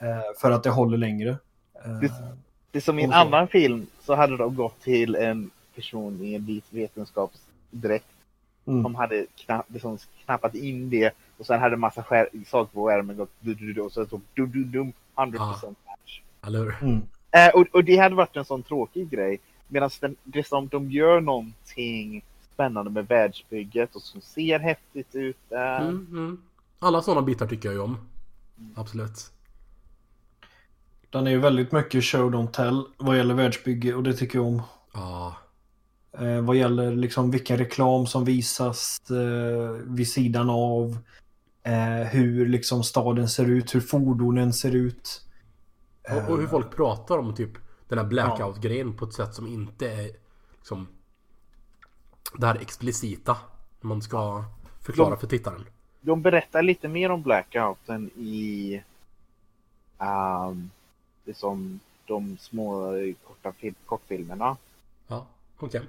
Eh, 0.00 0.40
för 0.40 0.50
att 0.50 0.62
det 0.62 0.70
håller 0.70 0.98
längre. 0.98 1.30
Eh, 1.84 1.98
Det- 2.00 2.12
Det 2.70 2.78
är 2.78 2.82
som 2.82 2.98
i 2.98 3.02
en 3.04 3.12
annan 3.12 3.48
film 3.48 3.86
så 4.00 4.14
hade 4.14 4.36
de 4.36 4.54
gått 4.54 4.80
till 4.80 5.14
en 5.14 5.50
person 5.74 6.20
i 6.22 6.34
en 6.34 6.46
vit 6.46 6.64
vetenskapsdräkt 6.70 8.04
mm, 8.66 8.82
som 8.82 8.94
hade 8.94 9.26
knapp, 9.36 9.66
liksom 9.68 9.98
knappat 10.24 10.54
in 10.54 10.90
det 10.90 11.10
och 11.38 11.46
sen 11.46 11.60
hade 11.60 11.74
en 11.74 11.80
massa 11.80 12.02
skär, 12.02 12.28
saker 12.46 12.72
på 12.74 12.86
skärmen 12.86 13.16
gått 13.16 13.30
du, 13.40 13.54
du, 13.54 13.72
du, 13.72 13.80
och 13.80 13.92
så 13.92 14.06
stod 14.06 14.20
du, 14.34 14.46
du, 14.46 14.64
du, 14.64 14.92
100% 15.16 15.74
match. 15.86 16.20
Eller 16.46 16.76
mm, 16.82 17.02
Eh, 17.30 17.48
och, 17.54 17.66
och 17.72 17.84
det 17.84 17.96
hade 17.96 18.14
varit 18.14 18.36
en 18.36 18.44
sån 18.44 18.62
tråkig 18.62 19.10
grej. 19.10 19.38
Medan 19.68 19.90
det 20.24 20.46
som 20.46 20.68
de 20.68 20.90
gör 20.90 21.20
någonting 21.20 22.24
spännande 22.58 22.90
med 22.90 23.08
världsbygget 23.08 23.96
och 23.96 24.02
som 24.02 24.20
ser 24.20 24.58
häftigt 24.58 25.14
ut. 25.14 25.36
Eh, 25.50 25.86
Mm, 25.86 26.06
mm. 26.10 26.42
Alla 26.78 27.02
sådana 27.02 27.22
bitar 27.22 27.46
tycker 27.46 27.68
jag 27.68 27.74
ju 27.74 27.80
om. 27.80 27.96
Absolut. 28.74 29.32
Den 31.10 31.26
är 31.26 31.30
ju 31.30 31.38
väldigt 31.38 31.72
mycket 31.72 32.04
show 32.04 32.32
don't 32.32 32.50
tell 32.50 32.84
vad 32.96 33.16
gäller 33.16 33.34
världsbygge 33.34 33.94
och 33.94 34.02
det 34.02 34.12
tycker 34.12 34.38
jag 34.38 34.46
om. 34.46 34.62
Ja. 34.94 35.36
Eh, 36.12 36.40
vad 36.40 36.56
gäller 36.56 36.96
liksom 36.96 37.30
vilken 37.30 37.58
reklam 37.58 38.06
som 38.06 38.24
visas 38.24 38.98
eh, 39.10 39.70
vid 39.84 40.08
sidan 40.08 40.50
av. 40.50 40.98
Eh, 41.62 42.08
hur 42.08 42.48
liksom 42.48 42.84
staden 42.84 43.28
ser 43.28 43.46
ut, 43.46 43.74
hur 43.74 43.80
fordonen 43.80 44.52
ser 44.52 44.74
ut. 44.74 45.24
Och, 46.10 46.30
och 46.32 46.38
hur 46.38 46.46
folk 46.46 46.76
pratar 46.76 47.18
om 47.18 47.34
typ 47.34 47.52
den 47.88 47.98
här 47.98 48.06
blackout-grejen 48.06 48.96
på 48.96 49.04
ett 49.04 49.14
sätt 49.14 49.34
som 49.34 49.46
inte 49.46 49.90
är 49.90 50.10
liksom 50.56 50.88
det 52.36 52.46
här 52.46 52.60
explicita. 52.60 53.36
Man 53.80 54.02
ska 54.02 54.44
förklara 54.82 55.16
för 55.16 55.26
tittaren. 55.26 55.64
de 56.00 56.22
berättar 56.22 56.62
lite 56.62 56.88
mer 56.88 57.10
om 57.10 57.22
blackouten 57.22 58.10
i 58.16 58.82
um, 59.98 60.70
det 61.24 61.34
som 61.36 61.80
de 62.06 62.36
små 62.40 62.92
korta 63.26 63.52
fil- 63.52 63.74
kortfilmerna. 63.86 64.56
Ja, 65.06 65.26
okej. 65.58 65.82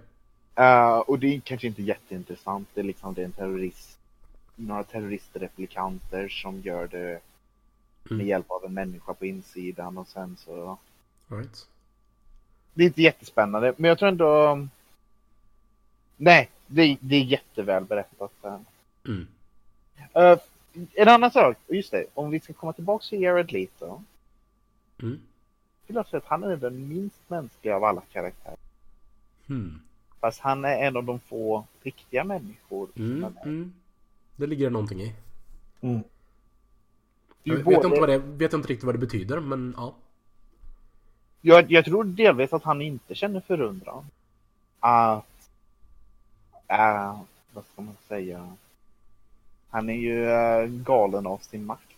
Eh, 0.56 0.98
och 0.98 1.20
det 1.20 1.36
är 1.36 1.40
kanske 1.40 1.68
inte 1.68 1.84
jätteintressant. 1.84 2.68
Det 2.74 2.80
är 2.82 2.84
liksom 2.84 3.14
det 3.14 3.22
är 3.22 3.26
en 3.26 3.32
terrorist, 3.32 3.98
några 4.56 4.84
terroristreplikanter 4.84 6.28
som 6.30 6.62
gör 6.62 6.88
det 6.88 7.20
med 8.04 8.26
hjälp 8.26 8.52
av 8.52 8.66
en 8.66 8.74
människa 8.74 9.14
på 9.14 9.26
insidan 9.26 9.98
och 9.98 10.08
sen 10.08 10.38
så... 10.46 10.78
Right. 11.28 11.68
Det 12.74 12.84
är 12.84 12.88
inte 12.88 13.02
jättespännande, 13.02 13.74
men 13.78 13.90
jag 13.90 14.00
tror 14.00 14.10
ändå... 14.10 14.68
Nej, 16.22 16.50
det, 16.68 16.98
det 17.00 17.16
är 17.16 17.24
jätteväl 17.24 17.84
berättat. 17.84 18.32
Mm. 19.08 19.28
Uh, 20.18 20.38
en 20.94 21.08
annan 21.08 21.32
sak, 21.32 21.58
just 21.68 21.92
det, 21.92 22.06
om 22.14 22.30
vi 22.30 22.40
ska 22.40 22.54
komma 22.54 22.74
tillbaka 22.74 23.06
till 23.10 23.22
Jared 23.22 23.52
Leto. 23.52 24.04
Mm. 25.02 25.20
vill 25.88 25.96
jag 25.96 26.08
säga 26.08 26.18
att 26.18 26.26
han 26.26 26.44
är 26.44 26.58
den 26.58 26.88
minst 26.88 27.30
mänskliga 27.30 27.76
av 27.76 27.84
alla 27.84 28.02
karaktärer. 28.12 28.58
Hmm. 29.48 29.82
Fast 30.20 30.40
han 30.40 30.66
är 30.66 30.78
en 30.78 30.98
av 30.98 31.04
de 31.04 31.20
få 31.20 31.66
riktiga 31.84 32.24
människor. 32.24 32.88
Mm. 32.96 33.36
Mm. 33.44 33.74
Det 34.36 34.48
ligger 34.48 34.66
det 34.66 34.70
någonting 34.70 35.02
i. 35.02 35.16
Mm. 35.82 36.04
Jag 37.44 37.56
vet, 37.56 37.66
både- 37.66 37.88
inte 37.88 38.00
vad 38.00 38.10
det, 38.10 38.18
vet 38.18 38.54
inte 38.54 38.68
riktigt 38.68 38.86
vad 38.86 38.96
det 38.96 39.00
betyder, 39.00 39.40
men 39.40 39.74
ja. 39.78 39.96
Jag, 41.42 41.72
jag 41.72 41.86
tror 41.86 42.04
delvis 42.04 42.54
att 42.54 42.64
han 42.64 42.82
inte 42.82 43.16
känner 43.16 43.42
förundran. 43.42 44.06
Att... 44.80 45.26
äh, 46.70 47.22
vad 47.54 47.64
ska 47.74 47.82
man 47.82 47.98
säga? 48.08 48.56
Han 49.70 49.90
är 49.90 49.94
ju 49.94 50.30
äh, 50.30 50.66
galen 50.66 51.28
av 51.28 51.38
sin 51.38 51.66
makt. 51.66 51.90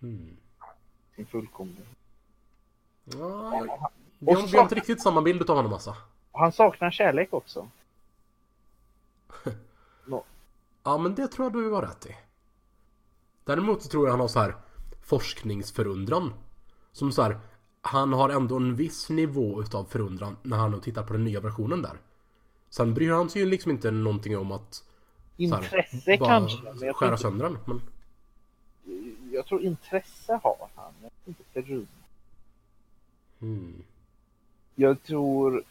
Hmm. 0.00 0.36
Sin 1.16 1.26
fullkomlighet. 1.26 1.86
ja 3.04 3.50
vi, 4.18 4.34
har, 4.34 4.46
vi 4.46 4.56
har 4.56 4.62
inte 4.62 4.74
riktigt 4.74 5.02
samma 5.02 5.22
bild 5.22 5.50
av 5.50 5.56
honom 5.56 5.72
alltså. 5.72 5.96
Han 6.32 6.52
saknar 6.52 6.90
kärlek 6.90 7.32
också. 7.32 7.68
Ja, 10.84 10.98
men 10.98 11.14
det 11.14 11.28
tror 11.28 11.46
jag 11.46 11.52
du 11.52 11.70
har 11.70 11.82
rätt 11.82 12.06
i. 12.06 12.16
Däremot 13.44 13.82
så 13.82 13.88
tror 13.88 14.06
jag 14.06 14.12
han 14.12 14.20
har 14.20 14.28
så 14.28 14.40
här 14.40 14.56
forskningsförundran. 15.02 16.34
Som 16.92 17.12
så 17.12 17.22
här, 17.22 17.40
han 17.80 18.12
har 18.12 18.28
ändå 18.28 18.56
en 18.56 18.76
viss 18.76 19.10
nivå 19.10 19.62
utav 19.62 19.84
förundran 19.84 20.36
när 20.42 20.56
han 20.56 20.70
nu 20.70 20.80
tittar 20.80 21.02
på 21.02 21.12
den 21.12 21.24
nya 21.24 21.40
versionen 21.40 21.82
där. 21.82 21.98
Sen 22.72 22.94
bryr 22.94 23.10
han 23.10 23.30
sig 23.30 23.42
ju 23.42 23.48
liksom 23.48 23.70
inte 23.70 23.90
någonting 23.90 24.38
om 24.38 24.52
att 24.52 24.84
här, 25.38 25.44
Intresse 25.46 26.16
bara 26.18 26.28
kanske. 26.28 26.62
Men 26.62 26.94
skära 26.94 27.10
inte, 27.10 27.22
sönder 27.22 27.44
den. 27.44 27.58
Men, 27.64 27.80
jag 29.32 29.46
tror 29.46 29.62
intresse 29.62 30.40
har 30.42 30.56
han. 30.74 30.92
Jag 31.02 31.10
tror 31.12 31.26
inte 31.26 31.42
förundran. 31.52 31.86
hmm. 33.38 33.82
Jag 34.74 35.02
tror... 35.02 35.62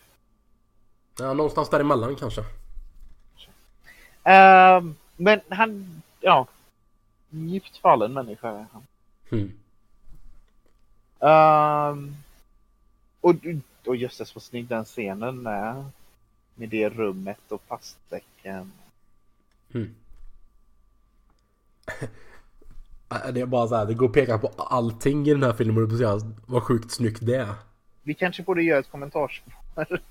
ja, 1.19 1.33
någonstans 1.33 1.69
däremellan 1.69 2.15
kanske. 2.15 2.43
ehm, 4.23 4.95
men 5.15 5.41
han... 5.49 6.01
Ja. 6.19 6.47
Djupt 7.29 7.77
fallen 7.77 8.13
människa 8.13 8.49
är 8.49 8.65
han. 8.71 8.83
Hmm. 9.29 9.53
Ehm, 11.19 12.15
och, 13.21 13.35
och 13.85 13.95
jösses 13.95 14.35
vad 14.35 14.43
snygg 14.43 14.67
den 14.67 14.85
scenen 14.85 15.47
är. 15.47 15.85
Med 16.61 16.69
det 16.69 16.89
rummet 16.89 17.51
och 17.51 17.67
plastsäcken. 17.67 18.71
Äh, 19.73 19.81
Det 23.33 23.41
är 23.41 23.45
bara 23.45 23.67
så 23.67 23.75
här, 23.75 23.85
det 23.85 23.93
går 23.93 24.05
att 24.05 24.13
peka 24.13 24.37
på 24.37 24.47
allting 24.57 25.27
i 25.27 25.31
den 25.33 25.43
här 25.43 25.53
filmen 25.53 25.83
och 25.83 25.97
säga 25.97 26.19
vad 26.45 26.63
sjukt 26.63 26.91
snyggt 26.91 27.19
det 27.21 27.35
är. 27.35 27.53
Vi 28.03 28.13
kanske 28.13 28.43
borde 28.43 28.63
göra 28.63 28.79
ett 28.79 28.91
kommentarsspår. 28.91 29.51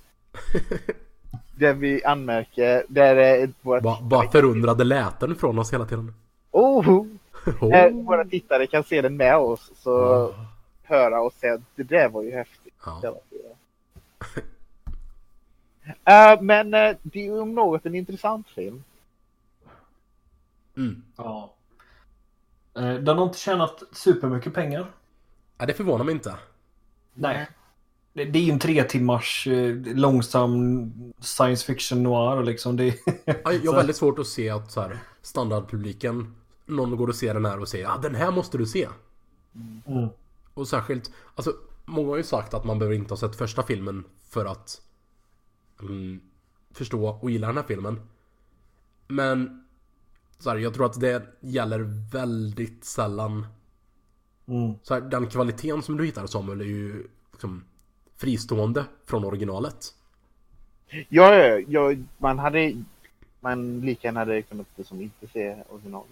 där 1.58 1.72
vi 1.72 2.04
anmärker, 2.04 2.84
där 2.88 3.16
är 3.16 3.50
våra 3.60 3.80
Bara, 3.80 3.94
tittare, 3.94 4.08
bara 4.08 4.30
förundrade 4.30 4.84
läten 4.84 5.36
från 5.36 5.58
oss 5.58 5.72
hela 5.72 5.86
tiden. 5.86 6.14
oh, 6.50 6.88
Oh. 7.60 7.74
eh, 7.74 7.92
våra 7.92 8.24
tittare 8.24 8.66
kan 8.66 8.84
se 8.84 9.02
den 9.02 9.16
med 9.16 9.36
oss. 9.36 9.70
Så 9.76 10.34
höra 10.82 11.20
och 11.20 11.32
säga 11.32 11.54
att 11.54 11.60
det 11.74 11.82
där 11.82 12.08
var 12.08 12.22
ju 12.22 12.30
häftigt. 12.30 12.74
Ja. 12.84 13.20
Eh, 16.04 16.42
men 16.42 16.74
eh, 16.74 16.96
det 17.02 17.20
är 17.20 17.24
ju 17.24 17.40
om 17.40 17.54
något 17.54 17.86
en 17.86 17.94
intressant 17.94 18.48
film. 18.48 18.84
Mm. 20.76 21.02
Ja. 21.16 21.54
Eh, 22.76 22.94
Den 22.94 23.18
har 23.18 23.24
inte 23.24 23.38
tjänat 23.38 23.82
supermycket 23.92 24.54
pengar. 24.54 24.86
Ja, 25.58 25.66
det 25.66 25.74
förvånar 25.74 26.04
mig 26.04 26.14
inte. 26.14 26.34
Nej. 27.14 27.48
Det, 28.12 28.24
det 28.24 28.38
är 28.38 28.42
ju 28.42 28.52
en 28.52 28.58
tre 28.58 28.84
timmars 28.84 29.48
långsam 29.84 30.92
science 31.20 31.66
fiction 31.66 32.02
noir 32.02 32.42
liksom. 32.42 32.76
Det, 32.76 32.94
Ja, 33.24 33.52
Jag 33.52 33.72
har 33.72 33.76
väldigt 33.76 33.96
svårt 33.96 34.18
att 34.18 34.26
se 34.26 34.50
att 34.50 34.70
så 34.70 34.80
här, 34.80 34.98
standardpubliken, 35.22 36.34
någon 36.66 36.96
går 36.96 37.08
och 37.08 37.14
ser 37.14 37.34
den 37.34 37.44
här 37.44 37.60
och 37.60 37.68
säger 37.68 37.84
ja 37.84 37.98
den 38.02 38.14
här 38.14 38.30
måste 38.30 38.58
du 38.58 38.66
se. 38.66 38.88
mm. 39.86 40.08
Och 40.54 40.68
särskilt, 40.68 41.10
alltså 41.34 41.52
många 41.84 42.08
har 42.08 42.16
ju 42.16 42.22
sagt 42.22 42.54
att 42.54 42.64
man 42.64 42.78
behöver 42.78 42.96
inte 42.96 43.12
ha 43.12 43.18
sett 43.18 43.36
första 43.36 43.62
filmen 43.62 44.04
för 44.28 44.46
att 44.46 44.80
mm, 45.82 46.20
förstå 46.70 47.08
och 47.08 47.30
gilla 47.30 47.46
den 47.46 47.56
här 47.56 47.64
filmen. 47.64 48.00
Men 49.08 49.64
så 50.38 50.50
här, 50.50 50.56
jag 50.56 50.74
tror 50.74 50.86
att 50.86 51.00
det 51.00 51.22
gäller 51.40 52.10
väldigt 52.12 52.84
sällan. 52.84 53.46
Mm. 54.46 54.74
Så 54.82 54.94
här, 54.94 55.00
den 55.00 55.26
kvaliteten 55.26 55.82
som 55.82 55.96
du 55.96 56.04
hittar 56.04 56.26
Samuel 56.26 56.60
är 56.60 56.64
ju 56.64 57.08
liksom 57.32 57.64
fristående 58.16 58.84
från 59.04 59.24
originalet. 59.24 59.94
Ja, 61.08 61.34
ja, 61.34 61.58
ja, 61.68 61.94
man 62.18 62.38
hade 62.38 62.74
man 63.40 63.80
lika 63.80 64.08
gärna 64.08 64.20
hade 64.20 64.42
kunnat 64.42 64.66
det 64.76 64.84
som 64.84 65.00
inte 65.00 65.26
se 65.32 65.62
originalet. 65.68 66.10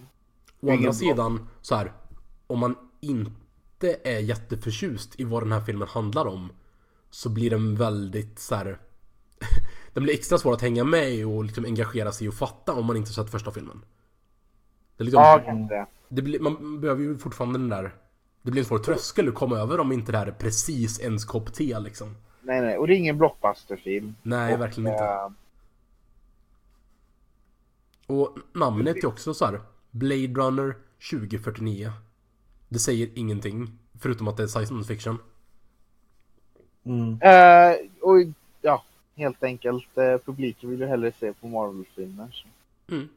Å 0.61 0.71
andra 0.71 0.93
sidan, 0.93 1.47
så 1.61 1.75
här, 1.75 1.91
om 2.47 2.59
man 2.59 2.75
inte 3.01 3.99
är 4.03 4.19
jätteförtjust 4.19 5.19
i 5.19 5.23
vad 5.23 5.43
den 5.43 5.51
här 5.51 5.61
filmen 5.61 5.87
handlar 5.87 6.25
om 6.25 6.51
så 7.09 7.29
blir 7.29 7.49
den 7.49 7.75
väldigt 7.75 8.39
så 8.39 8.55
här. 8.55 8.77
Den 9.93 10.03
blir 10.03 10.13
extra 10.13 10.37
svår 10.37 10.53
att 10.53 10.61
hänga 10.61 10.83
med 10.83 11.11
i 11.11 11.23
och 11.23 11.43
liksom 11.43 11.65
engagera 11.65 12.11
sig 12.11 12.27
och 12.27 12.33
fatta 12.33 12.73
om 12.73 12.85
man 12.85 12.97
inte 12.97 13.13
sett 13.13 13.29
första 13.31 13.51
filmen. 13.51 13.81
Det 14.97 15.03
är 15.03 15.05
liksom, 15.05 15.21
Ja, 15.21 15.41
kanske. 15.45 15.85
det 16.09 16.21
blir, 16.21 16.39
man 16.39 16.81
behöver 16.81 17.01
ju 17.01 17.17
fortfarande 17.17 17.59
den 17.59 17.69
där 17.69 17.95
Det 18.41 18.51
blir 18.51 18.61
en 18.61 18.65
svår 18.65 18.79
tröskel 18.79 19.27
att 19.27 19.33
komma 19.35 19.57
över 19.57 19.79
om 19.79 19.91
inte 19.91 20.11
det 20.11 20.17
här 20.17 20.27
är 20.27 20.31
precis 20.31 20.99
ens 20.99 21.25
kopp 21.25 21.53
te 21.53 21.79
liksom. 21.79 22.15
Nej, 22.41 22.61
nej, 22.61 22.77
och 22.77 22.87
det 22.87 22.93
är 22.93 22.97
ingen 22.97 23.17
blockbusterfilm. 23.17 24.15
Nej, 24.23 24.53
Och, 24.53 24.61
verkligen 24.61 24.91
inte. 24.91 25.03
eh, 25.03 25.29
Och 28.07 28.37
namnet 28.53 28.97
är 29.03 29.05
också 29.07 29.33
så 29.33 29.45
här. 29.45 29.61
Blade 29.91 30.27
Runner 30.27 30.75
2049. 31.11 31.91
Det 32.69 32.79
säger 32.79 33.09
ingenting. 33.15 33.77
Förutom 33.99 34.27
att 34.27 34.37
det 34.37 34.43
är 34.43 34.47
science 34.47 34.83
fiction. 34.93 35.17
Mm. 36.85 37.19
eh, 37.21 37.75
och 38.01 38.15
helt 39.19 39.43
enkelt. 39.43 39.97
Eh, 39.97 40.17
publiken 40.25 40.69
vill 40.69 40.79
ju 40.79 40.85
hellre 40.87 41.11
se 41.19 41.33
på 41.33 41.47
Marvel-filmer. 41.47 42.27
Så 42.31 42.47
Mm. 42.95 43.09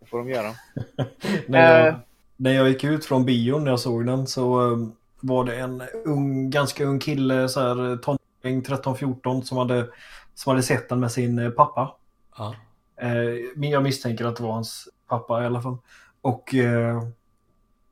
det 0.00 0.06
får 0.06 0.18
de 0.18 0.28
göra. 0.28 0.50
När, 1.46 1.78
jag, 1.78 1.88
Eh. 1.88 1.94
när 2.36 2.52
jag 2.52 2.68
gick 2.68 2.84
ut 2.84 3.04
från 3.04 3.24
bion 3.24 3.64
när 3.64 3.70
jag 3.70 3.80
såg 3.80 4.06
den 4.06 4.26
så 4.26 4.72
eh, 4.72 4.78
var 5.20 5.44
det 5.44 5.56
en 5.56 5.82
ung, 6.04 6.50
ganska 6.50 6.84
ung 6.84 6.98
kille, 6.98 7.48
så 7.48 7.60
här 7.60 7.96
tonåring, 7.96 8.62
13-14, 8.62 9.42
som 9.42 9.58
hade, 9.58 9.86
som 10.34 10.50
hade 10.50 10.62
sett 10.62 10.88
den 10.88 11.00
med 11.00 11.12
sin 11.12 11.38
eh, 11.38 11.50
pappa. 11.50 11.94
Ja. 12.36 12.54
Eh, 12.96 13.68
jag 13.70 13.82
misstänker 13.82 14.24
att 14.24 14.36
det 14.36 14.42
var 14.42 14.52
hans 14.52 14.88
pappa 15.08 15.42
i 15.42 15.46
alla 15.46 15.62
fall. 15.62 15.76
Och 16.20 16.54
eh, 16.54 17.02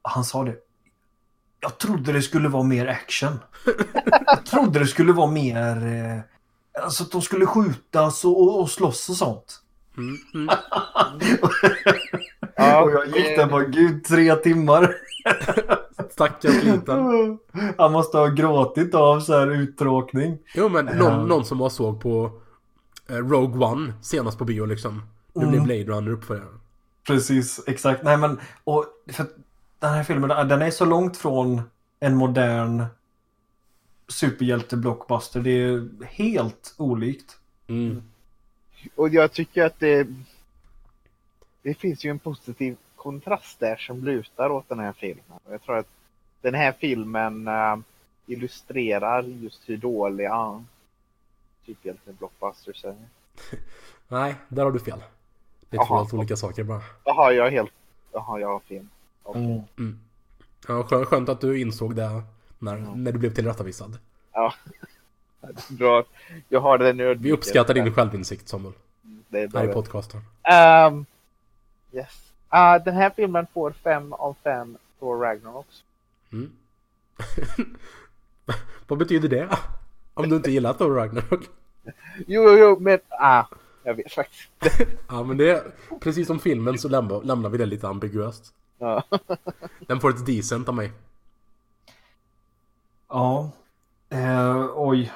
han 0.02 0.24
sa 0.24 0.44
det. 0.44 0.56
Jag 1.60 1.78
trodde 1.78 2.12
det 2.12 2.22
skulle 2.22 2.48
vara 2.48 2.62
mer 2.62 2.86
action. 2.86 3.38
jag 4.26 4.46
trodde 4.46 4.78
det 4.78 4.86
skulle 4.86 5.12
vara 5.12 5.30
mer... 5.30 5.86
Eh, 5.86 6.20
alltså 6.82 7.02
att 7.04 7.12
de 7.12 7.22
skulle 7.22 7.46
skjutas 7.46 8.24
och, 8.24 8.42
och, 8.42 8.60
och 8.60 8.70
slåss 8.70 9.08
och 9.08 9.16
sånt. 9.16 9.60
Mm. 9.96 10.16
Mm. 10.34 10.48
Ja, 12.56 12.82
och 12.82 12.90
jag 12.90 13.06
gick 13.06 13.36
där 13.36 13.46
bara, 13.46 13.64
gud, 13.64 14.04
tre 14.04 14.34
timmar. 14.36 14.94
Stackars 16.10 16.62
liten. 16.62 16.98
Han 17.78 17.92
måste 17.92 18.18
ha 18.18 18.26
gråtit 18.26 18.94
av 18.94 19.20
så 19.20 19.38
här 19.38 19.50
uttråkning. 19.50 20.38
Jo 20.54 20.68
men 20.68 20.86
någon, 20.86 21.28
någon 21.28 21.44
som 21.44 21.58
var 21.58 21.68
såg 21.68 22.00
på 22.00 22.30
eh, 23.08 23.16
Rogue 23.16 23.66
One 23.66 23.92
senast 24.02 24.38
på 24.38 24.44
bio 24.44 24.64
liksom. 24.64 25.02
Nu 25.34 25.46
blir 25.46 25.58
Mm. 25.58 25.64
Blade 25.64 25.84
Runner 25.84 26.12
uppföljaren. 26.12 26.60
Precis, 27.06 27.60
exakt. 27.66 28.02
Nej 28.02 28.16
men, 28.16 28.40
och 28.64 28.84
för 29.12 29.26
den 29.78 29.90
här 29.90 30.04
filmen, 30.04 30.48
den 30.48 30.62
är 30.62 30.70
så 30.70 30.84
långt 30.84 31.16
från 31.16 31.62
en 32.00 32.16
modern 32.16 32.84
superhjälte-blockbuster. 34.12 35.40
Det 35.40 35.50
är 35.50 35.88
helt 36.06 36.74
olikt. 36.76 37.38
Mm. 37.66 38.02
och 38.96 39.08
jag 39.08 39.32
tycker 39.32 39.64
att 39.64 39.80
det... 39.80 40.06
Det 41.62 41.74
finns 41.74 42.04
ju 42.04 42.10
en 42.10 42.18
positiv 42.18 42.76
kontrast 42.96 43.60
där 43.60 43.76
som 43.76 44.04
lutar 44.04 44.50
åt 44.50 44.68
den 44.68 44.78
här 44.78 44.92
filmen. 44.92 45.38
Jag 45.50 45.62
tror 45.62 45.78
att 45.78 45.88
den 46.40 46.54
här 46.54 46.72
filmen 46.72 47.48
eh, 47.48 47.76
illustrerar 48.26 49.22
just 49.22 49.68
hur 49.68 49.76
dåliga 49.76 50.64
superhjälte-blockbusters 51.66 52.84
är. 52.84 52.96
Nej, 54.08 54.34
där 54.48 54.64
har 54.64 54.72
du 54.72 54.80
fel. 54.80 55.02
Det 55.70 55.76
är 55.76 55.86
två 55.86 55.96
helt 55.96 56.14
olika 56.14 56.36
saker 56.36 56.64
bara. 56.64 56.82
Jaha, 57.04 57.32
jag 57.32 57.46
är 57.46 57.50
helt... 57.50 57.72
Jaha, 58.12 58.40
jag 58.40 58.48
har 58.48 58.60
fel. 58.60 58.86
Mm. 59.34 59.60
Mm. 59.78 60.00
Ja, 60.68 60.82
skönt, 60.82 61.08
skönt 61.08 61.28
att 61.28 61.40
du 61.40 61.60
insåg 61.60 61.96
det 61.96 62.22
när, 62.62 62.76
när 62.76 63.12
du 63.12 63.18
blev 63.18 63.34
tillrättavisad. 63.34 63.98
Ja. 64.32 64.54
Bra. 65.68 66.04
Jag 66.48 66.60
har 66.60 66.78
den 66.78 66.96
nu. 66.96 67.14
Vi 67.14 67.32
uppskattar 67.32 67.74
din 67.74 67.94
självinsikt 67.94 68.48
Samuel. 68.48 68.74
Det 69.28 69.40
är 69.40 69.48
Här 69.54 69.64
i 69.64 69.66
bra. 69.66 69.74
podcasten. 69.74 70.20
Ehm, 70.42 71.06
yes. 71.92 72.32
Ah, 72.48 72.78
den 72.78 72.94
här 72.94 73.10
filmen 73.16 73.46
får 73.54 73.70
fem 73.72 74.12
av 74.12 74.36
fem 74.44 74.76
Thor 74.98 75.20
Ragnarok. 75.20 75.66
Mm. 76.32 76.50
Vad 78.86 78.98
betyder 78.98 79.28
det? 79.28 79.48
Om 80.14 80.28
du 80.28 80.36
inte 80.36 80.50
gillar 80.50 80.72
Thor 80.72 80.94
Ragnarok? 80.94 81.40
Jo, 82.26 82.42
jo, 82.42 82.56
jo, 82.58 82.76
men 82.80 82.98
ah, 83.08 83.44
jag 83.82 83.94
vet 83.94 84.12
faktiskt. 84.12 84.50
Ja, 85.08 85.22
men 85.22 85.36
det 85.36 85.50
är 85.50 85.62
precis 86.00 86.26
som 86.26 86.38
filmen 86.38 86.78
så 86.78 86.88
lämnar, 86.88 87.22
lämnar 87.22 87.50
vi 87.50 87.58
det 87.58 87.66
lite 87.66 87.88
ambiguöst. 87.88 88.52
Ja. 88.78 89.04
Den 89.80 90.00
får 90.00 90.10
ett 90.10 90.26
decent 90.26 90.68
av 90.68 90.74
mig. 90.74 90.92
Ja. 93.12 93.50
Eh, 94.10 94.66
oj. 94.74 95.12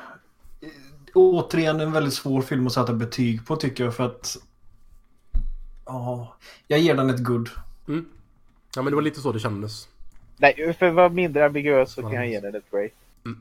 Återigen 1.15 1.81
en 1.81 1.93
väldigt 1.93 2.15
svår 2.15 2.43
film 2.43 2.67
att 2.67 2.73
sätta 2.73 2.93
betyg 2.93 3.47
på 3.47 3.57
tycker 3.57 3.85
jag 3.85 3.97
för 3.97 4.05
att... 4.05 4.37
Ja. 5.87 6.37
Jag 6.67 6.79
ger 6.81 6.95
den 6.95 7.11
ett 7.11 7.25
good. 7.25 7.51
Mm. 7.89 8.07
Ja, 8.77 8.83
men 8.83 8.91
det 8.91 8.95
var 8.95 9.03
lite 9.03 9.21
så 9.21 9.33
det 9.33 9.41
kändes. 9.41 9.89
Nej, 10.37 10.75
för 10.79 10.87
att 10.87 10.95
vara 10.95 11.09
mindre 11.09 11.47
ambiguös 11.47 11.93
så 11.93 12.03
kan 12.03 12.13
jag 12.13 12.29
ge 12.29 12.41
den 12.41 12.55
ett 12.55 12.71
break. 12.71 12.93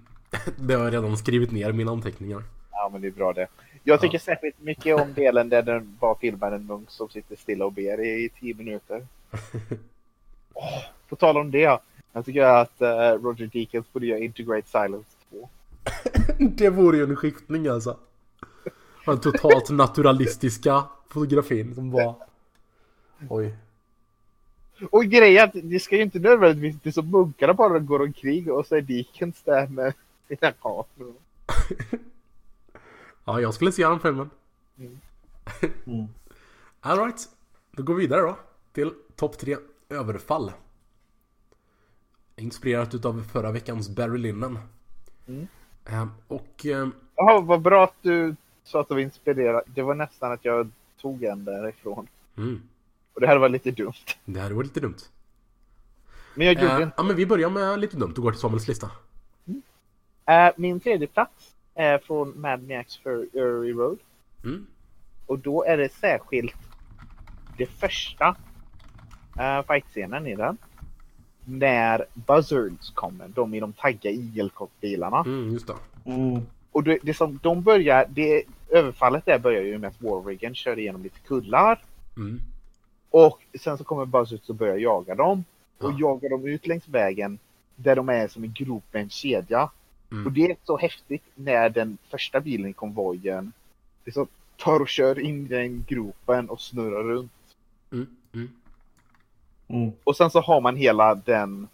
Det 0.57 0.73
har 0.73 0.83
jag 0.83 0.93
redan 0.93 1.17
skrivit 1.17 1.51
ner 1.51 1.69
i 1.69 1.73
mina 1.73 1.91
anteckningar. 1.91 2.43
Ja, 2.71 2.89
men 2.91 3.01
det 3.01 3.07
är 3.07 3.11
bra 3.11 3.33
det. 3.33 3.47
Jag 3.83 4.01
tycker 4.01 4.19
särskilt 4.19 4.61
mycket 4.61 5.01
om 5.01 5.13
delen 5.13 5.49
där 5.49 5.61
den 5.61 5.97
var 5.99 6.15
filmad 6.15 6.53
en 6.53 6.65
munk 6.65 6.89
som 6.89 7.09
sitter 7.09 7.35
stilla 7.35 7.65
och 7.65 7.73
ber 7.73 8.05
i, 8.05 8.25
i 8.25 8.29
tio 8.39 8.53
minuter. 8.53 9.07
Oh, 10.57 10.83
på 11.09 11.15
tal 11.15 11.37
om 11.37 11.51
det. 11.51 11.79
Jag 12.15 12.25
tycker 12.25 12.41
att 12.41 12.81
eh, 12.81 13.11
Roger 13.23 13.47
Deakins 13.53 13.93
borde 13.93 14.05
göra 14.05 14.19
Integrate 14.19 14.67
Silence 14.67 15.09
2. 15.29 15.49
Det 16.37 16.69
vore 16.69 16.97
ju 16.97 17.03
en 17.03 17.15
skiftning 17.15 17.67
alltså. 17.67 17.97
Den 19.05 19.19
totalt 19.19 19.69
naturalistiska 19.69 20.83
fotografin 21.09 21.75
som 21.75 21.91
var... 21.91 22.15
Oj. 23.29 23.55
Och 24.89 25.05
grejen 25.05 25.43
är 25.43 25.47
att 25.47 25.69
det 25.69 25.79
ska 25.79 25.95
ju 25.95 26.01
inte 26.01 26.19
nödvändigtvis 26.19 26.81
bli 26.81 26.91
som 26.91 27.11
munkarna 27.11 27.53
bara 27.53 27.79
går 27.79 28.01
omkring 28.01 28.51
och 28.51 28.65
så 28.65 28.75
är 28.75 28.81
Deakins 28.81 29.41
där 29.41 29.67
med 29.67 29.93
sina 30.27 30.51
kameror. 30.51 31.15
Ja, 33.25 33.41
jag 33.41 33.53
skulle 33.53 33.71
se 33.71 33.87
den 33.87 33.99
filmen. 33.99 34.29
Mm. 34.77 34.99
Alright. 36.81 37.29
Då 37.71 37.83
går 37.83 37.93
vi 37.93 38.01
vidare 38.01 38.21
då. 38.21 38.37
Till 38.73 38.91
topp 39.15 39.37
tre 39.37 39.57
överfall. 39.89 40.51
Inspirerat 42.37 42.93
utav 42.93 43.23
förra 43.31 43.51
veckans 43.51 43.89
Barry 43.89 44.17
Lyndon. 44.17 44.59
Mm. 45.27 45.47
Ehm, 45.85 46.09
och... 46.27 46.65
ehm, 46.65 46.91
Jaha, 47.15 47.41
vad 47.41 47.61
bra 47.61 47.83
att 47.83 47.95
du 48.01 48.35
sa 48.63 48.81
att 48.81 48.87
du 48.87 48.93
var 48.93 49.01
inspirerad. 49.01 49.63
Det 49.65 49.81
var 49.81 49.95
nästan 49.95 50.31
att 50.31 50.45
jag 50.45 50.69
tog 51.01 51.23
en 51.23 51.45
därifrån. 51.45 52.07
mm, 52.37 52.61
Och 53.13 53.21
det 53.21 53.27
här 53.27 53.37
var 53.37 53.49
lite 53.49 53.71
dumt. 53.71 53.93
det 54.25 54.39
här 54.39 54.51
var 54.51 54.63
lite 54.63 54.79
dumt. 54.79 54.97
Men 56.35 56.47
jag 56.47 56.55
gjorde 56.55 56.73
Ehm, 56.75 56.81
inte. 56.81 56.93
ja, 56.97 57.03
men 57.03 57.15
vi 57.15 57.25
börjar 57.25 57.49
med 57.49 57.79
lite 57.79 57.97
dumt 57.97 58.13
och 58.17 58.23
går 58.23 58.31
till 58.31 58.39
Samuels 58.41 58.67
lista. 58.67 58.91
Eh, 60.25 60.51
min 60.57 60.79
tredje 60.79 61.07
plats 61.07 61.55
är 61.75 61.97
från 61.97 62.41
Mad 62.41 62.63
Max 62.69 62.97
Fury 62.97 63.73
Road. 63.73 63.99
Mm. 64.43 64.67
Och 65.25 65.39
då 65.39 65.63
är 65.63 65.77
det 65.77 65.89
särskilt 65.93 66.55
det 67.57 67.65
första 67.65 68.35
uh, 69.39 69.61
fightscenen 69.67 70.27
i 70.27 70.35
den. 70.35 70.57
När 71.45 72.05
Buzzards 72.13 72.89
kommer, 72.89 73.27
de 73.27 73.53
i 73.53 73.59
de 73.59 73.73
tagga 73.73 74.09
igelkottbilarna. 74.11 75.19
Mm, 75.19 75.53
just 75.53 75.67
det. 75.67 75.75
Mm. 76.05 76.41
Och 76.71 76.83
det, 76.83 76.99
det 77.03 77.13
som 77.13 77.39
de 77.43 77.61
börjar, 77.61 78.05
det 78.09 78.43
överfallet 78.69 79.25
där 79.25 79.39
börjar 79.39 79.61
ju 79.61 79.77
med 79.77 79.87
att 79.87 80.01
Warrigan 80.01 80.55
kör 80.55 80.79
igenom 80.79 81.03
lite 81.03 81.19
kullar. 81.19 81.81
Mm. 82.17 82.39
Och 83.09 83.41
sen 83.59 83.77
så 83.77 83.83
kommer 83.83 84.05
Buzzards 84.05 84.49
och 84.49 84.55
börjar 84.55 84.77
jaga 84.77 85.15
dem. 85.15 85.43
Och 85.77 85.91
Ja. 85.91 85.97
jagar 85.99 86.29
dem 86.29 86.47
ut 86.47 86.67
längs 86.67 86.87
vägen 86.87 87.39
där 87.75 87.95
de 87.95 88.09
är 88.09 88.27
som 88.27 88.43
en 88.43 88.53
grop 88.53 88.83
med 88.91 89.01
en 89.01 89.09
kedja. 89.09 89.69
Mm. 90.11 90.25
Och 90.25 90.31
det 90.31 90.51
är 90.51 90.55
så 90.63 90.77
häftigt 90.77 91.23
när 91.35 91.69
den 91.69 91.97
första 92.09 92.39
bilen 92.39 92.69
i 92.69 92.73
konvojen 92.73 93.51
liksom 94.05 94.27
tar 94.57 94.79
och 94.79 94.89
kör 94.89 95.19
in 95.19 95.45
i 95.45 95.49
den 95.49 95.85
gropen 95.87 96.49
och 96.49 96.61
snurrar 96.61 97.03
runt. 97.03 97.31
Mm. 97.91 98.07
Mm. 99.67 99.81
Mm. 99.83 99.93
Och 100.03 100.15
sen 100.17 100.29
så 100.29 100.39
har 100.41 100.61
man 100.61 100.75
hela 100.75 101.15
den 101.15 101.67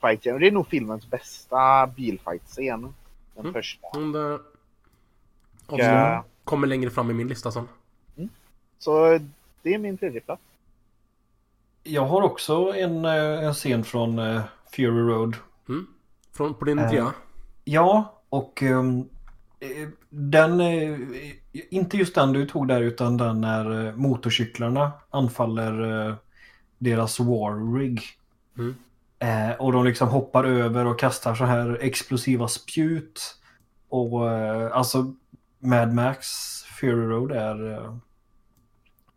fightscenen. 0.00 0.34
Och 0.34 0.40
det 0.40 0.46
är 0.46 0.52
nog 0.52 0.66
filmens 0.68 1.10
bästa 1.10 1.86
bilfight-scen. 1.86 2.94
Den 3.34 3.44
Mm. 3.44 3.52
första. 3.52 3.88
Mm, 3.96 4.12
det... 4.12 4.38
Och, 5.66 5.80
eh, 5.80 6.20
Kommer 6.44 6.66
längre 6.66 6.90
fram 6.90 7.10
i 7.10 7.14
min 7.14 7.28
lista 7.28 7.50
sen. 7.52 7.68
så 8.78 9.18
det 9.62 9.74
är 9.74 9.78
min 9.78 9.98
tredje 9.98 10.20
plats. 10.20 10.42
Jag 11.82 12.06
har 12.06 12.22
också 12.22 12.72
en, 12.76 13.04
eh, 13.04 13.44
en 13.44 13.54
scen 13.54 13.84
från 13.84 14.18
eh, 14.18 14.40
Fury 14.72 15.00
Road. 15.12 15.36
Mm. 15.68 15.86
Från, 16.32 16.54
på 16.54 16.64
din 16.64 16.78
trea? 16.78 17.12
Ja, 17.64 18.14
och 18.28 18.62
eh, 18.62 18.82
den, 20.08 20.60
inte 21.70 21.96
just 21.96 22.14
den 22.14 22.32
du 22.32 22.46
tog 22.46 22.68
där 22.68 22.80
utan 22.82 23.16
den 23.16 23.40
när 23.40 23.92
motorcyklarna 23.96 24.92
anfaller 25.10 26.16
deras 26.78 27.20
war 27.20 27.74
rig. 27.78 28.02
Mm. 28.58 28.74
Eh, 29.18 29.56
och 29.56 29.72
de 29.72 29.84
liksom 29.84 30.08
hoppar 30.08 30.44
över 30.44 30.84
och 30.86 30.98
kastar 30.98 31.34
så 31.34 31.44
här 31.44 31.78
explosiva 31.80 32.48
spjut. 32.48 33.36
Och 33.88 34.30
eh, 34.30 34.76
alltså 34.76 35.14
Mad 35.58 35.94
Max 35.94 36.26
Fury 36.80 37.06
Road 37.06 37.32
är, 37.32 37.72
eh, 37.72 37.96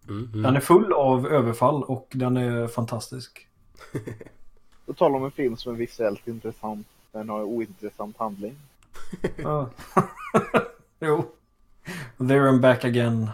Mm. 0.10 0.26
Mm. 0.26 0.42
den 0.42 0.56
är 0.56 0.60
full 0.60 0.94
av 0.94 1.28
överfall 1.28 1.84
och 1.84 2.08
den 2.12 2.38
är 2.38 2.68
fantastisk. 2.68 3.48
Då 4.86 4.94
talar 4.94 5.16
om 5.18 5.26
en 5.26 5.32
film 5.32 5.58
som 5.58 5.74
är 5.74 5.78
visuellt 5.78 6.28
intressant. 6.28 6.88
Den 7.12 7.30
har 7.30 7.44
ointressant 7.44 8.18
handling. 8.18 8.56
Ja. 9.36 9.70
jo. 11.00 11.32
There 12.18 12.50
and 12.50 12.62
back 12.62 12.86
again. 12.86 13.30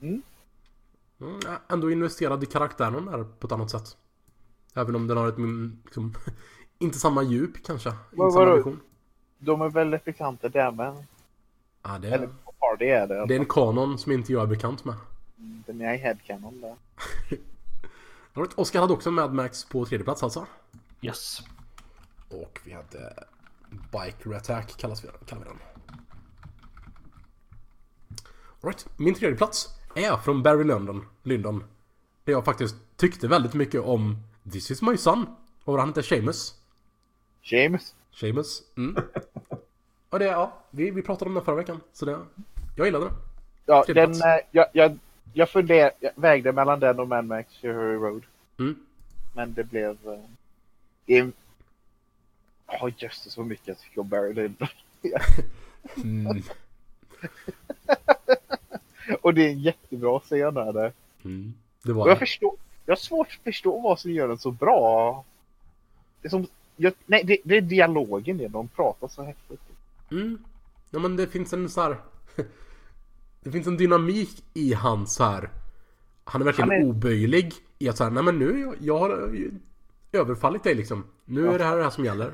Mm, 0.00 0.22
ja, 1.44 1.60
ändå 1.68 1.90
investerad 1.90 2.42
i 2.42 2.46
karaktären 2.46 3.06
där 3.06 3.24
på 3.24 3.46
ett 3.46 3.52
annat 3.52 3.70
sätt. 3.70 3.96
Även 4.74 4.96
om 4.96 5.06
den 5.06 5.16
har 5.16 5.28
ett 5.28 5.36
mm, 5.36 5.78
liksom, 5.84 6.14
inte 6.78 6.98
samma 6.98 7.22
djup 7.22 7.64
kanske. 7.66 7.92
Vad- 8.12 8.26
Inte 8.28 8.34
samma 8.38 8.54
vision. 8.54 8.80
De 9.38 9.62
är 9.62 9.68
väldigt 9.68 10.04
bekanta 10.04 10.48
där 10.48 10.70
men. 10.72 10.96
Ja, 11.82 11.98
det, 11.98 12.08
Eller 12.08 12.26
är, 12.26 12.30
på 12.44 12.52
Party 12.52 12.84
är 12.84 13.06
det. 13.06 13.26
det 13.26 13.34
är 13.34 13.38
en 13.38 13.46
kanon 13.46 13.98
som 13.98 14.12
inte 14.12 14.32
jag 14.32 14.42
är 14.42 14.46
bekant 14.46 14.84
med. 14.84 14.94
Den 15.66 15.80
är 15.80 15.94
i 15.94 15.96
headcanon 15.96 16.60
där. 16.60 16.76
Oscar 18.56 18.80
hade 18.80 18.92
också 18.92 19.10
Mad 19.10 19.34
Max 19.34 19.64
på 19.64 19.84
tredje 19.86 20.04
plats 20.04 20.22
alltså. 20.22 20.46
Yes. 21.00 21.40
Och 22.28 22.60
vi 22.64 22.72
hade 22.72 23.24
Biker 23.70 24.34
Attack 24.34 24.76
kallas 24.76 25.04
vi, 25.04 25.08
kallar 25.26 25.42
vi 25.42 25.48
den. 25.48 25.58
Alright, 28.62 28.86
min 28.96 29.14
tredje 29.14 29.36
plats 29.36 29.68
är 29.94 30.16
från 30.16 30.42
Barry 30.42 30.64
Lyndon, 30.64 31.06
Lyndon. 31.22 31.64
Där 32.24 32.32
jag 32.32 32.44
faktiskt 32.44 32.76
tyckte 32.96 33.28
väldigt 33.28 33.54
mycket 33.54 33.80
om 33.80 34.16
This 34.52 34.70
is 34.70 34.82
my 34.82 34.96
son. 34.96 35.26
Och 35.64 35.78
han 35.78 35.88
heter 35.88 36.02
Seamus. 36.02 36.54
James. 37.42 37.94
Seamus. 38.12 38.62
Mm. 38.76 38.96
Och 40.10 40.18
det, 40.18 40.24
ja, 40.24 40.52
vi, 40.70 40.90
vi 40.90 41.02
pratade 41.02 41.28
om 41.28 41.34
den 41.34 41.44
förra 41.44 41.56
veckan. 41.56 41.80
Så 41.92 42.04
det, 42.04 42.18
jag 42.76 42.86
gillade 42.86 43.04
den. 43.04 43.14
Ja, 43.66 43.84
den, 43.86 43.94
plats. 43.94 44.20
jag, 44.50 44.66
jag, 44.72 44.98
jag, 45.32 45.50
funder, 45.50 45.90
jag 46.00 46.10
vägde 46.14 46.52
mellan 46.52 46.80
den 46.80 47.00
och 47.00 47.08
Mad 47.08 47.24
Max 47.24 47.56
Fury 47.56 47.94
Road. 47.94 48.22
Mm. 48.58 48.76
Men 49.32 49.54
det 49.54 49.64
blev... 49.64 49.98
Det 51.06 51.18
är... 51.18 51.32
Ja, 52.66 52.90
jösses 52.96 53.36
vad 53.36 53.46
mycket 53.46 53.68
jag 53.68 53.78
tycker 53.78 54.00
om 54.00 54.08
Barry 54.08 54.34
Lyndon. 54.34 54.68
Mm. 55.96 56.42
Och 59.22 59.34
det 59.34 59.46
är 59.46 59.50
en 59.50 59.60
jättebra 59.60 60.20
scen 60.20 60.54
där. 60.54 60.72
där. 60.72 60.92
Mm. 61.24 61.54
Det 61.82 61.90
Och 61.92 61.96
var 61.96 62.08
jag 62.08 62.16
det. 62.16 62.18
förstår... 62.20 62.54
Jag 62.86 62.92
har 62.92 62.96
svårt 62.96 63.26
att 63.26 63.44
förstå 63.44 63.80
vad 63.80 63.98
som 64.00 64.10
gör 64.10 64.28
den 64.28 64.38
så 64.38 64.50
bra. 64.50 65.24
Det 66.22 66.28
är 66.28 66.30
som... 66.30 66.46
Jag, 66.76 66.92
nej, 67.06 67.22
det, 67.24 67.38
det 67.44 67.56
är 67.56 67.60
dialogen 67.60 68.38
det. 68.38 68.48
De 68.48 68.68
pratar 68.68 69.08
så 69.08 69.22
häftigt. 69.22 69.60
Mm. 70.10 70.38
Ja 70.90 70.98
men 70.98 71.16
det 71.16 71.26
finns 71.26 71.52
en 71.52 71.68
så 71.68 71.80
här. 71.80 71.96
Det 73.42 73.50
finns 73.50 73.66
en 73.66 73.76
dynamik 73.76 74.44
i 74.54 74.72
hans 74.72 75.14
så 75.14 75.24
här. 75.24 75.50
Han 76.24 76.40
är 76.40 76.44
verkligen 76.44 76.70
Han 76.70 76.78
är- 76.82 76.84
oböjlig 76.84 77.52
i 77.78 77.88
att 77.88 77.96
säga 77.96 78.10
nej 78.10 78.22
men 78.22 78.38
nu, 78.38 78.60
jag, 78.60 78.74
jag 78.80 78.98
har 78.98 79.08
ju 79.10 79.50
överfallit 80.12 80.62
dig 80.64 80.74
liksom. 80.74 81.04
Nu 81.24 81.48
är 81.48 81.58
det 81.58 81.64
här 81.64 81.76
det 81.76 81.82
här 81.82 81.90
som 81.90 82.04
gäller. 82.04 82.32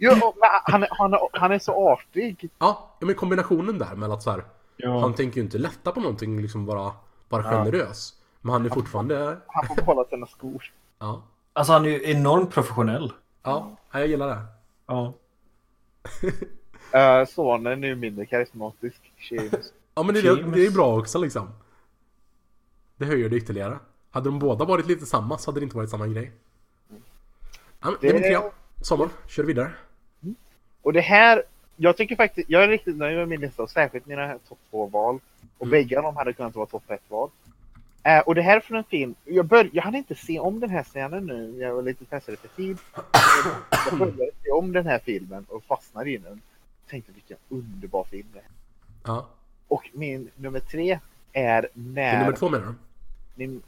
Jo, 0.00 0.10
och- 0.12 0.36
men 0.40 0.48
han, 0.64 0.82
är- 0.82 0.88
han, 0.90 1.12
är- 1.14 1.38
han 1.38 1.52
är 1.52 1.58
så 1.58 1.72
artig. 1.92 2.50
Ja, 2.58 2.96
ja 3.00 3.06
men 3.06 3.14
kombinationen 3.14 3.78
där 3.78 3.94
med 3.94 4.10
att 4.10 4.22
så 4.22 4.30
här. 4.30 4.44
Ja. 4.80 5.00
Han 5.00 5.14
tänker 5.14 5.36
ju 5.36 5.42
inte 5.42 5.58
lätta 5.58 5.92
på 5.92 6.00
någonting 6.00 6.42
liksom 6.42 6.66
bara, 6.66 6.92
bara 7.28 7.42
generös. 7.42 8.14
Men 8.40 8.52
han 8.52 8.66
är 8.66 8.70
fortfarande, 8.70 9.38
Han 9.46 9.66
får 9.66 9.74
behålla 9.76 10.04
sina 10.04 10.26
skor. 10.26 10.72
Ja. 10.98 11.22
Alltså 11.52 11.72
han 11.72 11.84
är 11.84 11.88
ju 11.90 12.10
enormt 12.10 12.50
professionell. 12.54 13.12
Ja, 13.42 13.76
jag 13.92 14.06
gillar 14.06 14.28
det. 14.28 14.42
Ja. 14.86 15.12
Uh, 16.94 17.26
sonen 17.28 17.84
är 17.84 17.88
ju 17.88 17.94
mindre 17.96 18.26
karismatisk. 18.26 19.12
James. 19.30 19.72
Ja 19.94 20.02
men 20.02 20.14
det, 20.14 20.20
är- 20.20 20.24
James. 20.36 20.54
det 20.54 20.66
är 20.66 20.70
bra 20.70 20.98
också 20.98 21.18
liksom. 21.18 21.48
Det 22.96 23.04
höjer 23.04 23.28
det 23.28 23.36
ytterligare. 23.36 23.78
Hade 24.10 24.28
de 24.28 24.38
båda 24.38 24.64
varit 24.64 24.86
lite 24.86 25.06
samma 25.06 25.38
så 25.38 25.50
hade 25.50 25.60
det 25.60 25.64
inte 25.64 25.76
varit 25.76 25.90
samma 25.90 26.06
grej. 26.06 26.32
Ja, 26.88 26.96
men 27.80 27.96
det 28.00 28.08
är 28.08 28.12
min 28.12 28.22
Det- 28.22 28.28
trea. 28.28 28.42
Sommar, 28.82 29.08
kör 29.26 29.42
vidare. 29.44 29.72
Och 30.82 30.92
det 30.92 31.00
här, 31.00 31.42
jag 31.80 31.96
tycker 31.96 32.16
faktiskt, 32.16 32.50
jag 32.50 32.64
är 32.64 32.68
riktigt 32.68 32.96
nöjd 32.96 33.16
med 33.16 33.28
min 33.28 33.40
lista 33.40 33.66
särskilt 33.66 34.06
mina 34.06 34.38
topp 34.48 34.58
två 34.70 34.86
val. 34.86 35.20
Och 35.58 35.66
Mm. 35.66 35.70
bägge 35.70 35.96
av 35.98 36.02
dem 36.02 36.16
hade 36.16 36.32
kunnat 36.32 36.54
vara 36.56 36.66
topp 36.66 36.90
ett 36.90 37.02
val. 37.10 37.30
Eh, 38.02 38.18
och 38.20 38.34
det 38.34 38.42
här 38.42 38.56
är 38.56 38.60
från 38.60 38.78
en 38.78 38.84
film, 38.84 39.14
jag, 39.24 39.46
bör, 39.46 39.70
jag 39.72 39.82
hann 39.82 39.94
inte 39.94 40.14
se 40.14 40.38
om 40.38 40.60
den 40.60 40.70
här 40.70 40.82
scenen 40.82 41.26
nu, 41.26 41.56
jag 41.60 41.74
var 41.74 41.82
lite 41.82 42.04
pressad 42.04 42.38
för 42.38 42.48
tid. 42.48 42.78
Jag 43.90 43.98
började 43.98 44.30
se 44.44 44.50
om 44.50 44.72
den 44.72 44.86
här 44.86 44.98
filmen 44.98 45.46
och 45.48 45.64
fastnade 45.64 46.10
i 46.10 46.16
den. 46.16 46.40
Tänkte 46.90 47.12
vilken 47.12 47.36
underbar 47.48 48.04
film 48.04 48.26
det 48.32 48.38
är. 48.38 48.44
Ja. 49.04 49.28
Och 49.68 49.90
min 49.92 50.30
nummer 50.36 50.60
tre 50.60 50.98
är 51.32 51.62
Det 51.62 51.68
när... 51.74 52.14
är 52.14 52.18
nummer 52.20 52.36
två 52.36 52.48
menar 52.48 52.66
du? 52.66 52.74
Min, 53.34 53.62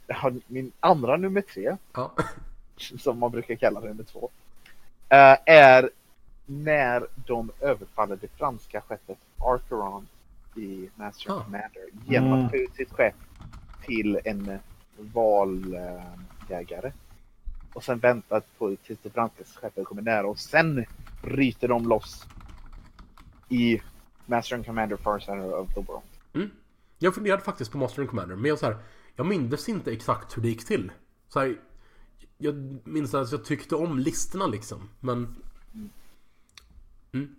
min 0.47 0.71
andra 0.79 1.17
nummer 1.17 1.41
tre, 1.41 1.77
Ja. 1.93 2.11
som 2.77 3.19
man 3.19 3.31
brukar 3.31 3.55
kalla 3.55 3.79
nummer 3.79 4.03
två, 4.03 4.29
eh, 5.09 5.37
är 5.45 5.89
när 6.51 7.07
de 7.27 7.51
överfaller 7.59 8.15
det 8.21 8.27
franska 8.27 8.81
skeppet 8.81 9.17
Archeron 9.37 10.07
i 10.55 10.89
Master 10.95 11.31
Ah. 11.31 11.33
and 11.35 11.43
Commander 11.43 11.81
genom 12.07 12.33
Mm. 12.33 12.45
att 12.45 12.51
ta 12.51 12.57
ut 12.57 12.73
sitt 12.73 12.91
skepp 12.91 13.15
till 13.85 14.19
en 14.25 14.59
valjägare. 14.97 16.91
Och 17.73 17.83
sen 17.83 17.99
vänta 17.99 18.41
på 18.57 18.75
tills 18.75 18.99
det 19.03 19.09
franska 19.09 19.43
skeppet 19.61 19.85
kommer 19.85 20.01
nära 20.01 20.27
och 20.27 20.39
sen 20.39 20.85
bryter 21.23 21.67
de 21.67 21.87
loss 21.87 22.25
i 23.49 23.81
Master 24.25 24.55
and 24.55 24.65
Commander 24.65 24.97
Far 24.97 25.19
Center 25.19 25.53
of 25.59 25.73
the 25.73 25.81
World. 25.81 26.03
Mm. 26.33 26.49
Jag 26.99 27.15
funderade 27.15 27.43
faktiskt 27.43 27.71
på 27.71 27.77
Master 27.77 28.01
and 28.01 28.09
Commander, 28.09 28.35
men 28.35 28.45
jag, 28.49 28.59
så 28.59 28.65
här, 28.65 28.77
jag 29.15 29.25
minns 29.25 29.69
inte 29.69 29.91
exakt 29.91 30.37
hur 30.37 30.41
det 30.41 30.47
gick 30.49 30.65
till. 30.65 30.91
Så 31.27 31.39
här, 31.39 31.57
jag 32.37 32.77
minns 32.83 33.13
att 33.13 33.31
jag 33.31 33.45
tyckte 33.45 33.75
om 33.75 33.99
listorna 33.99 34.47
liksom, 34.47 34.89
men... 34.99 35.17
Mm, 35.73 35.89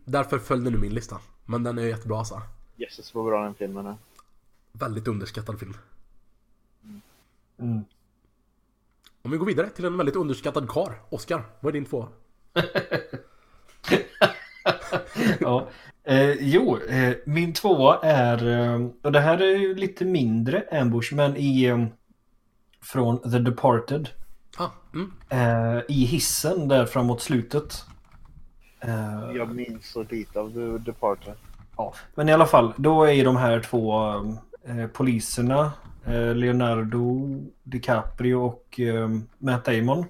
därför 0.05 0.39
följde 0.39 0.71
nu 0.71 0.79
min 0.79 0.95
lista. 0.95 1.19
Men 1.47 1.63
den 1.63 1.79
är 1.79 1.83
jättebra 1.83 2.19
alltså. 2.19 2.43
Jösses 2.77 3.15
vad 3.15 3.25
bra 3.25 3.45
den 3.45 3.55
filmen 3.55 3.87
är. 3.87 3.97
Väldigt 4.73 5.09
underskattad 5.09 5.59
film. 5.59 5.75
Mm. 7.59 7.85
Om 9.23 9.31
vi 9.31 9.37
går 9.37 9.47
vidare 9.47 9.71
till 9.71 9.85
en 9.85 9.97
väldigt 9.97 10.17
underskattad 10.17 10.71
kar. 10.71 11.01
Oscar, 11.09 11.45
vad 11.61 11.71
är 11.71 11.73
din 11.73 11.85
två? 11.85 12.09
ja. 15.41 15.69
Eh, 16.05 16.31
jo, 16.31 16.79
eh, 16.79 17.15
min 17.27 17.53
tvåa 17.53 17.99
är, 18.03 18.49
eh, 18.49 18.89
och 19.03 19.13
det 19.13 19.21
här 19.21 19.43
är 19.43 19.57
ju 19.57 19.75
lite 19.75 20.05
mindre 20.05 20.65
ambush, 20.73 21.15
men 21.15 21.37
i 21.37 21.65
eh, 21.65 21.87
från 22.81 23.31
The 23.31 23.39
Departed. 23.39 24.09
Ah, 24.57 24.69
mm. 24.95 25.13
Eh, 25.29 25.83
I 25.89 26.05
hissen 26.05 26.69
där 26.69 26.87
framåt 26.87 27.23
slutet. 27.23 27.85
Eh, 28.83 29.37
Jag 29.37 29.55
minns 29.55 29.87
så 29.91 30.05
lite 30.11 30.41
av 30.41 30.53
The 30.53 30.91
Departed. 30.91 31.35
ja. 31.77 31.95
Men 32.15 32.29
i 32.29 32.33
alla 32.33 32.47
fall, 32.47 32.73
då 32.77 33.05
är 33.05 33.13
ju 33.13 33.25
de 33.25 33.37
här 33.37 33.61
två 33.61 34.09
eh, 34.65 34.87
poliserna, 34.93 35.73
eh, 36.05 36.35
Leonardo 36.35 37.29
DiCaprio 37.63 38.35
och 38.35 38.81
eh, 38.81 39.09
Matt 39.39 39.65
Damon. 39.65 40.05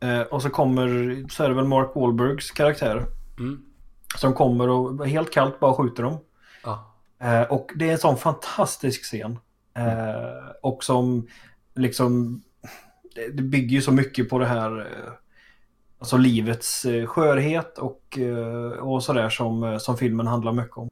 Eh, 0.00 0.20
och 0.20 0.42
så 0.42 0.50
kommer, 0.50 0.86
så 1.30 1.44
är 1.44 1.48
det 1.48 1.54
väl 1.54 1.64
Mark 1.64 1.90
Wahlbergs 1.94 2.50
karaktär. 2.50 3.06
Mm. 3.38 3.62
Som 4.16 4.32
kommer 4.34 4.68
och 4.68 5.06
helt 5.08 5.32
kallt 5.32 5.60
bara 5.60 5.74
skjuter 5.74 6.02
dem. 6.02 6.18
Ja. 6.64 6.94
Eh, 7.18 7.42
och 7.42 7.70
det 7.74 7.88
är 7.88 7.92
en 7.92 7.98
sån 7.98 8.16
fantastisk 8.16 9.02
scen. 9.04 9.38
Eh, 9.74 10.50
och 10.62 10.84
som 10.84 11.26
liksom... 11.74 12.42
Det, 13.14 13.28
det 13.28 13.42
bygger 13.42 13.76
ju 13.76 13.82
så 13.82 13.92
mycket 13.92 14.28
på 14.30 14.38
det 14.38 14.46
här... 14.46 14.86
Alltså 15.98 16.16
livets 16.16 16.84
eh, 16.84 17.06
skörhet 17.06 17.78
och, 17.78 18.18
eh, 18.18 18.70
och 18.78 19.02
sådär 19.04 19.28
som, 19.30 19.62
eh, 19.64 19.78
som 19.78 19.96
filmen 19.96 20.26
handlar 20.26 20.52
mycket 20.52 20.76
om. 20.76 20.90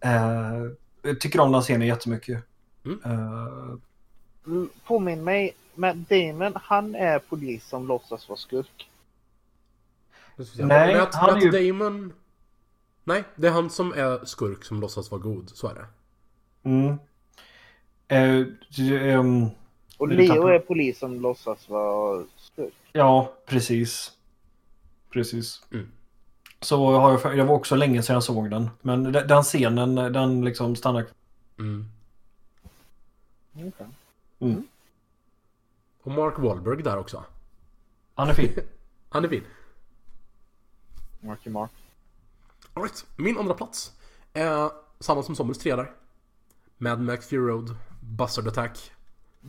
Eh, 0.00 0.62
jag 1.02 1.20
tycker 1.20 1.40
om 1.40 1.52
den 1.52 1.62
scenen 1.62 1.88
jättemycket. 1.88 2.44
Mm. 2.84 3.00
Eh, 3.04 3.74
Mm, 4.46 4.68
Påminn 4.86 5.24
mig, 5.24 5.54
Matt 5.74 5.96
Damon, 5.96 6.52
han 6.54 6.94
är 6.94 7.18
polis 7.18 7.64
som 7.68 7.86
låtsas 7.86 8.28
vara 8.28 8.36
skurk. 8.38 8.88
Nej, 10.58 10.96
Matt, 10.98 11.14
han 11.14 11.36
är 11.36 11.40
ju- 11.40 11.50
Damon... 11.72 12.12
Nej, 13.04 13.24
det 13.36 13.46
är 13.46 13.50
han 13.52 13.70
som 13.70 13.92
är 13.92 14.24
skurk 14.24 14.64
som 14.64 14.80
låtsas 14.80 15.10
vara 15.10 15.20
god. 15.20 15.50
Så 15.50 15.68
är 15.68 15.74
det. 15.74 15.86
mm. 16.68 16.88
Eh, 18.08 18.46
det, 18.76 19.10
ehm, 19.10 19.46
Och 19.98 20.08
Leo 20.08 20.46
är 20.46 20.58
polis 20.58 20.98
som 20.98 21.20
låtsas 21.20 21.68
vara 21.68 22.24
skurk. 22.36 22.74
Ja, 22.92 23.32
precis. 23.46 24.12
Precis. 25.14 25.62
Mm. 25.70 25.86
Så 26.60 26.86
har 26.98 27.10
jag, 27.10 27.22
för- 27.22 27.36
det 27.36 27.44
var 27.44 27.54
också 27.54 27.76
länge 27.76 28.02
sedan 28.02 28.14
jag 28.14 28.22
såg 28.22 28.50
den. 28.50 28.70
Men 28.82 29.12
den, 29.12 29.42
scenen, 29.42 29.94
den 29.94 30.44
liksom 30.44 30.76
stannar 30.76 31.02
kvar. 31.02 31.14
Mm. 31.58 31.88
Okay. 33.54 33.86
Och 36.02 36.12
Mark 36.12 36.38
Wahlberg 36.38 36.82
där 36.82 36.98
också. 36.98 37.24
Han 38.14 38.28
är 38.28 38.34
fin. 38.34 38.52
Han 39.08 39.24
är 39.24 39.28
fin. 39.28 39.44
Marky 41.20 41.50
Mark. 41.50 41.70
Alright, 42.74 43.06
min 43.16 43.38
andra 43.38 43.54
plats 43.54 43.92
är 44.32 44.70
samma 45.00 45.22
som 45.22 45.36
Sommers 45.36 45.58
tre 45.58 45.76
där. 45.76 45.90
Mad 46.78 47.00
Max 47.00 47.26
Fury 47.26 47.50
Road, 47.52 47.76
Buzzard 48.00 48.48
Attack. 48.48 48.92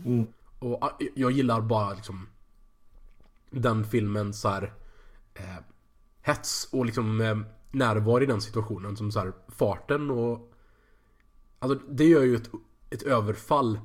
Mm. 0.06 0.28
Och 0.60 0.84
ah, 0.84 0.98
jag 1.16 1.32
gillar 1.32 1.62
bara 1.62 1.94
liksom 1.94 2.28
den 3.50 3.86
filmen 3.86 4.34
så 4.34 4.50
här 4.50 4.74
eh, 5.36 5.58
hets 6.22 6.70
och 6.72 6.86
liksom 6.86 7.22
eh, 7.22 7.38
närvaro 7.72 8.24
i 8.24 8.26
den 8.26 8.42
situationen 8.42 8.98
som 8.98 9.12
så 9.12 9.20
här 9.20 9.34
farten 9.48 10.12
och 10.12 10.52
alltså 11.60 11.80
det 11.90 12.06
gör 12.06 12.24
ju 12.24 12.36
ett, 12.36 12.50
ett 12.90 13.04
överfall 13.04 13.80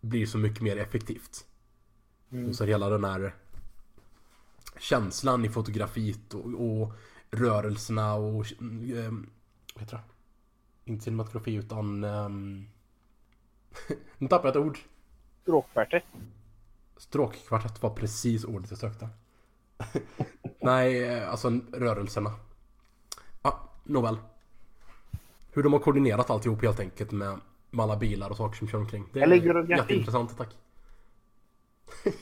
blir 0.00 0.26
så 0.26 0.38
mycket 0.38 0.62
mer 0.62 0.76
effektivt. 0.76 1.46
Och 2.48 2.56
så 2.56 2.64
hela 2.64 2.88
den 2.88 3.04
här 3.04 3.34
känslan 4.78 5.44
i 5.44 5.48
fotografiet 5.48 6.34
och, 6.34 6.44
och 6.44 6.92
rörelserna 7.30 8.14
och 8.14 8.46
eh, 8.60 9.12
vad 9.74 9.82
heter 9.82 9.96
det? 9.96 10.02
Inte 10.84 11.04
cinematografi 11.04 11.54
utan 11.54 12.04
um, 12.04 12.68
nu 14.18 14.28
tappade 14.28 14.48
jag 14.48 14.66
ett 14.66 14.66
ord. 14.66 14.78
Stråkparty. 15.42 16.00
Stråkkvartett 16.96 17.82
var 17.82 17.90
precis 17.90 18.44
ordet 18.44 18.70
jag 18.70 18.78
sökte. 18.78 19.08
Nej, 20.60 21.04
eh, 21.04 21.30
alltså 21.30 21.60
rörelserna. 21.72 22.30
Ja, 23.42 23.60
nåväl. 23.84 24.18
Hur 25.52 25.62
de 25.62 25.72
har 25.72 25.80
koordinerat 25.80 26.30
alltihop 26.30 26.62
helt 26.62 26.80
enkelt 26.80 27.12
med, 27.12 27.40
med 27.70 27.84
alla 27.84 27.96
bilar 27.96 28.30
och 28.30 28.36
saker 28.36 28.56
som 28.56 28.68
kör 28.68 28.78
omkring. 28.78 29.08
Det 29.12 29.20
är 29.20 29.70
jätteintressant, 29.70 30.38
tack. 30.38 30.48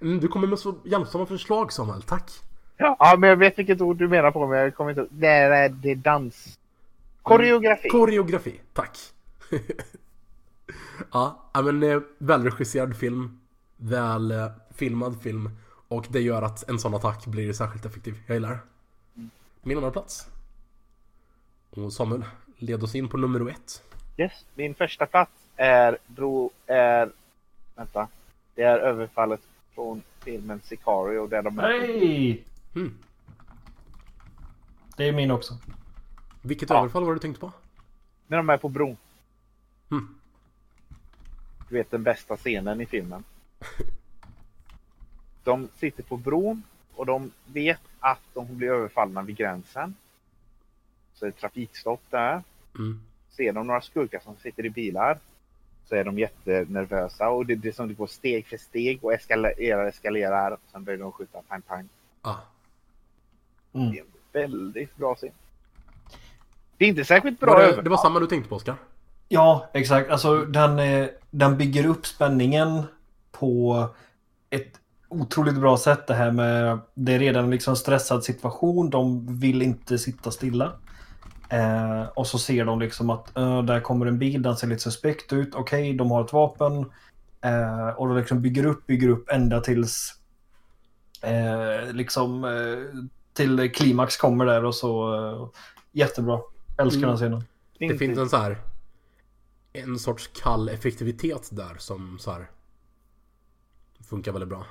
Mm, 0.00 0.20
du 0.20 0.28
kommer 0.28 0.46
med 0.46 0.58
så 0.58 0.74
hjälpsamma 0.84 1.26
förslag 1.26 1.72
Samuel, 1.72 2.02
tack. 2.02 2.30
Ja. 2.76 3.16
men 3.18 3.30
jag 3.30 3.36
vet 3.36 3.58
vilket 3.58 3.80
ord 3.80 3.96
du 3.96 4.08
menar 4.08 4.30
på, 4.30 4.46
men 4.46 4.58
jag 4.58 4.74
kommer 4.74 4.90
inte. 4.90 5.06
Det 5.10 5.26
är, 5.26 5.68
det 5.68 5.90
är 5.90 5.96
dans. 5.96 6.58
Koreografi. 7.22 7.88
Koreografi, 7.88 8.60
tack. 8.72 8.98
ja, 11.12 11.50
ja, 11.54 11.62
men 11.62 11.82
eh, 11.82 12.00
välregisserad 12.18 12.96
film. 12.96 13.40
Väl 13.76 14.30
eh, 14.30 14.46
filmad 14.74 15.22
film. 15.22 15.50
Och 15.88 16.06
det 16.10 16.20
gör 16.20 16.42
att 16.42 16.68
en 16.68 16.78
sån 16.78 16.94
attack 16.94 17.26
blir 17.26 17.52
särskilt 17.52 17.84
effektiv. 17.84 18.22
Jag 18.26 18.34
gillar 18.34 18.50
det. 18.50 18.58
Min 19.62 19.76
andra 19.76 19.90
plats. 19.90 20.28
Och 21.70 21.92
Samuel, 21.92 22.24
led 22.56 22.82
oss 22.82 22.94
in 22.94 23.08
på 23.08 23.16
nummer 23.16 23.50
ett. 23.50 23.82
Yes. 24.16 24.44
Min 24.54 24.74
första 24.74 25.06
plats 25.06 25.32
är, 25.56 25.98
dro, 26.06 26.50
är, 26.66 27.10
vänta, 27.74 28.08
det 28.54 28.62
är 28.62 28.78
överfallet 28.78 29.40
från 29.74 30.02
filmen 30.20 30.60
Sicario 30.64 31.26
där 31.26 31.42
de 31.42 31.54
Nej! 31.54 32.44
Mm. 32.74 32.94
Det 34.96 35.08
är 35.08 35.12
min 35.12 35.30
också. 35.30 35.58
Vilket 36.42 36.70
Ja. 36.70 36.78
överfall 36.78 37.04
var 37.04 37.10
det 37.12 37.16
du 37.16 37.20
tänkte 37.20 37.40
på? 37.40 37.52
när 38.26 38.36
de 38.36 38.50
är 38.50 38.56
på 38.56 38.68
bron. 38.68 38.96
Mm. 39.90 40.14
Du 41.68 41.74
vet 41.74 41.90
den 41.90 42.02
bästa 42.02 42.36
scenen 42.36 42.80
i 42.80 42.86
filmen. 42.86 43.24
De 45.46 45.68
sitter 45.76 46.02
på 46.02 46.16
bron 46.16 46.62
och 46.94 47.06
de 47.06 47.30
vet 47.46 47.80
att 48.00 48.20
de 48.34 48.56
blir 48.56 48.68
överfallna 48.68 49.22
vid 49.22 49.36
gränsen. 49.36 49.94
Så 51.14 51.24
det 51.24 51.28
är 51.28 51.32
trafikstopp 51.32 52.00
där. 52.10 52.42
Mm. 52.78 53.00
Ser 53.30 53.52
de 53.52 53.66
några 53.66 53.80
skurkar 53.80 54.20
som 54.20 54.36
sitter 54.36 54.66
i 54.66 54.70
bilar. 54.70 55.18
så 55.84 55.94
är 55.94 56.04
de 56.04 56.18
jättenervösa 56.18 57.28
och 57.28 57.46
det, 57.46 57.54
det 57.54 57.68
är 57.68 57.72
som 57.72 57.88
det 57.88 57.94
går 57.94 58.06
steg 58.06 58.46
för 58.46 58.56
steg 58.56 59.04
och 59.04 59.12
eskalerar, 59.12 59.86
eskalerar. 59.86 60.50
Och 60.50 60.60
sen 60.72 60.84
börjar 60.84 60.98
de 60.98 61.12
skjuta 61.12 61.42
pang 61.42 61.62
pang. 61.62 61.88
Ah. 62.22 62.34
Mm. 63.72 63.90
Det 63.90 63.98
är 63.98 64.04
en 64.44 64.50
väldigt 64.50 64.96
bra 64.96 65.14
scen. 65.14 65.30
Det 66.76 66.84
är 66.84 66.88
inte 66.88 67.04
särskilt 67.04 67.40
bra 67.40 67.52
Var 67.52 67.60
det, 67.60 67.82
det 67.82 67.90
var 67.90 67.96
samma 67.96 68.20
du 68.20 68.26
tänkte 68.26 68.48
på 68.48 68.56
Oskar? 68.56 68.76
Ja, 69.28 69.70
exakt. 69.72 70.10
Alltså 70.10 70.44
den, 70.44 70.78
eh, 70.78 71.08
den 71.30 71.56
bygger 71.56 71.86
upp 71.86 72.06
spänningen 72.06 72.82
på 73.32 73.88
ett 74.50 74.80
otroligt 75.08 75.60
bra 75.60 75.76
sätt 75.76 76.06
det 76.06 76.14
här 76.14 76.30
med 76.30 76.78
det 76.94 77.14
är 77.14 77.18
redan 77.18 77.50
liksom 77.50 77.76
stressad 77.76 78.24
situation. 78.24 78.90
De 78.90 79.26
vill 79.40 79.62
inte 79.62 79.98
sitta 79.98 80.30
stilla. 80.30 80.72
Eh, 81.48 82.02
och 82.02 82.26
så 82.26 82.38
ser 82.38 82.64
de 82.64 82.80
liksom 82.80 83.10
att 83.10 83.36
eh, 83.36 83.62
där 83.62 83.80
kommer 83.80 84.06
en 84.06 84.18
bil, 84.18 84.42
den 84.42 84.56
ser 84.56 84.66
lite 84.66 84.82
suspekt 84.82 85.32
ut. 85.32 85.54
Okej, 85.54 85.94
de 85.94 86.10
har 86.10 86.24
ett 86.24 86.32
vapen. 86.32 86.72
Eh, 87.40 87.88
och 87.88 88.08
de 88.08 88.16
liksom 88.16 88.42
bygger 88.42 88.66
upp, 88.66 88.86
bygger 88.86 89.08
upp 89.08 89.30
ända 89.30 89.60
tills 89.60 90.14
eh, 91.22 91.92
liksom 91.92 92.44
eh, 92.44 93.04
till 93.32 93.72
klimax 93.74 94.16
kommer 94.16 94.46
där 94.46 94.64
och 94.64 94.74
så 94.74 95.14
eh, 95.14 95.48
jättebra. 95.92 96.40
Älskar 96.78 96.98
Mm. 96.98 97.08
den 97.08 97.16
scenen. 97.16 97.44
Det 97.78 97.98
finns 97.98 98.18
en 98.18 98.28
så 98.28 98.36
här 98.36 98.58
en 99.72 99.98
sorts 99.98 100.30
kall 100.42 100.68
effektivitet 100.68 101.48
där 101.52 101.74
som 101.78 102.18
så 102.18 102.30
här 102.32 102.50
funkar 104.08 104.32
väldigt 104.32 104.48
bra. 104.48 104.66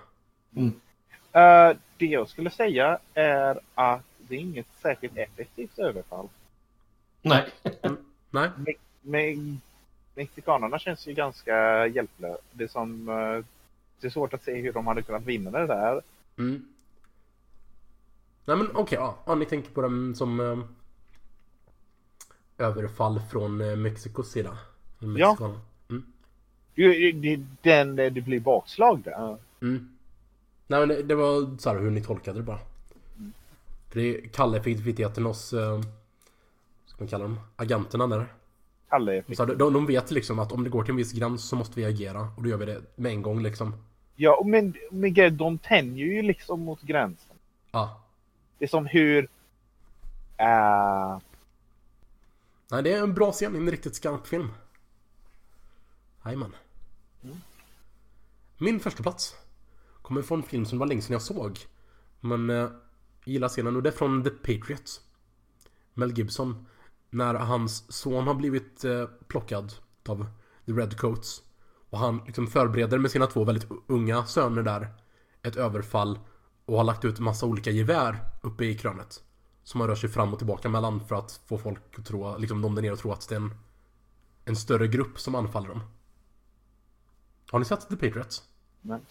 Eh, 0.55 1.77
det 1.97 2.05
jag 2.05 2.29
skulle 2.29 2.49
säga 2.49 2.99
är 3.13 3.59
att 3.75 4.03
det 4.17 4.35
är 4.35 4.39
inget 4.39 4.67
särskilt 4.81 5.17
effektivt 5.17 5.79
överfall. 5.79 6.27
Nej. 7.21 7.45
Nej, 8.29 8.49
Men 9.01 9.61
mexikanerna 10.15 10.79
känns 10.79 11.07
ju 11.07 11.13
ganska 11.13 11.87
hjälplösa. 11.87 12.41
Det 12.51 12.63
är 12.63 12.67
som 12.67 13.09
eh, 13.09 13.45
det 14.01 14.07
är 14.07 14.11
svårt 14.11 14.33
att 14.33 14.43
se 14.43 14.61
hur 14.61 14.73
de 14.73 14.87
hade 14.87 15.01
kunnat 15.01 15.23
vinna 15.23 15.51
det 15.51 15.67
där. 15.67 16.01
Mm. 16.37 16.65
Nej 18.45 18.57
men 18.57 18.69
okej, 18.73 18.97
ja. 18.97 19.17
ja. 19.25 19.35
Ni 19.35 19.45
tänker 19.45 19.69
på 19.69 19.81
dem 19.81 20.15
som 20.15 20.39
eh, 20.39 20.57
överfall 22.57 23.21
från 23.31 23.61
eh, 23.61 23.75
Mexikos 23.75 24.31
sida? 24.31 24.57
Ja. 24.99 25.07
Mexikanerna. 25.07 25.61
Mm. 25.89 26.05
Det, 26.75 27.11
det, 27.11 27.39
den, 27.61 27.95
det 27.95 28.21
blir 28.21 28.39
bakslag 28.39 29.01
där. 29.03 29.37
Mm. 29.61 29.94
Nej 30.67 30.87
men 30.87 31.07
det, 31.07 31.15
var 31.15 31.57
så 31.57 31.69
här 31.69 31.79
hur 31.79 31.91
ni 31.91 32.03
tolkade 32.03 32.39
det 32.39 32.43
bara. 32.43 32.59
För 33.89 33.99
det 33.99 34.17
är 34.17 34.27
kall 34.27 34.55
effektiviteten 34.55 35.25
hos, 35.25 35.53
eh, 35.53 35.81
ska 36.85 36.97
man 36.99 37.07
kalla 37.07 37.23
dem, 37.23 37.39
agenterna 37.55 38.07
där. 38.07 38.33
Kalle 38.89 39.23
Så 39.35 39.45
här, 39.45 39.55
de, 39.55 39.73
de 39.73 39.85
vet 39.85 40.11
liksom 40.11 40.39
att 40.39 40.51
om 40.51 40.63
det 40.63 40.69
går 40.69 40.83
till 40.83 40.91
en 40.91 40.97
viss 40.97 41.13
gräns 41.13 41.49
så 41.49 41.55
måste 41.55 41.79
vi 41.79 41.85
agera 41.85 42.27
och 42.37 42.43
då 42.43 42.49
gör 42.49 42.57
vi 42.57 42.65
det 42.65 42.81
med 42.95 43.11
en 43.11 43.21
gång 43.21 43.43
liksom. 43.43 43.73
Ja, 44.15 44.43
men, 44.45 44.73
men 44.91 45.37
de 45.37 45.57
tänjer 45.57 46.05
ju 46.05 46.21
liksom 46.21 46.61
mot 46.61 46.81
gränsen. 46.81 47.35
Ja. 47.71 48.01
Det 48.57 48.65
är 48.65 48.69
som 48.69 48.85
hur... 48.85 49.29
eh, 50.37 51.17
Nej 52.71 52.83
det 52.83 52.93
är 52.93 53.03
en 53.03 53.13
bra 53.13 53.31
scen, 53.31 53.55
en 53.55 53.71
riktigt 53.71 53.95
skarp 53.95 54.27
film. 54.27 54.51
Jajamän. 56.25 56.55
Min 58.57 58.79
första 58.79 59.03
plats 59.03 59.35
kommer 60.05 60.21
från 60.21 60.39
en 60.39 60.45
film 60.45 60.65
som 60.65 60.79
var 60.79 60.87
länge 60.87 61.01
sedan 61.01 61.13
jag 61.13 61.21
såg. 61.21 61.59
Men 62.19 62.49
eh, 62.49 62.69
gillar 63.25 63.49
scenen 63.49 63.75
och 63.75 63.83
det 63.83 63.89
är 63.89 63.93
från 63.93 64.23
The 64.23 64.29
Patriots. 64.29 65.01
Mel 65.93 66.17
Gibson. 66.17 66.65
När 67.09 67.33
hans 67.33 67.93
son 67.93 68.27
har 68.27 68.33
blivit 68.33 68.85
eh, 68.85 69.05
plockad 69.27 69.73
av 70.07 70.25
The 70.65 70.71
Redcoats. 70.71 71.43
Och 71.89 71.99
han 71.99 72.21
liksom 72.25 72.47
förbereder 72.47 72.97
med 72.97 73.11
sina 73.11 73.27
två 73.27 73.43
väldigt 73.43 73.67
unga 73.87 74.25
söner 74.25 74.63
där 74.63 74.87
ett 75.41 75.55
överfall. 75.55 76.19
Och 76.65 76.77
har 76.77 76.83
lagt 76.83 77.05
ut 77.05 77.19
massa 77.19 77.45
olika 77.45 77.71
gevär 77.71 78.19
uppe 78.41 78.65
i 78.65 78.77
krönet. 78.77 79.23
Som 79.63 79.77
man 79.79 79.87
rör 79.87 79.95
sig 79.95 80.09
fram 80.09 80.33
och 80.33 80.39
tillbaka 80.39 80.69
mellan 80.69 81.07
för 81.07 81.15
att 81.15 81.41
få 81.45 81.57
folk 81.57 81.99
att 81.99 82.05
tro, 82.05 82.37
liksom 82.37 82.61
de 82.61 82.75
där 82.75 82.81
nere 82.81 82.93
att 82.93 82.99
tro 82.99 83.11
att 83.11 83.29
det 83.29 83.35
är 83.35 83.39
en, 83.39 83.53
en 84.45 84.55
större 84.55 84.87
grupp 84.87 85.19
som 85.19 85.35
anfaller 85.35 85.69
dem. 85.69 85.81
Har 87.51 87.59
ni 87.59 87.65
sett 87.65 87.89
The 87.89 87.95
Patriots? 87.95 88.43
Nej. 88.81 89.01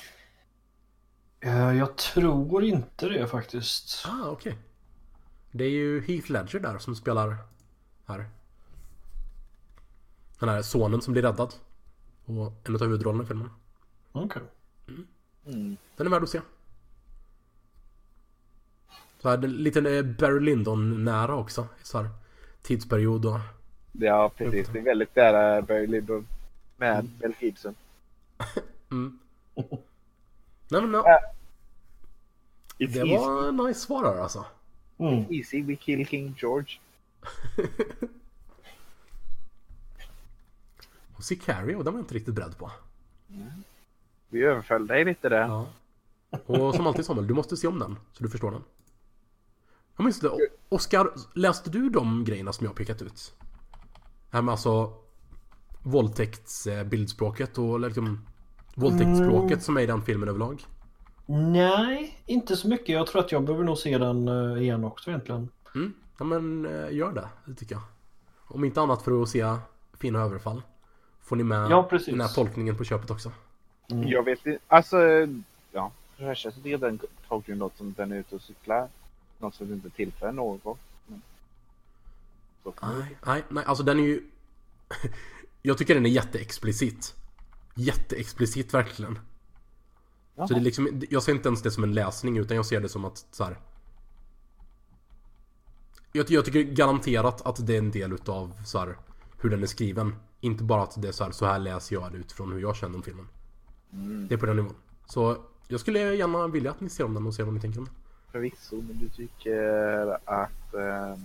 Jag 1.53 1.97
tror 1.97 2.65
inte 2.65 3.09
det 3.09 3.27
faktiskt. 3.27 4.07
Ah, 4.09 4.29
okej. 4.29 4.59
Det 5.51 5.65
är 5.65 5.71
ju 5.71 6.01
Heath 6.01 6.31
Ledger 6.31 6.61
där 6.61 6.79
som 6.79 6.97
spelar 6.97 7.37
här. 8.07 8.27
Den 10.39 10.49
här 10.49 10.63
sonen 10.63 11.03
som 11.03 11.13
blir 11.13 11.23
räddad. 11.23 11.55
Och 12.25 12.53
en 12.69 12.75
av 12.75 12.83
huvudrollerna 12.83 13.25
i 13.25 13.27
filmen. 13.27 13.51
Okej. 14.13 14.43
mm, 15.47 15.77
Den 15.97 16.07
är 16.07 16.11
värd 16.11 16.23
att 16.23 16.29
se. 16.29 16.41
Så 19.23 19.29
här, 19.29 19.39
lite 19.39 19.97
eh, 19.97 20.03
Barry 20.03 20.41
Lyndon 20.41 21.05
nära 21.05 21.37
också. 21.37 21.67
Så 21.83 21.99
här, 21.99 22.11
tidsperiod 22.63 23.27
och... 23.27 23.39
ja, 23.93 24.31
precis. 24.37 24.69
Det 24.69 24.79
är 24.79 24.83
väldigt 24.83 25.17
nära 25.17 25.63
Barry 25.63 25.87
Lyndon 25.87 26.27
med 26.77 27.11
Mel 27.21 27.35
Gibson. 27.41 27.75
Mm. 28.91 29.19
Nej 30.69 30.83
men 30.83 30.95
ja, 30.95 31.21
It's 32.87 32.93
det 32.93 32.99
easy, 32.99 33.17
var 33.17 33.49
en 33.49 33.57
nice 33.57 33.81
svar 33.81 34.05
här 34.05 34.23
alltså. 34.23 34.45
Mm. 34.99 35.25
easy 35.31 35.63
we 35.63 35.77
kill 35.77 36.07
King 36.07 36.35
George. 36.39 36.79
Och 41.17 41.25
Sicario, 41.25 41.83
den 41.83 41.93
var 41.93 41.93
jag 41.93 42.03
inte 42.03 42.15
riktigt 42.15 42.35
beredd 42.35 42.59
på. 42.59 42.71
Vi 44.29 44.43
överföll 44.43 44.87
dig 44.87 45.05
lite 45.05 45.29
där. 45.29 45.41
Ja. 45.41 45.67
Och 46.47 46.75
som 46.75 46.87
alltid 46.87 47.05
Samuel, 47.05 47.27
du 47.27 47.35
måste 47.35 47.57
se 47.57 47.69
om 47.69 47.79
den 47.79 47.97
så 48.13 48.23
du 48.23 48.31
förstår 48.31 48.51
den. 48.51 48.63
Jag 49.97 50.05
minns 50.05 50.21
det. 50.21 50.31
Oskar, 50.69 51.11
läste 51.35 51.71
du 51.71 51.91
de 51.91 52.25
grejerna 52.25 52.53
som 52.53 52.65
jag 52.65 52.71
har 52.71 52.77
pekat 52.77 53.03
ut? 53.03 53.35
Det 54.31 54.37
här 54.37 54.43
med 54.43 54.53
alltså 54.53 54.93
våldtäktsbildspråket 55.83 57.59
och 57.59 57.81
liksom 57.81 58.27
våldtäktsspråket 58.75 59.63
som 59.63 59.77
är 59.77 59.81
i 59.81 59.87
den 59.87 60.03
filmen 60.03 60.29
överlag. 60.29 60.65
Nej, 61.27 62.19
inte 62.27 62.57
så 62.57 62.69
mycket. 62.69 62.89
Jag 62.89 63.07
tror 63.07 63.21
att 63.21 63.33
jag 63.33 63.43
behöver 63.43 63.65
nog 63.65 63.79
se 63.79 63.99
den 63.99 64.29
eh, 64.29 64.63
igen 64.63 64.85
också 64.85 65.11
egentligen. 65.11 65.49
Mm. 65.75 65.95
Ja 66.19 66.25
men 66.25 66.67
eh, 66.67 66.97
gör 66.97 67.13
det, 67.13 67.29
det 67.45 67.55
tycker 67.55 67.75
jag. 67.75 67.83
Om 68.47 68.65
inte 68.65 68.81
annat 68.81 69.03
för 69.03 69.23
att 69.23 69.29
se 69.29 69.57
fina 69.99 70.19
överfall. 70.19 70.63
Får 71.23 71.37
ni 71.37 71.45
med 71.45 71.71
Ja, 71.71 71.89
den 72.07 72.21
här 72.21 72.29
tolkningen 72.29 72.77
på 72.77 72.85
köpet 72.85 73.11
också. 73.11 73.33
Jag 73.87 74.23
vet 74.23 74.47
inte. 74.47 74.59
Alltså, 74.69 74.99
ja. 75.73 75.91
För 76.17 76.25
det 76.25 76.35
tycker 76.35 76.71
jag 76.71 76.81
den 76.81 77.01
tolkningen 77.29 77.59
låter 77.59 77.77
som 77.77 77.95
den 77.97 78.13
är 78.13 78.17
ute 78.17 78.35
och 78.35 78.43
cyklar. 78.43 78.89
Något 79.39 79.55
som 79.55 79.73
inte 79.73 79.91
tillför 79.91 80.33
något. 80.33 80.79
Men... 81.07 81.23
Det 82.63 82.71
Nej, 82.83 83.17
nej, 83.27 83.45
nej, 83.49 83.65
alltså 83.65 83.85
den 83.85 83.99
är 83.99 84.05
ju... 84.05 84.23
jag 85.63 85.79
tycker 85.79 85.95
den 85.95 86.07
är 86.07 86.11
jätteexplicit. 86.11 87.15
Jätteexplicit 87.75 88.75
verkligen. 88.75 89.19
Jaha. 90.37 90.49
Så 90.49 90.55
det 90.55 90.61
är 90.61 90.65
liksom, 90.65 91.03
jag 91.11 91.23
ser 91.23 91.33
inte 91.33 91.49
ens 91.49 91.63
det 91.63 91.71
som 91.71 91.85
en 91.85 91.93
läsning 91.95 92.39
utan 92.39 92.57
jag 92.57 92.67
ser 92.67 92.81
det 92.81 92.89
som 92.89 93.05
att 93.05 93.27
så 93.31 93.45
här. 93.45 93.59
Jag, 96.13 96.31
jag 96.31 96.45
tycker 96.45 96.63
garanterat 96.63 97.47
att 97.47 97.67
det 97.67 97.75
är 97.75 97.79
en 97.79 97.91
del 97.91 98.13
utav 98.13 98.53
så 98.65 98.79
här, 98.79 98.97
hur 99.41 99.51
den 99.51 99.63
är 99.63 99.67
skriven. 99.67 100.17
Inte 100.41 100.65
bara 100.65 100.83
att 100.83 101.03
det 101.03 101.09
är 101.09 101.13
så 101.13 101.25
här, 101.25 101.31
så 101.31 101.47
här 101.47 101.59
läser 101.59 101.97
jag 101.97 102.13
det 102.13 102.19
utifrån 102.19 102.53
hur 102.53 102.61
jag 102.61 102.77
känner 102.77 102.97
om 102.97 103.03
filmen. 103.03 103.29
Mm. 103.93 104.29
Det 104.29 104.35
är 104.35 104.39
på 104.39 104.47
den 104.47 104.57
nivån. 104.57 104.75
Så 105.07 105.37
jag 105.69 105.81
skulle 105.81 106.15
gärna 106.15 106.47
vilja 106.47 106.71
att 106.71 106.81
ni 106.81 106.89
ser 106.89 107.05
om 107.05 107.15
den 107.15 107.27
och 107.27 107.35
ser 107.35 107.45
vad 107.45 107.55
ni 107.55 107.61
tänker 107.61 107.79
om 107.79 107.85
den. 107.85 107.95
Förvisso, 108.33 108.77
men 108.77 108.99
du 108.99 109.09
tycker 109.09 110.19
att 110.25 110.75
eh, 110.75 111.19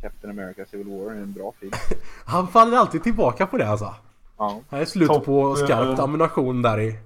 Captain 0.00 0.38
America 0.38 0.64
Civil 0.70 0.86
War 0.86 1.12
är 1.12 1.22
en 1.22 1.32
bra 1.32 1.52
film? 1.60 1.72
Han 2.24 2.48
faller 2.48 2.76
alltid 2.76 3.02
tillbaka 3.02 3.46
på 3.46 3.58
det 3.58 3.68
alltså. 3.68 3.94
Ja. 4.36 4.60
Det 4.70 4.76
är 4.76 4.84
slut 4.84 5.08
Topp, 5.08 5.24
på 5.24 5.56
skarpt 5.56 5.98
eh, 5.98 6.04
ammunition 6.04 6.62
där 6.62 6.80
i... 6.80 6.98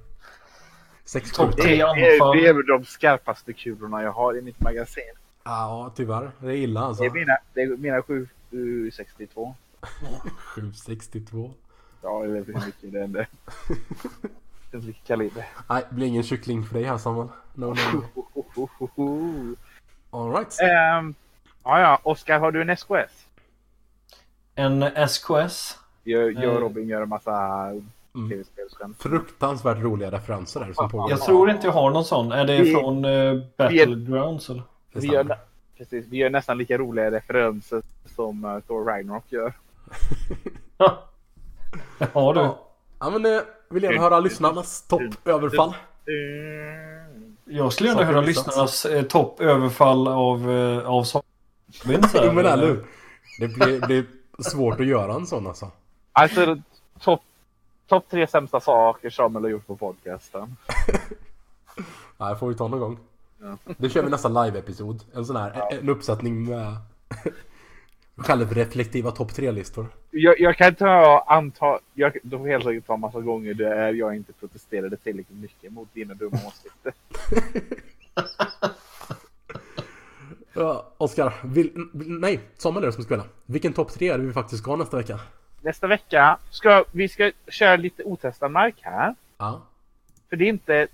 Sex. 1.09 1.32
Det 1.32 1.52
det 1.56 1.80
är 1.80 2.52
väl 2.52 2.66
de 2.66 2.84
skarpaste 2.84 3.52
kulorna 3.52 4.02
jag 4.02 4.12
har 4.12 4.38
i 4.38 4.40
mitt 4.40 4.61
magasin. 4.61 5.12
Ja, 5.44 5.92
tyvärr. 5.96 6.30
Det 6.38 6.46
är 6.46 6.52
illa 6.52 6.80
alltså. 6.80 7.02
Det 7.02 7.09
är 7.09 7.12
mina, 7.12 7.36
det 7.54 7.62
är 7.62 7.76
mina 7.76 8.02
762. 8.02 9.54
762. 10.54 11.50
Ja, 12.02 12.24
eller 12.24 12.34
hur 12.44 12.66
mycket 12.66 12.92
det 12.92 13.00
än 14.72 14.86
mycket 14.86 15.06
kaliber. 15.06 15.46
Nej, 15.68 15.84
det 15.88 15.94
blir 15.94 16.06
ingen 16.06 16.22
kyckling 16.22 16.64
för 16.64 16.74
dig 16.74 16.84
här 16.84 16.98
Samuel. 16.98 17.28
No, 17.54 17.74
no, 17.74 18.04
no. 18.96 19.56
Alright. 20.11 20.61
Ehm, 20.61 21.14
ja, 21.64 21.80
ja. 21.80 22.00
Oskar, 22.02 22.38
har 22.38 22.52
du 22.52 22.62
en 22.62 22.70
SKS? 22.76 23.26
En 24.54 24.82
SKS. 25.09 25.78
Jag, 26.04 26.32
jag 26.32 26.36
och 26.36 26.56
Eh. 26.56 26.61
Robin 26.61 26.88
gör 26.88 27.02
en 27.02 27.09
massa 27.09 27.72
Mm. 28.18 28.94
Fruktansvärt 28.98 29.78
roliga 29.78 30.10
referenser 30.10 30.60
där 30.60 30.72
som 30.72 30.90
pågår. 30.90 31.10
Jag 31.10 31.20
tror 31.22 31.50
inte 31.50 31.66
jag 31.66 31.74
har 31.74 31.90
någon 31.90 32.04
sån. 32.04 32.32
Är 32.32 32.44
det 32.44 32.62
Vi- 32.62 32.72
från 32.72 33.04
uh, 33.04 33.42
Battlegrounds 33.56 34.50
eller? 34.50 34.62
Vi 34.92 35.06
gör, 35.06 35.38
precis, 35.78 36.06
vi 36.06 36.16
gör 36.16 36.30
nästan 36.30 36.58
lika 36.58 36.78
roliga 36.78 37.10
referenser 37.10 37.82
som 38.06 38.44
uh, 38.44 38.60
Thor 38.60 38.84
Ragnarok 38.84 39.24
gör. 39.28 39.52
Ja, 42.12 42.32
du. 42.32 42.40
Ja. 42.40 42.68
Ja 43.00 43.10
men 43.10 43.26
eh, 43.26 43.40
vill 43.70 43.82
gärna 43.82 44.00
höra 44.00 44.20
lyssnarnas 44.20 44.82
toppöverfall. 44.82 45.74
Jag 47.44 47.72
skulle 47.72 47.88
gärna 47.88 48.04
höra 48.04 48.20
lyssnarnas 48.20 48.84
eh, 48.84 49.02
toppöverfall 49.02 50.08
av, 50.08 50.50
eh, 50.50 50.90
av 50.90 51.04
här. 52.14 52.24
Jo 52.26 52.32
men 52.32 52.46
eller 52.46 52.66
hur? 52.66 52.84
Det 53.40 53.48
blir, 53.48 53.86
blir 53.86 54.04
svårt 54.38 54.80
att 54.80 54.86
göra 54.86 55.14
en 55.14 55.26
sån 55.26 55.46
alltså. 55.46 55.70
Alltså, 56.12 56.56
topp 57.00 57.22
top 57.89 58.09
tre 58.11 58.26
sämsta 58.26 58.61
saker 58.61 59.11
Samuel 59.11 59.45
har 59.45 59.51
gjort 59.51 59.66
på 59.66 59.76
podcasten. 59.76 60.57
Nej, 62.18 62.36
får 62.36 62.49
vi 62.49 62.55
ta 62.55 62.68
någon 62.68 62.80
gång. 62.80 62.99
Ja. 63.41 63.57
Det 63.76 63.89
kör 63.89 64.03
vi 64.03 64.11
nästa 64.11 64.28
live-episod. 64.28 65.03
En 65.14 65.26
sån 65.26 65.36
här, 65.36 65.72
en 65.72 65.89
uppsättning 65.89 66.45
med 66.45 66.76
självreflektiva 68.16 69.11
topp 69.11 69.34
tre-listor. 69.34 69.86
Jag, 70.11 70.41
jag 70.41 70.57
kan 70.57 70.74
ta 70.74 71.24
anta, 71.28 71.78
jag, 71.95 72.16
du 72.22 72.39
får 72.39 72.47
helt 72.47 72.64
säkert 72.64 72.86
ta 72.86 72.97
massa 72.97 73.20
gånger 73.20 73.55
där 73.55 73.93
jag 73.93 74.16
inte 74.16 74.32
protesterade 74.32 74.97
tillräckligt 74.97 75.39
mycket 75.39 75.72
mot 75.72 75.95
dina 75.95 76.14
dumma 76.14 76.39
åsikter. 76.47 76.93
Ja, 80.53 80.86
Oskar, 80.99 81.34
nej, 82.20 82.41
Samuel 82.57 82.82
är 82.82 82.86
det 82.86 82.93
som 82.93 83.03
ska 83.03 83.09
spela. 83.09 83.24
Vilken 83.47 83.72
topp 83.72 83.93
tre 83.93 84.09
är 84.09 84.18
det 84.18 84.24
vi 84.24 84.32
faktiskt 84.32 84.62
ska 84.62 84.70
ha 84.70 84.76
nästa 84.76 84.97
vecka? 84.97 85.20
Nästa 85.68 85.86
vecka 85.86 86.38
ska 86.50 86.84
vi 86.92 87.08
ska 87.08 87.32
köra 87.48 87.76
lite 87.76 88.04
otestad 88.04 88.50
mark 88.50 88.74
här. 88.80 89.14
Ja. 89.38 89.62
För 90.28 90.36
det 90.36 90.44
är 90.44 90.48
inte 90.48 90.88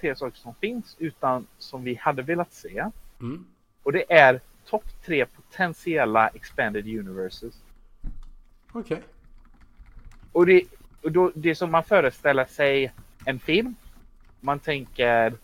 tre 0.00 0.16
saker 0.16 0.38
som 0.38 0.54
finns 0.54 0.96
utan 0.98 1.46
som 1.58 1.84
vi 1.84 1.94
hade 1.94 2.22
velat 2.22 2.52
se. 2.52 2.84
Mm. 3.20 3.46
Och 3.82 3.92
det 3.92 4.12
är 4.12 4.40
topp 4.64 4.84
tre 5.04 5.26
potentiella 5.26 6.28
expanded 6.28 6.86
universes. 6.86 7.54
Okej. 8.72 9.02
Och 10.32 10.46
det, 10.46 10.62
och 11.02 11.12
då, 11.12 11.32
det 11.34 11.50
är 11.50 11.54
som 11.54 11.70
man 11.70 11.84
föreställer 11.84 12.44
sig 12.44 12.92
en 13.24 13.38
film. 13.38 13.74
Man 14.40 14.58
tänker 14.58 15.34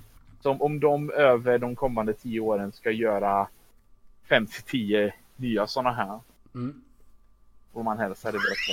som 0.41 0.63
om 0.63 0.81
de 0.81 1.11
över 1.11 1.59
de 1.59 1.77
kommande 1.77 2.13
tio 2.13 2.41
åren 2.41 2.73
ska 2.73 2.91
göra 2.91 3.49
5 4.29 4.47
till 4.47 4.63
10 4.63 5.15
nya 5.37 5.67
sådana 5.67 5.93
här. 5.93 6.21
Mm. 6.55 6.83
Och 7.77 7.85
man 7.85 7.99
hade 7.99 8.15
velat 8.23 8.39
se. 8.41 8.73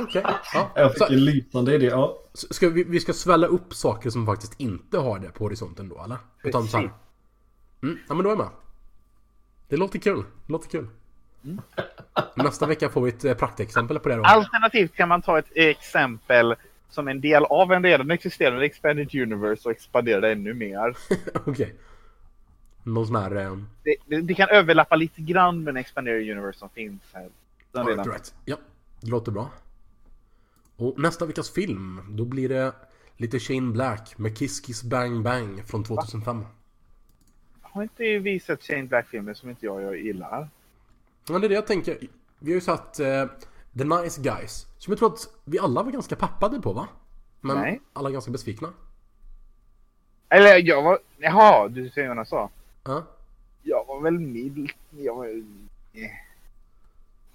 Okej. 0.00 0.22
Ja. 0.54 0.70
Jag 0.74 0.90
fick 0.92 0.98
Så, 0.98 1.12
en 1.12 1.24
lysande 1.24 1.74
idé. 1.74 1.86
Ja. 1.86 2.18
ska 2.32 2.68
vi, 2.68 2.84
vi 2.84 3.00
ska 3.00 3.12
svälla 3.12 3.46
upp 3.46 3.74
saker 3.74 4.10
som 4.10 4.26
faktiskt 4.26 4.60
inte 4.60 4.98
har 4.98 5.18
det 5.18 5.28
på 5.28 5.44
horisonten 5.44 5.88
då, 5.88 6.04
eller? 6.04 6.16
Utan 6.42 6.68
så 6.68 6.76
här. 6.76 6.90
Mm, 7.82 7.98
ja 8.08 8.14
men 8.14 8.24
då 8.24 8.30
är 8.30 8.32
jag 8.32 8.38
med. 8.38 8.48
Det 9.68 9.76
låter 9.76 9.98
kul. 9.98 10.24
Det 10.46 10.52
låter 10.52 10.68
kul. 10.68 10.86
Mm. 11.44 11.60
Nästa 12.36 12.66
vecka 12.66 12.88
får 12.88 13.02
vi 13.02 13.08
ett 13.08 13.24
eh, 13.24 13.34
praktexempel 13.34 13.98
på 13.98 14.08
det 14.08 14.16
då. 14.16 14.24
Alternativt 14.24 14.94
kan 14.94 15.08
man 15.08 15.22
ta 15.22 15.38
ett 15.38 15.50
exempel 15.54 16.54
som 16.90 17.08
en 17.08 17.20
del 17.20 17.44
av 17.44 17.72
en 17.72 17.82
redan 17.82 18.10
existerande 18.10 18.64
expanded 18.64 19.14
universe 19.14 19.68
och 19.68 19.72
expandera 19.72 20.20
det 20.20 20.32
ännu 20.32 20.54
mer. 20.54 20.96
Okej. 21.46 21.74
Någon 22.82 23.06
sån 23.06 23.16
här... 23.16 23.36
Eh, 23.36 23.56
Det, 23.84 23.96
det, 24.06 24.20
det 24.20 24.34
kan 24.34 24.48
överlappa 24.48 24.96
lite 24.96 25.20
grann 25.22 25.64
med 25.64 25.70
en 25.70 25.76
expanded 25.76 26.14
universe 26.14 26.58
som 26.58 26.68
finns 26.68 27.02
här. 27.12 27.28
Den 27.72 27.86
redan. 27.86 28.06
right. 28.08 28.34
Ja, 28.44 28.56
det 29.00 29.10
låter 29.10 29.32
bra. 29.32 29.50
Och 30.76 30.98
nästa 30.98 31.26
veckas 31.26 31.50
film, 31.50 32.00
då 32.08 32.24
blir 32.24 32.48
det 32.48 32.72
lite 33.16 33.38
Shane 33.38 33.72
Black 33.72 34.18
med 34.18 34.38
Kiss 34.38 34.60
Kiss 34.60 34.82
Bang 34.82 35.22
Bang 35.22 35.66
från 35.68 35.84
2005. 35.84 36.44
Har 37.62 37.82
inte 37.82 38.18
vi 38.18 38.40
sett 38.40 38.62
Shane 38.62 38.82
Black-filmer 38.84 39.34
som 39.34 39.50
inte 39.50 39.66
jag, 39.66 39.82
jag 39.82 39.96
gillar? 39.98 40.48
Men 41.28 41.40
det 41.40 41.46
är 41.46 41.48
det 41.48 41.54
jag 41.54 41.66
tänker. 41.66 41.98
Vi 42.38 42.50
har 42.50 42.54
ju 42.54 42.60
satt 42.60 43.00
eh, 43.00 43.26
The 43.78 43.84
Nice 43.84 44.20
Guys, 44.22 44.66
som 44.78 44.90
jag 44.90 44.98
tror 44.98 45.12
att 45.12 45.28
vi 45.44 45.58
alla 45.58 45.82
var 45.82 45.90
ganska 45.92 46.16
peppade 46.16 46.60
på 46.60 46.72
va? 46.72 46.88
Men 47.40 47.56
Nej. 47.56 47.80
alla 47.92 48.10
ganska 48.10 48.30
besvikna. 48.30 48.72
Eller 50.28 50.56
jag 50.68 50.82
var... 50.82 50.98
Jaha, 51.18 51.68
du 51.68 51.90
säger 51.90 52.08
vad 52.08 52.16
jag 52.16 52.28
sa. 52.28 52.50
Ja, 52.84 53.04
Jag 53.62 53.86
var 53.86 54.00
väl 54.00 54.18
mild. 54.18 54.70
Jag 54.90 55.14
var... 55.16 55.26
eh, 55.26 56.10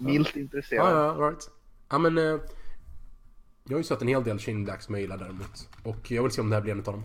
Milt 0.05 0.35
ja, 0.35 0.41
intresserad. 0.41 0.91
ja 1.19 1.27
right. 1.29 1.49
Ja 1.89 1.97
men... 1.97 2.17
Eh, 2.17 2.23
jag 3.63 3.73
har 3.73 3.77
ju 3.77 3.83
sett 3.83 4.01
en 4.01 4.07
hel 4.07 4.23
del 4.23 4.39
Shane 4.39 4.63
Black 4.63 4.81
som 4.81 4.95
jag 4.95 5.01
gillar 5.01 5.17
däremot. 5.17 5.69
Och 5.83 6.11
jag 6.11 6.23
vill 6.23 6.31
se 6.31 6.41
om 6.41 6.49
det 6.49 6.55
här 6.55 6.61
blir 6.61 6.73
en 6.73 6.79
utav 6.79 6.93
dem. 6.93 7.03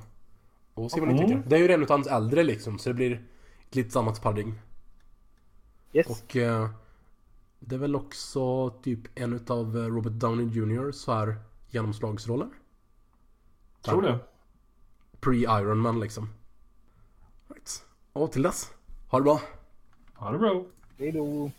Och 0.74 0.90
se 0.90 1.01
vad 1.01 1.09
ni 1.09 1.14
Mm. 1.14 1.26
tycker. 1.28 1.51
Det 1.51 1.57
är 1.57 1.61
ju 1.61 1.72
en 1.72 1.82
utav 1.82 1.96
hans 1.96 2.07
äldre 2.07 2.42
liksom, 2.42 2.78
så 2.78 2.88
det 2.90 2.94
blir 2.94 3.24
ett 3.68 3.74
lite 3.74 3.98
annat 3.98 4.22
paradigm. 4.22 4.55
Yes. 5.92 6.07
Och 6.07 6.36
eh, 6.36 6.70
det 7.59 7.74
är 7.74 7.78
väl 7.78 7.96
också 7.96 8.70
typ 8.70 9.01
en 9.14 9.32
utav 9.32 9.76
eh, 9.78 9.86
Robert 9.86 10.12
Downey 10.12 10.46
Jr. 10.46 10.92
så 10.92 11.12
här 11.12 11.36
genomslagsroller. 11.68 12.48
Tror 13.82 14.03
det. 14.03 14.18
Pre-Iron 15.20 15.74
Man 15.78 16.01
liksom. 16.01 16.28
Right. 17.48 17.84
Och 18.12 18.32
till 18.32 18.42
dess, 18.42 18.70
ha 19.09 19.18
det 19.18 19.22
bra. 19.24 19.40
Ha 20.14 20.32
det 20.32 20.38
bra. 20.38 20.64
Hej 20.98 21.12
då. 21.12 21.51